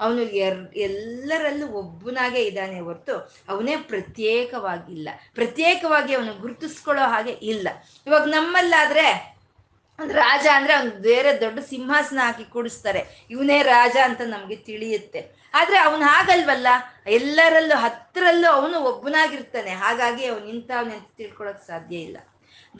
ಅವನು 0.00 0.22
ಎರ್, 0.22 0.74
ಎಲ್ಲರಲ್ಲೂ 0.74 1.66
ಒಬ್ಬನಾಗೆ 1.66 2.44
ಇದ್ದಾನೆ 2.44 2.80
ಹೊರತು 2.80 3.34
ಅವನೇ 3.48 3.76
ಪ್ರತ್ಯೇಕವಾಗಿಲ್ಲ. 3.76 5.08
ಪ್ರತ್ಯೇಕವಾಗಿ 5.34 6.14
ಅವನು 6.14 6.34
ಗುರುತಿಸ್ಕೊಳ್ಳೋ 6.34 7.04
ಹಾಗೆ 7.04 7.30
ಇಲ್ಲ. 7.30 7.68
ಇವಾಗ 8.06 8.22
ನಮ್ಮಲ್ಲಾದ್ರೆ 8.22 9.32
ರಾಜ 10.12 10.46
ಅಂದ್ರೆ 10.54 10.74
ಅವ್ನು 10.74 10.90
ಬೇರೆ 10.90 11.40
ದೊಡ್ಡ 11.40 11.58
ಸಿಂಹಾಸನ 11.58 12.18
ಹಾಕಿ 12.22 12.44
ಕೂಡಿಸ್ತಾರೆ. 12.44 13.26
ಇವನೇ 13.30 13.62
ರಾಜ 13.62 13.96
ಅಂತ 14.04 14.20
ನಮ್ಗೆ 14.20 14.56
ತಿಳಿಯುತ್ತೆ. 14.56 15.20
ಆದ್ರೆ 15.54 15.78
ಅವನು 15.78 16.02
ಹಾಗಲ್ವಲ್ಲ? 16.02 16.66
ಎಲ್ಲರಲ್ಲೂ 17.06 17.76
ಹತ್ತರಲ್ಲೂ 17.76 18.50
ಅವನು 18.50 18.80
ಒಬ್ಬನಾಗಿರ್ತಾನೆ. 18.80 19.70
ಹಾಗಾಗಿ 19.70 20.26
ಅವನು 20.26 20.46
ಇಂಥವ್ನೆಂತ 20.46 21.08
ತಿಳ್ಕೊಳಕ್ 21.16 21.66
ಸಾಧ್ಯ 21.66 21.96
ಇಲ್ಲ. 21.96 22.16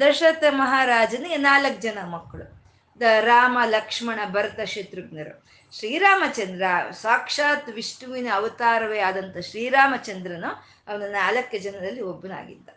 ದಶರಥ 0.00 0.44
ಮಹಾರಾಜನಿಗೆ 0.50 1.36
ನಾಲ್ಕು 1.36 1.80
ಜನ 1.80 1.98
ಮಕ್ಕಳು. 2.04 2.62
ದ 3.00 3.02
ರಾಮ, 3.20 3.58
ಲಕ್ಷ್ಮಣ, 3.64 4.18
ಭರತ, 4.30 4.60
ಶತ್ರುಘ್ನರು. 4.60 5.44
ಶ್ರೀರಾಮಚಂದ್ರ 5.78 6.90
ಸಾಕ್ಷಾತ್ 6.90 7.68
ವಿಷ್ಣುವಿನ 7.68 8.28
ಅವತಾರವೇ 8.34 8.98
ಆದಂಥ 8.98 9.38
ಶ್ರೀರಾಮಚಂದ್ರನು 9.38 10.50
ಅವನ 10.88 11.02
ನಾಲ್ಕು 11.10 11.58
ಜನರಲ್ಲಿ 11.58 12.00
ಒಬ್ಬನಾಗಿದ್ದ. 12.00 12.68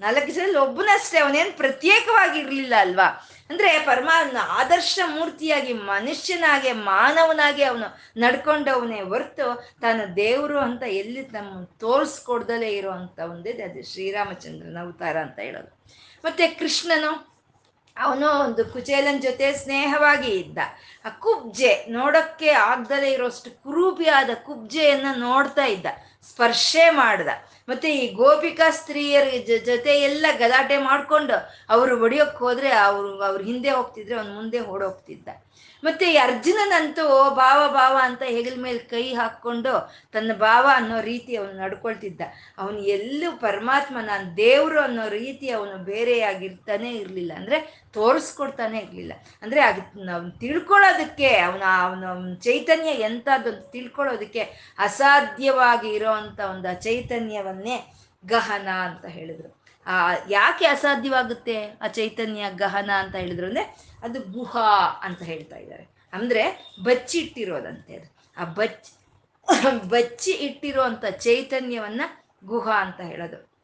ನಾಲ್ಕು 0.00 0.32
ಜನದಲ್ಲಿ 0.32 0.58
ಒಬ್ಬನಷ್ಟೇ 0.58 1.18
ಅವನೇನು 1.18 1.56
ಪ್ರತ್ಯೇಕವಾಗಿರ್ಲಿಲ್ಲ 1.56 2.74
ಅಲ್ವಾ? 2.78 3.30
ಅಂದ್ರೆ 3.50 3.78
ಪರಮ 3.78 4.10
ಆದರ್ಶ 4.40 4.98
ಮೂರ್ತಿಯಾಗಿ, 5.06 5.72
ಮನುಷ್ಯನಾಗೆ, 5.72 6.72
ಮಾನವನಾಗಿ 6.72 7.62
ಅವನು 7.62 8.00
ನಡ್ಕೊಂಡವನೇ 8.16 9.00
ಹೊರ್ತು 9.00 9.74
ತಾನು 9.82 10.16
ದೇವರು 10.16 10.58
ಅಂತ 10.58 10.82
ಎಲ್ಲಿ 10.82 11.22
ನಮ್ಮ 11.22 11.64
ತೋರಿಸ್ಕೊಡ್ದಲೇ 11.64 12.70
ಇರುವಂತ 12.70 13.18
ಒಂದೇ 13.18 13.52
ಅದು 13.52 13.92
ಶ್ರೀರಾಮಚಂದ್ರನ 13.92 14.78
ಅವತಾರ 14.80 15.16
ಅಂತ 15.18 15.38
ಹೇಳೋದು. 15.38 15.84
ಮತ್ತೆ 16.24 16.46
ಕೃಷ್ಣನು, 16.46 17.34
ಅವನು 17.98 18.28
ಒಂದು 18.44 18.64
ಕುಚೇಲನ್ 18.64 19.22
ಜೊತೆ 19.22 19.52
ಸ್ನೇಹವಾಗಿ 19.52 20.30
ಇದ್ದ. 20.30 20.58
ಆ 21.04 21.08
ಕುಬ್ಜೆ 21.08 21.86
ನೋಡಕ್ಕೆ 21.88 22.50
ಆಗ್ದಲೇ 22.50 23.10
ಇರೋಷ್ಟು 23.10 23.62
ಕುರೂಪಿಯಾದ 23.62 24.30
ಕುಬ್ಜೆಯನ್ನ 24.34 25.06
ನೋಡ್ತಾ 25.16 25.64
ಇದ್ದ, 25.64 25.86
ಸ್ಪರ್ಶೆ 26.30 26.90
ಮಾಡ್ದ. 26.90 27.28
ಮತ್ತೆ 27.68 27.88
ಈ 27.96 28.14
ಗೋಪಿಕಾ 28.14 28.70
ಸ್ತ್ರೀಯರ 28.70 29.26
ಜೊತೆ 29.64 29.92
ಎಲ್ಲ 30.00 30.26
ಗಲಾಟೆ 30.38 30.76
ಮಾಡ್ಕೊಂಡು 30.78 31.36
ಅವರು 31.68 31.98
ಹೊಡಿಯೋಕ್ 31.98 32.36
ಹೋದ್ರೆ 32.36 32.70
ಅವ್ರು, 32.70 33.22
ಅವ್ರ 33.22 33.40
ಹಿಂದೆ 33.42 33.70
ಹೋಗ್ತಿದ್ರೆ 33.70 34.14
ಅವ್ನು 34.14 34.34
ಮುಂದೆ 34.34 34.60
ಓಡೋಗ್ತಿದ್ದ. 34.60 35.28
ಮತ್ತೆ 35.84 36.12
ಈ 36.12 36.16
ಅರ್ಜುನನಂತೂ 36.16 37.30
ಭಾವ 37.34 37.72
ಭಾವ 37.72 37.98
ಅಂತ 38.02 38.22
ಹೆಗಲ 38.22 38.62
ಮೇಲೆ 38.62 38.78
ಕೈ 38.78 39.14
ಹಾಕ್ಕೊಂಡು 39.14 39.94
ತನ್ನ 40.12 40.32
ಭಾವ 40.32 40.68
ಅನ್ನೋ 40.74 41.00
ರೀತಿ 41.00 41.36
ಅವನು 41.36 41.52
ನಡ್ಕೊಳ್ತಿದ್ದ. 41.52 42.20
ಅವನು 42.58 42.78
ಎಲ್ಲೂ 42.78 43.36
ಪರಮಾತ್ಮ, 43.36 43.98
ನಾನು 44.00 44.36
ದೇವರು 44.36 44.80
ಅನ್ನೋ 44.80 45.08
ರೀತಿ 45.08 45.50
ಅವನು 45.50 45.76
ಬೇರೆಯಾಗಿರ್ತಾನೆ 45.78 46.90
ಇರಲಿಲ್ಲ. 46.94 47.32
ಅಂದ್ರೆ 47.36 47.86
ತೋರಿಸ್ಕೊಡ್ತಾನೆ 47.92 48.78
ಇರಲಿಲ್ಲ. 48.78 49.12
ಅಂದ್ರೆ 49.42 49.60
ಅದು 49.60 50.04
ನಾವು 50.04 50.30
ತಿಳ್ಕೊಳ್ಳೋದಕ್ಕೆ, 50.30 51.36
ಅವನ 51.36 51.62
ಅವನ 51.82 52.34
ಚೈತನ್ಯ 52.34 52.90
ಎಂಥದ್ದು 52.90 53.70
ತಿಳ್ಕೊಳ್ಳೋದಕ್ಕೆ 53.70 54.74
ಅಸಾಧ್ಯವಾಗಿ 54.78 55.88
ಇರೋವಂಥ 55.88 56.40
ಒಂದು 56.40 56.82
ಚೈತನ್ಯವನ್ನೇ 56.82 57.92
ಗಹನ 58.26 58.68
ಅಂತ 58.68 59.04
ಹೇಳಿದ್ರು. 59.04 59.53
ಆ, 59.86 60.12
ಯಾಕೆ 60.30 60.66
ಅಸಾಧ್ಯವಾಗುತ್ತೆ? 60.66 61.64
ಆ 61.82 61.86
ಚೈತನ್ಯ 61.86 62.44
ಗಹನ 62.56 62.90
ಅಂತ 62.90 63.14
ಹೇಳಿದ್ರು 63.14 63.46
ಅಂದ್ರೆ 63.46 63.76
ಅದು 64.02 64.20
ಗುಹಾ 64.20 65.00
ಅಂತ 65.02 65.22
ಹೇಳ್ತಾ 65.22 65.56
ಇದ್ದಾರೆ. 65.56 65.88
ಅಂದ್ರೆ 66.12 66.72
ಬಚ್ಚಿ 66.82 67.18
ಇಟ್ಟಿರೋದಂತೆ 67.18 67.96
ಅದು. 67.96 68.16
ಆ 68.36 68.44
ಬಚ್ಚಿ 68.44 68.98
ಬಚ್ಚಿ 69.88 70.30
ಇಟ್ಟಿರುವಂತ 70.30 71.04
ಚೈತನ್ಯವನ್ನ 71.04 72.00
ಗುಹಾ 72.44 72.80
ಅಂತ 72.80 73.00
ಹೇಳೋದು. 73.00 73.54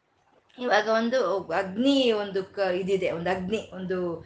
ಇವಾಗ 0.59 0.87
ಒಂದು 0.87 1.47
ಅಗ್ನಿ 1.47 2.11
ಒಂದು 2.11 2.43
ಕ 2.43 2.59
ಇದಿದೆ, 2.59 3.11
ಒಂದು 3.11 3.29
ಅಗ್ನಿ, 3.29 3.71
ಒಂದು 3.73 4.21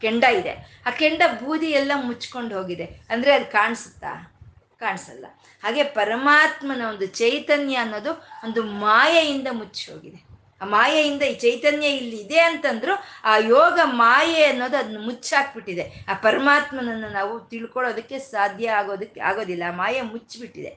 ಕೆಂಡ 0.00 0.24
ಇದೆ. 0.24 0.82
ಆ 0.86 0.90
ಕೆಂಡ 0.90 1.22
ಬೂದಿ 1.28 1.66
ಎಲ್ಲ 1.66 1.92
ಮುಚ್ಕೊಂಡು 1.94 2.56
ಹೋಗಿದೆ. 2.56 2.84
ಅಂದ್ರೆ 2.84 3.34
ಅದು 3.34 3.52
ಕಾಣಿಸುತ್ತಾ? 3.52 4.30
ಕಾಣಿಸಲ್ಲ. 4.78 5.26
ಹಾಗೆ 5.62 5.82
ಪರಮಾತ್ಮನ 5.82 6.82
ಒಂದು 6.88 7.06
ಚೈತನ್ಯ 7.06 7.76
ಅನ್ನೋದು 7.76 8.10
ಒಂದು 8.44 8.62
ಮಾಯೆಯಿಂದ 8.62 9.48
ಮುಚ್ಚಿ 9.52 9.92
ಹೋಗಿದೆ. 9.92 10.33
ಆ 10.64 10.66
ಮಾಯೆಯಿಂದ 10.74 11.22
ಈ 11.22 11.34
ಚೈತನ್ಯ 11.34 11.96
ಇಲ್ಲಿ 11.98 12.16
ಇದೆ 12.16 12.40
ಅಂತಂದ್ರು 12.40 12.94
ಆ 13.24 13.32
ಯೋಗ 13.54 13.78
ಮಾಯೆ 14.02 14.44
ಅನ್ನೋದು 14.44 14.76
ಅದನ್ನ 14.76 15.00
ಮುಚ್ಚಾಕ್ಬಿಟ್ಟಿದೆ. 15.04 15.84
ಆ 16.08 16.14
ಪರಮಾತ್ಮನನ್ನು 16.26 17.08
ನಾವು 17.08 17.34
ತಿಳ್ಕೊಳ್ಳೋದಕ್ಕೆ 17.50 18.18
ಸಾಧ್ಯ 18.18 18.78
ಆಗೋದಕ್ಕೆ 18.80 19.20
ಆಗೋದಿಲ್ಲ 19.20 19.62
ಮಾಯೆ 19.80 20.02
ಮುಚ್ಚಿಬಿಟ್ಟಿದೆ. 20.12 20.72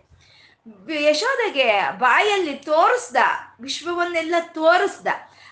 ಯಶೋದಗೆ 1.10 1.68
ಬಾಯಲ್ಲಿ 2.00 2.54
ತೋರಿಸ್ದ, 2.70 3.18
ವಿಶ್ವವನ್ನೆಲ್ಲ 3.62 4.36
ತೋರಿಸ್ದ. 4.60 5.08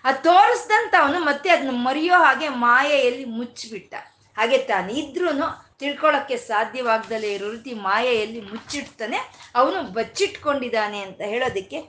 ಆ 0.06 0.12
ತೋರಿಸ್ದಂತ 0.12 0.94
ಅವನು 1.00 1.20
ಮತ್ತೆ 1.20 1.50
ಅದನ್ನ 1.50 1.76
ಮರೆಯೋ 1.84 2.18
ಹಾಗೆ 2.24 2.48
ಮಾಯೆಯಲ್ಲಿ 2.64 3.26
ಮುಚ್ಚಿಬಿಟ್ಟ. 3.38 3.94
ಹಾಗೆ 4.38 4.58
ತಾನಿದ್ರೂ 4.72 5.30
ತಿಳ್ಕೊಳ್ಳೋಕ್ಕೆ 5.80 6.36
ಸಾಧ್ಯವಾಗ್ದಲೇ 6.50 7.30
ಇರೋ 7.34 7.48
ರೀತಿ 7.52 7.72
ಮಾಯೆಯಲ್ಲಿ 7.86 8.42
ಮುಚ್ಚಿಡ್ತಾನೆ, 8.42 9.20
ಅವನು 9.56 9.80
ಬಚ್ಚಿಟ್ಕೊಂಡಿದ್ದಾನೆ 9.94 11.00
ಅಂತ 11.02 11.22
ಹೇಳೋದಕ್ಕೆ 11.22 11.80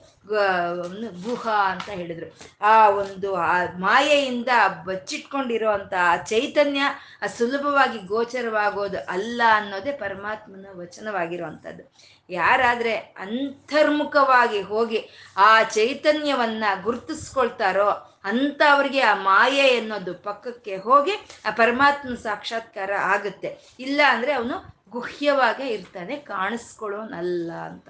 ಗುಹ 1.25 1.49
ಅಂತ 1.49 1.89
ಹೇಳಿದ್ರು. 1.89 2.39
ಆ 2.61 2.89
ಒಂದು, 2.89 3.35
ಆ 3.35 3.65
ಮಾಯೆಯಿಂದ 3.79 4.49
ಬಚ್ಚಿಟ್ಕೊಂಡಿರೋ 4.85 5.71
ಅಂತ 5.71 5.95
ಆ 6.03 6.17
ಚೈತನ್ಯ 6.17 6.81
ಆ 7.23 7.27
ಸುಲಭವಾಗಿ 7.27 7.99
ಗೋಚರವಾಗೋದು 7.99 8.99
ಅಲ್ಲ 9.09 9.43
ಅನ್ನೋದೇ 9.55 9.93
ಪರಮಾತ್ಮನ 9.93 10.67
ವಚನವಾಗಿರುವಂಥದ್ದು. 10.73 11.93
ಯಾರಾದ್ರೆ 12.31 12.97
ಅಂತರ್ಮುಖವಾಗಿ 12.97 14.61
ಹೋಗಿ 14.61 15.11
ಆ 15.37 15.63
ಚೈತನ್ಯವನ್ನ 15.63 16.65
ಗುರುತಿಸ್ಕೊಳ್ತಾರೋ 16.83 17.91
ಅಂತ 18.25 18.63
ಅವ್ರಿಗೆ 18.73 19.01
ಆ 19.01 19.15
ಮಾಯೆ 19.15 19.79
ಅನ್ನೋದು 19.79 20.15
ಪಕ್ಕಕ್ಕೆ 20.15 20.77
ಹೋಗಿ 20.77 21.13
ಆ 21.47 21.51
ಪರಮಾತ್ಮ 21.51 22.15
ಸಾಕ್ಷಾತ್ಕಾರ 22.15 22.91
ಆಗುತ್ತೆ. 22.93 23.59
ಇಲ್ಲ 23.81 24.01
ಅಂದ್ರೆ 24.09 24.33
ಅವನು 24.33 24.77
ಗುಹ್ಯವಾಗೇ 24.91 25.67
ಇರ್ತಾನೆ, 25.67 26.17
ಕಾಣಿಸ್ಕೊಳ್ಳೋನಲ್ಲ 26.17 27.53
ಅಂತ. 27.53 27.89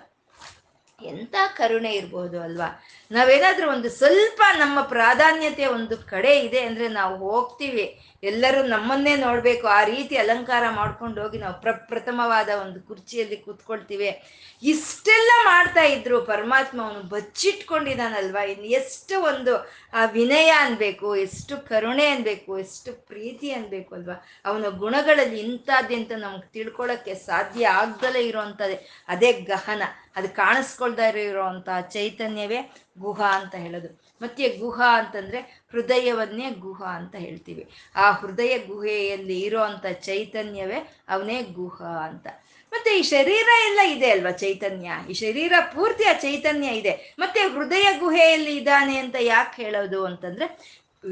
ಎಂಥ 1.03 1.35
ಕರುಣೆ 1.57 1.93
ಇರ್ಬೋದು 1.93 2.43
ಅಲ್ವಾ? 2.43 2.85
ನಾವೇನಾದ್ರೂ 3.11 3.71
ಒಂದು 3.71 3.91
ಸ್ವಲ್ಪ 3.91 4.43
ನಮ್ಮ 4.59 4.81
ಪ್ರಾಧಾನ್ಯತೆ 4.81 5.67
ಒಂದು 5.67 5.97
ಕಡೆ 5.97 6.39
ಇದೆ 6.39 6.61
ಅಂದ್ರೆ 6.61 6.89
ನಾವು 6.89 7.17
ಹೋಗ್ತೀವಿ. 7.17 8.01
ಎಲ್ಲರೂ 8.23 8.63
ನಮ್ಮನ್ನೇ 8.63 9.17
ನೋಡ್ಬೇಕು. 9.17 9.67
ಆ 9.67 9.85
ರೀತಿ 9.85 10.17
ಅಲಂಕಾರ 10.17 10.63
ಮಾಡ್ಕೊಂಡು 10.71 11.23
ಹೋಗಿ 11.23 11.39
ನಾವು 11.39 11.61
ಪ್ರಪ್ರಥಮವಾದ 11.61 12.49
ಒಂದು 12.49 12.81
ಕುರ್ಚಿಯಲ್ಲಿ 12.81 13.37
ಕೂತ್ಕೊಳ್ತೀವಿ. 13.37 14.23
ಇಷ್ಟೆಲ್ಲ 14.63 15.31
ಮಾಡ್ತಾ 15.45 15.83
ಇದ್ರು 15.83 16.23
ಪರಮಾತ್ಮ 16.23 16.83
ಅವನು 16.83 17.03
ಬಚ್ಚಿಟ್ಕೊಂಡಿದ್ದಾನಲ್ವಾ 17.03 18.43
ಇನ್ನು 18.43 18.67
ಎಷ್ಟು 18.67 19.23
ಒಂದು, 19.23 19.57
ಆ 19.95 20.05
ವಿನಯ 20.05 20.49
ಅನ್ಬೇಕು, 20.59 21.17
ಎಷ್ಟು 21.17 21.69
ಕರುಣೆ 21.69 22.07
ಅನ್ಬೇಕು, 22.07 22.59
ಎಷ್ಟು 22.59 23.07
ಪ್ರೀತಿ 23.07 23.53
ಅನ್ಬೇಕು 23.53 23.95
ಅಲ್ವಾ? 23.95 24.27
ಅವನ 24.45 24.65
ಗುಣಗಳಲ್ಲಿ 24.69 25.41
ಇಂಥದ್ದೆಂತ 25.41 26.13
ನಮ್ಗೆ 26.13 26.53
ತಿಳ್ಕೊಳಕ್ಕೆ 26.53 27.15
ಸಾಧ್ಯ 27.15 27.67
ಆಗ್ದಲೇ 27.69 28.21
ಇರೋವಂಥದ್ದೇ. 28.21 29.05
ಅದೇ 29.09 29.33
ಗಹನ. 29.33 29.83
ಅದು 30.17 30.29
ಕಾಣಿಸ್ಕೊಳ್ತಾ 30.29 31.09
ಇರೋವಂಥ 31.09 31.69
ಚೈತನ್ಯವೇ 31.81 32.75
ಗುಹಾ 32.99 33.41
ಅಂತ 33.41 33.55
ಹೇಳೋದು. 33.55 34.01
ಮತ್ತೆ 34.23 34.49
ಗುಹಾ 34.49 34.99
ಅಂತಂದ್ರೆ 34.99 35.67
ಹೃದಯವನ್ನೇ 35.73 36.51
ಗುಹಾ 36.51 36.87
ಅಂತ 36.87 37.17
ಹೇಳ್ತೀವಿ. 37.17 37.69
ಆ 37.97 38.11
ಹೃದಯ 38.11 38.59
ಗುಹೆಯಲ್ಲಿ 38.59 39.41
ಇರೋ 39.41 39.61
ಚೈತನ್ಯವೇ 39.93 40.97
ಅವನೇ 41.09 41.43
ಗುಹಾ 41.43 42.07
ಅಂತ. 42.09 42.27
ಮತ್ತೆ 42.73 42.99
ಈ 42.99 43.03
ಶರೀರ 43.03 43.47
ಎಲ್ಲ 43.67 43.81
ಇದೆ 43.81 44.11
ಅಲ್ವಾ 44.11 44.31
ಚೈತನ್ಯ? 44.31 44.91
ಈ 45.11 45.13
ಶರೀರ 45.13 45.53
ಪೂರ್ತಿ 45.75 46.05
ಆ 46.05 46.13
ಚೈತನ್ಯ 46.13 46.69
ಇದೆ. 46.69 47.15
ಮತ್ತೆ 47.19 47.41
ಹೃದಯ 47.41 47.99
ಗುಹೆಯಲ್ಲಿ 47.99 48.57
ಇದ್ದಾನೆ 48.57 48.97
ಅಂತ 48.97 49.17
ಯಾಕೆ 49.21 49.63
ಹೇಳೋದು 49.63 50.05
ಅಂತಂದ್ರೆ 50.05 50.47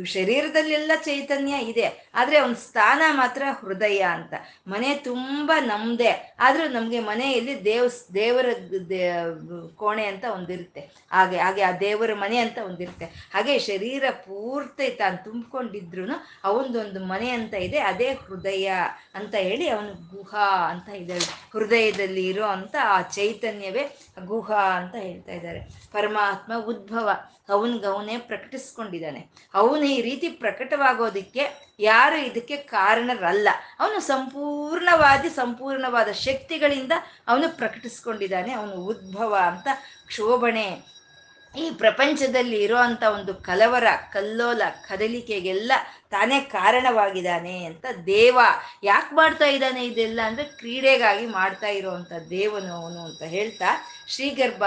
ಶರೀರದಲ್ಲೆಲ್ಲ 0.03 0.93
ಚೈತನ್ಯ 1.05 1.53
ಇದೆ. 1.53 2.11
ಆದರೆ 2.15 2.39
ಅವನ 2.39 2.53
ಸ್ಥಾನ 2.53 3.03
ಮಾತ್ರ 3.11 3.43
ಹೃದಯ 3.61 3.99
ಅಂತ. 3.99 4.35
ಮನೆ 4.69 4.95
ತುಂಬಾ 4.95 5.61
ನಮ್ಮದೇ 5.61 6.37
ಆದರೂ 6.41 6.69
ನಮಗೆ 6.69 7.01
ಮನೆಯಲ್ಲಿ 7.01 7.65
ದೇವ್ 7.65 8.15
ದೇವರ 8.15 8.47
ಕೋಣೆ 9.75 10.07
ಅಂತ 10.07 10.25
ಒಂದಿರುತ್ತೆ. 10.25 10.81
ಹಾಗೆ 11.13 11.37
ಹಾಗೆ 11.37 11.63
ಆ 11.63 11.73
ದೇವರ 11.73 12.15
ಮನೆ 12.15 12.37
ಅಂತ 12.37 12.59
ಒಂದಿರುತ್ತೆ. 12.65 13.05
ಹಾಗೆ 13.05 13.59
ಶರೀರ 13.59 14.11
ಪೂರ್ತಿ 14.11 14.91
ತಾನು 14.91 15.25
ತುಂಬಿಕೊಂಡಿದ್ರು 15.25 16.05
ಅವನದೊಂದು 16.45 17.05
ಮನೆ 17.05 17.31
ಅಂತ 17.31 17.55
ಇದೆ. 17.55 17.79
ಅದೇ 17.79 18.13
ಹೃದಯ 18.13 18.73
ಅಂತ 19.15 19.35
ಹೇಳಿ 19.35 19.69
ಅವನು 19.69 20.17
ಗುಹಾ 20.17 20.69
ಅಂತ 20.71 20.89
ಇದ್ದಾಳೆ. 20.89 21.49
ಹೃದಯದಲ್ಲಿ 21.53 22.29
ಇರೋ 22.29 22.45
ಅಂತ 22.45 22.77
ಆ 22.83 23.01
ಚೈತನ್ಯವೇ 23.01 23.99
ಗುಹಾ 24.25 24.63
ಅಂತ 24.63 24.95
ಹೇಳ್ತಾ 24.95 25.33
ಇದ್ದಾರೆ. 25.33 25.61
ಪರಮಾತ್ಮ 25.93 26.53
ಉದ್ಭವ. 26.67 27.11
ಅವನಿಗವನೇ 27.49 28.17
ಪ್ರಕಟಿಸ್ಕೊಂಡಿದ್ದಾನೆ. 28.19 29.29
ಅವನು 29.55 29.83
ಈ 29.83 30.01
ರೀತಿ 30.01 30.29
ಪ್ರಕಟವಾಗೋದಕ್ಕೆ 30.29 31.75
ಯಾರು 31.81 32.17
ಇದಕ್ಕೆ 32.17 32.57
ಕಾರಣರಲ್ಲ. 32.57 33.49
ಅವನು 33.81 34.01
ಸಂಪೂರ್ಣವಾದಿ, 34.01 35.29
ಸಂಪೂರ್ಣವಾದ 35.29 36.09
ಶಕ್ತಿಗಳಿಂದ 36.13 36.93
ಅವನು 37.29 37.57
ಪ್ರಕಟಿಸ್ಕೊಂಡಿದ್ದಾನೆ. 37.57 38.53
ಅವನು 38.53 38.73
ಉದ್ಭವ 38.73 39.35
ಅಂತ, 39.47 39.69
ಕ್ಷೋಭಣೆ. 40.07 40.95
ಈ 41.57 41.71
ಪ್ರಪಂಚದಲ್ಲಿ 41.71 42.63
ಇರುವಂತ 42.63 43.03
ಒಂದು 43.03 43.35
ಕಲವರ, 43.35 43.85
ಕಲ್ಲೋಲ, 44.13 44.63
ಕದಲಿಕೆಗೆಲ್ಲ 44.89 45.73
ತಾನೇ 46.11 46.41
ಕಾರಣವಾಗಿದ್ದಾನೆ 46.41 47.65
ಅಂತ 47.65 47.85
ದೇವ 48.07 48.39
ಯಾಕೆ 48.83 49.15
ಮಾಡ್ತಾ 49.15 49.45
ಇದ್ದಾನೆ 49.45 49.87
ಇದೆಲ್ಲ 49.87 50.21
ಅಂದರೆ 50.25 50.45
ಕ್ರೀಡೆಗಾಗಿ 50.45 51.27
ಮಾಡ್ತಾ 51.27 51.67
ಇರೋವಂಥ 51.67 52.13
ದೇವನು 52.31 52.73
ಅವನು 52.73 53.01
ಅಂತ 53.01 53.23
ಹೇಳ್ತಾ 53.23 53.67
ಶ್ರೀಗರ್ಭ 54.09 54.63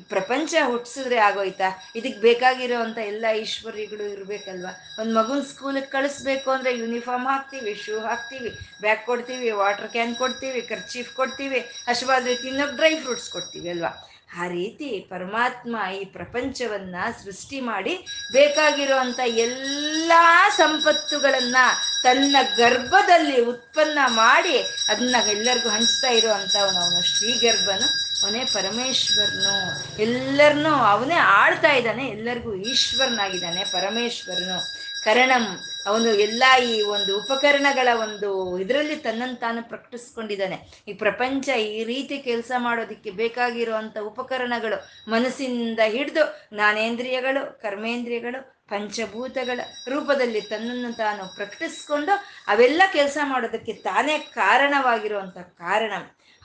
ಪ್ರಪಂಚ 0.00 0.54
ಹುಟ್ಟಿಸಿದ್ರೆ 0.66 1.16
ಆಗೋಯ್ತಾ? 1.16 1.68
ಇದಕ್ಕೆ 1.96 2.20
ಬೇಕಾಗಿರೋವಂಥ 2.20 2.98
ಎಲ್ಲ 2.98 3.24
ಐಶ್ವರ್ಯಗಳು 3.30 4.04
ಇರಬೇಕಲ್ವಾ? 4.12 4.72
ಒಂದು 5.00 5.14
ಮಗುನ 5.14 5.40
ಸ್ಕೂಲಿಗೆ 5.40 5.86
ಕಳಿಸ್ಬೇಕು 5.86 6.50
ಅಂದರೆ 6.50 6.78
ಯೂನಿಫಾರ್ಮ್ 6.78 7.26
ಹಾಕ್ತೀವಿ 7.26 7.74
ಶೂ 7.74 8.00
ಹಾಕ್ತೀವಿ 8.00 8.50
ಬ್ಯಾಗ್ 8.80 9.06
ಕೊಡ್ತೀವಿ 9.06 9.50
ವಾಟರ್ 9.50 9.88
ಕ್ಯಾನ್ 9.88 10.16
ಕೊಡ್ತೀವಿ 10.16 10.62
ಖರ್ಚೀಫ್ 10.62 11.14
ಕೊಡ್ತೀವಿ, 11.14 11.60
ಹಸುವಾದ್ರೆ 11.88 12.34
ತಿನ್ನೋಕೆ 12.34 12.76
ಡ್ರೈ 12.76 12.94
ಫ್ರೂಟ್ಸ್ 12.96 13.30
ಕೊಡ್ತೀವಿ 13.30 13.68
ಅಲ್ವಾ? 13.68 13.92
ಆ 14.40 14.46
ರೀತಿ 14.48 15.00
ಪರಮಾತ್ಮ 15.10 15.76
ಈ 15.92 16.04
ಪ್ರಪಂಚವನ್ನ 16.04 16.96
ಸೃಷ್ಟಿ 17.24 17.60
ಮಾಡಿ 17.60 17.94
ಬೇಕಾಗಿರುವಂಥ 18.32 19.20
ಎಲ್ಲ 19.26 20.12
ಸಂಪತ್ತುಗಳನ್ನ 20.56 21.56
ತನ್ನ 22.02 22.36
ಗರ್ಭದಲ್ಲಿ 22.56 23.40
ಉತ್ಪನ್ನ 23.40 23.98
ಮಾಡಿ 24.06 24.58
ಅದನ್ನ 24.88 25.16
ಎಲ್ಲರಿಗೂ 25.28 25.68
ಹಂಚ್ತಾ 25.68 26.08
ಇರುವಂಥವನು 26.08 26.78
ಅವನು 26.80 27.00
ಶ್ರೀಗರ್ಭನು 27.02 28.07
ಅವನೇ 28.24 28.44
ಪರಮೇಶ್ವರನು 28.44 29.54
ಎಲ್ಲರನ್ನು 30.02 30.72
ಅವನೇ 30.74 31.14
ಆಳ್ತಾ 31.14 31.72
ಇದ್ದಾನೆ, 31.72 32.08
ಎಲ್ಲರಿಗೂ 32.08 32.54
ಈಶ್ವರನಾಗಿದ್ದಾನೆ 32.54 33.64
ಪರಮೇಶ್ವರನು. 33.64 34.58
ಕರಣಂ, 35.04 35.44
ಅವನು 35.86 36.08
ಎಲ್ಲ 36.14 36.44
ಈ 36.64 36.82
ಒಂದು 36.82 37.18
ಉಪಕರಣಗಳ 37.18 37.88
ಒಂದು 37.94 38.58
ಇದರಲ್ಲಿ 38.58 38.96
ತನ್ನನ್ನು 38.96 39.36
ತಾನು 39.36 39.62
ಪ್ರಕಟಿಸ್ಕೊಂಡಿದ್ದಾನೆ. 39.62 40.84
ಈ 40.88 40.92
ಪ್ರಪಂಚ 40.92 41.48
ಈ 41.48 41.84
ರೀತಿ 41.84 42.18
ಕೆಲಸ 42.18 42.52
ಮಾಡೋದಕ್ಕೆ 42.58 43.10
ಬೇಕಾಗಿರುವಂಥ 43.10 43.96
ಉಪಕರಣಗಳು 43.98 44.78
ಮನಸ್ಸಿನಿಂದ 45.10 45.80
ಹಿಡಿದು 45.86 46.24
ಜ್ಞಾನೇಂದ್ರಿಯಗಳು, 46.54 47.62
ಕರ್ಮೇಂದ್ರಿಯಗಳು, 47.62 48.40
ಪಂಚಭೂತಗಳ 48.70 49.60
ರೂಪದಲ್ಲಿ 49.88 50.40
ತನ್ನನ್ನು 50.40 50.96
ತಾನು 50.96 51.34
ಪ್ರಕಟಿಸ್ಕೊಂಡು 51.36 52.12
ಅವೆಲ್ಲ 52.48 52.82
ಕೆಲಸ 52.92 53.18
ಮಾಡೋದಕ್ಕೆ 53.24 53.72
ತಾನೇ 53.72 54.18
ಕಾರಣವಾಗಿರುವಂಥ 54.18 55.38
ಕಾರಣ. 55.38 55.92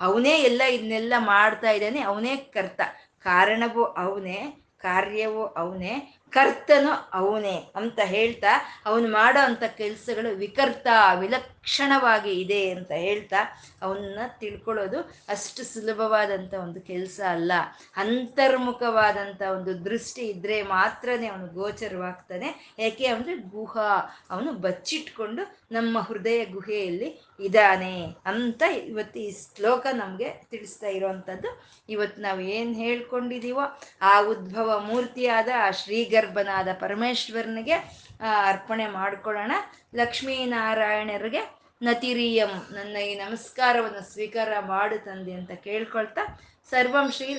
ಅವನೇ 0.04 0.36
ಎಲ್ಲ 0.42 0.62
ಇದನ್ನೆಲ್ಲ 0.70 1.14
ಮಾಡ್ತಾ 1.26 1.72
ಇದ್ದಾನೆ, 1.72 2.02
ಅವನೇ 2.02 2.34
ಕರ್ತ. 2.56 2.82
ಕಾರಣವೂ 3.26 3.84
ಅವನೇ, 4.04 4.40
ಕಾರ್ಯವೂ 4.78 5.44
ಅವನೇ, 5.58 5.94
ಕರ್ತನು 6.34 6.94
ಅವನೇ 7.14 7.56
ಅಂತ 7.76 8.00
ಹೇಳ್ತಾ 8.06 8.52
ಅವನು 8.86 9.08
ಮಾಡೋ 9.12 9.42
ಅಂಥ 9.46 9.64
ಕೆಲಸಗಳು 9.78 10.30
ವಿಕರ್ತ 10.36 10.88
ವಿಲಕ್ಷಣವಾಗಿ 11.64 12.32
ಇದೆ 12.42 12.62
ಅಂತ 12.72 12.92
ಹೇಳ್ತಾ 12.92 13.42
ಅವನ್ನ 13.82 14.20
ತಿಳ್ಕೊಳ್ಳೋದು 14.40 15.00
ಅಷ್ಟು 15.30 15.62
ಸುಲಭವಾದಂಥ 15.64 16.54
ಒಂದು 16.54 16.80
ಕೆಲಸ 16.82 17.20
ಅಲ್ಲ. 17.30 17.52
ಅಂತರ್ಮುಖವಾದಂಥ 17.96 19.42
ಒಂದು 19.58 19.72
ದೃಷ್ಟಿ 19.86 20.24
ಇದ್ರೆ 20.28 20.58
ಮಾತ್ರನೇ 20.76 21.28
ಅವನು 21.28 21.48
ಗೋಚರವಾಗ್ತಾನೆ. 21.54 22.50
ಯಾಕೆ 22.80 23.06
ಅಂದರೆ 23.06 23.36
ಗುಹ 23.56 23.76
ಅವನು 24.30 24.54
ಬಚ್ಚಿಟ್ಕೊಂಡು 24.66 25.44
ನಮ್ಮ 25.72 25.98
ಹೃದಯ 26.00 26.42
ಗುಹೆಯಲ್ಲಿ 26.46 27.10
ಇದ್ದಾನೆ 27.40 27.94
ಅಂತ 28.26 28.64
ಇವತ್ತು 28.88 29.20
ಈ 29.20 29.30
ಶ್ಲೋಕ 29.56 29.86
ನಮಗೆ 29.94 30.30
ತಿಳಿಸ್ತಾ 30.52 30.88
ಇರೋವಂಥದ್ದು. 30.88 31.50
ಇವತ್ತು 31.90 32.20
ನಾವು 32.22 32.42
ಏನು 32.58 32.74
ಹೇಳ್ಕೊಂಡಿದೀವೋ 32.74 33.66
ಆ 34.02 34.14
ಉದ್ಭವ 34.34 34.70
ಮೂರ್ತಿಯಾದ 34.80 35.50
ಆ 35.66 35.72
ಶ್ರೀಗರ್ಭನಾದ 35.72 36.68
ಪರಮೇಶ್ವರನಿಗೆ 36.80 37.78
ಅರ್ಪಣೆ 38.24 38.88
ಮಾಡ್ಕೊಳ್ಳೋಣ. 38.88 39.52
ಲಕ್ಷ್ಮೀನಾರಾಯಣರಿಗೆ 39.96 41.42
ನತಿರಿಯಂ 41.82 42.52
ನನ್ನ 42.74 42.98
ಈ 42.98 43.16
ನಮಸ್ಕಾರವನ್ನು 43.16 44.02
ಸ್ವೀಕಾರ 44.14 44.60
ಮಾಡು 44.60 44.98
ತಂದೆ 45.06 45.34
ಅಂತ 45.34 45.52
ಕೇಳ್ಕೊಳ್ತಾ 45.52 46.22
ಸರ್ವಂ 46.72 47.12
ಶ್ರೀ 47.12 47.34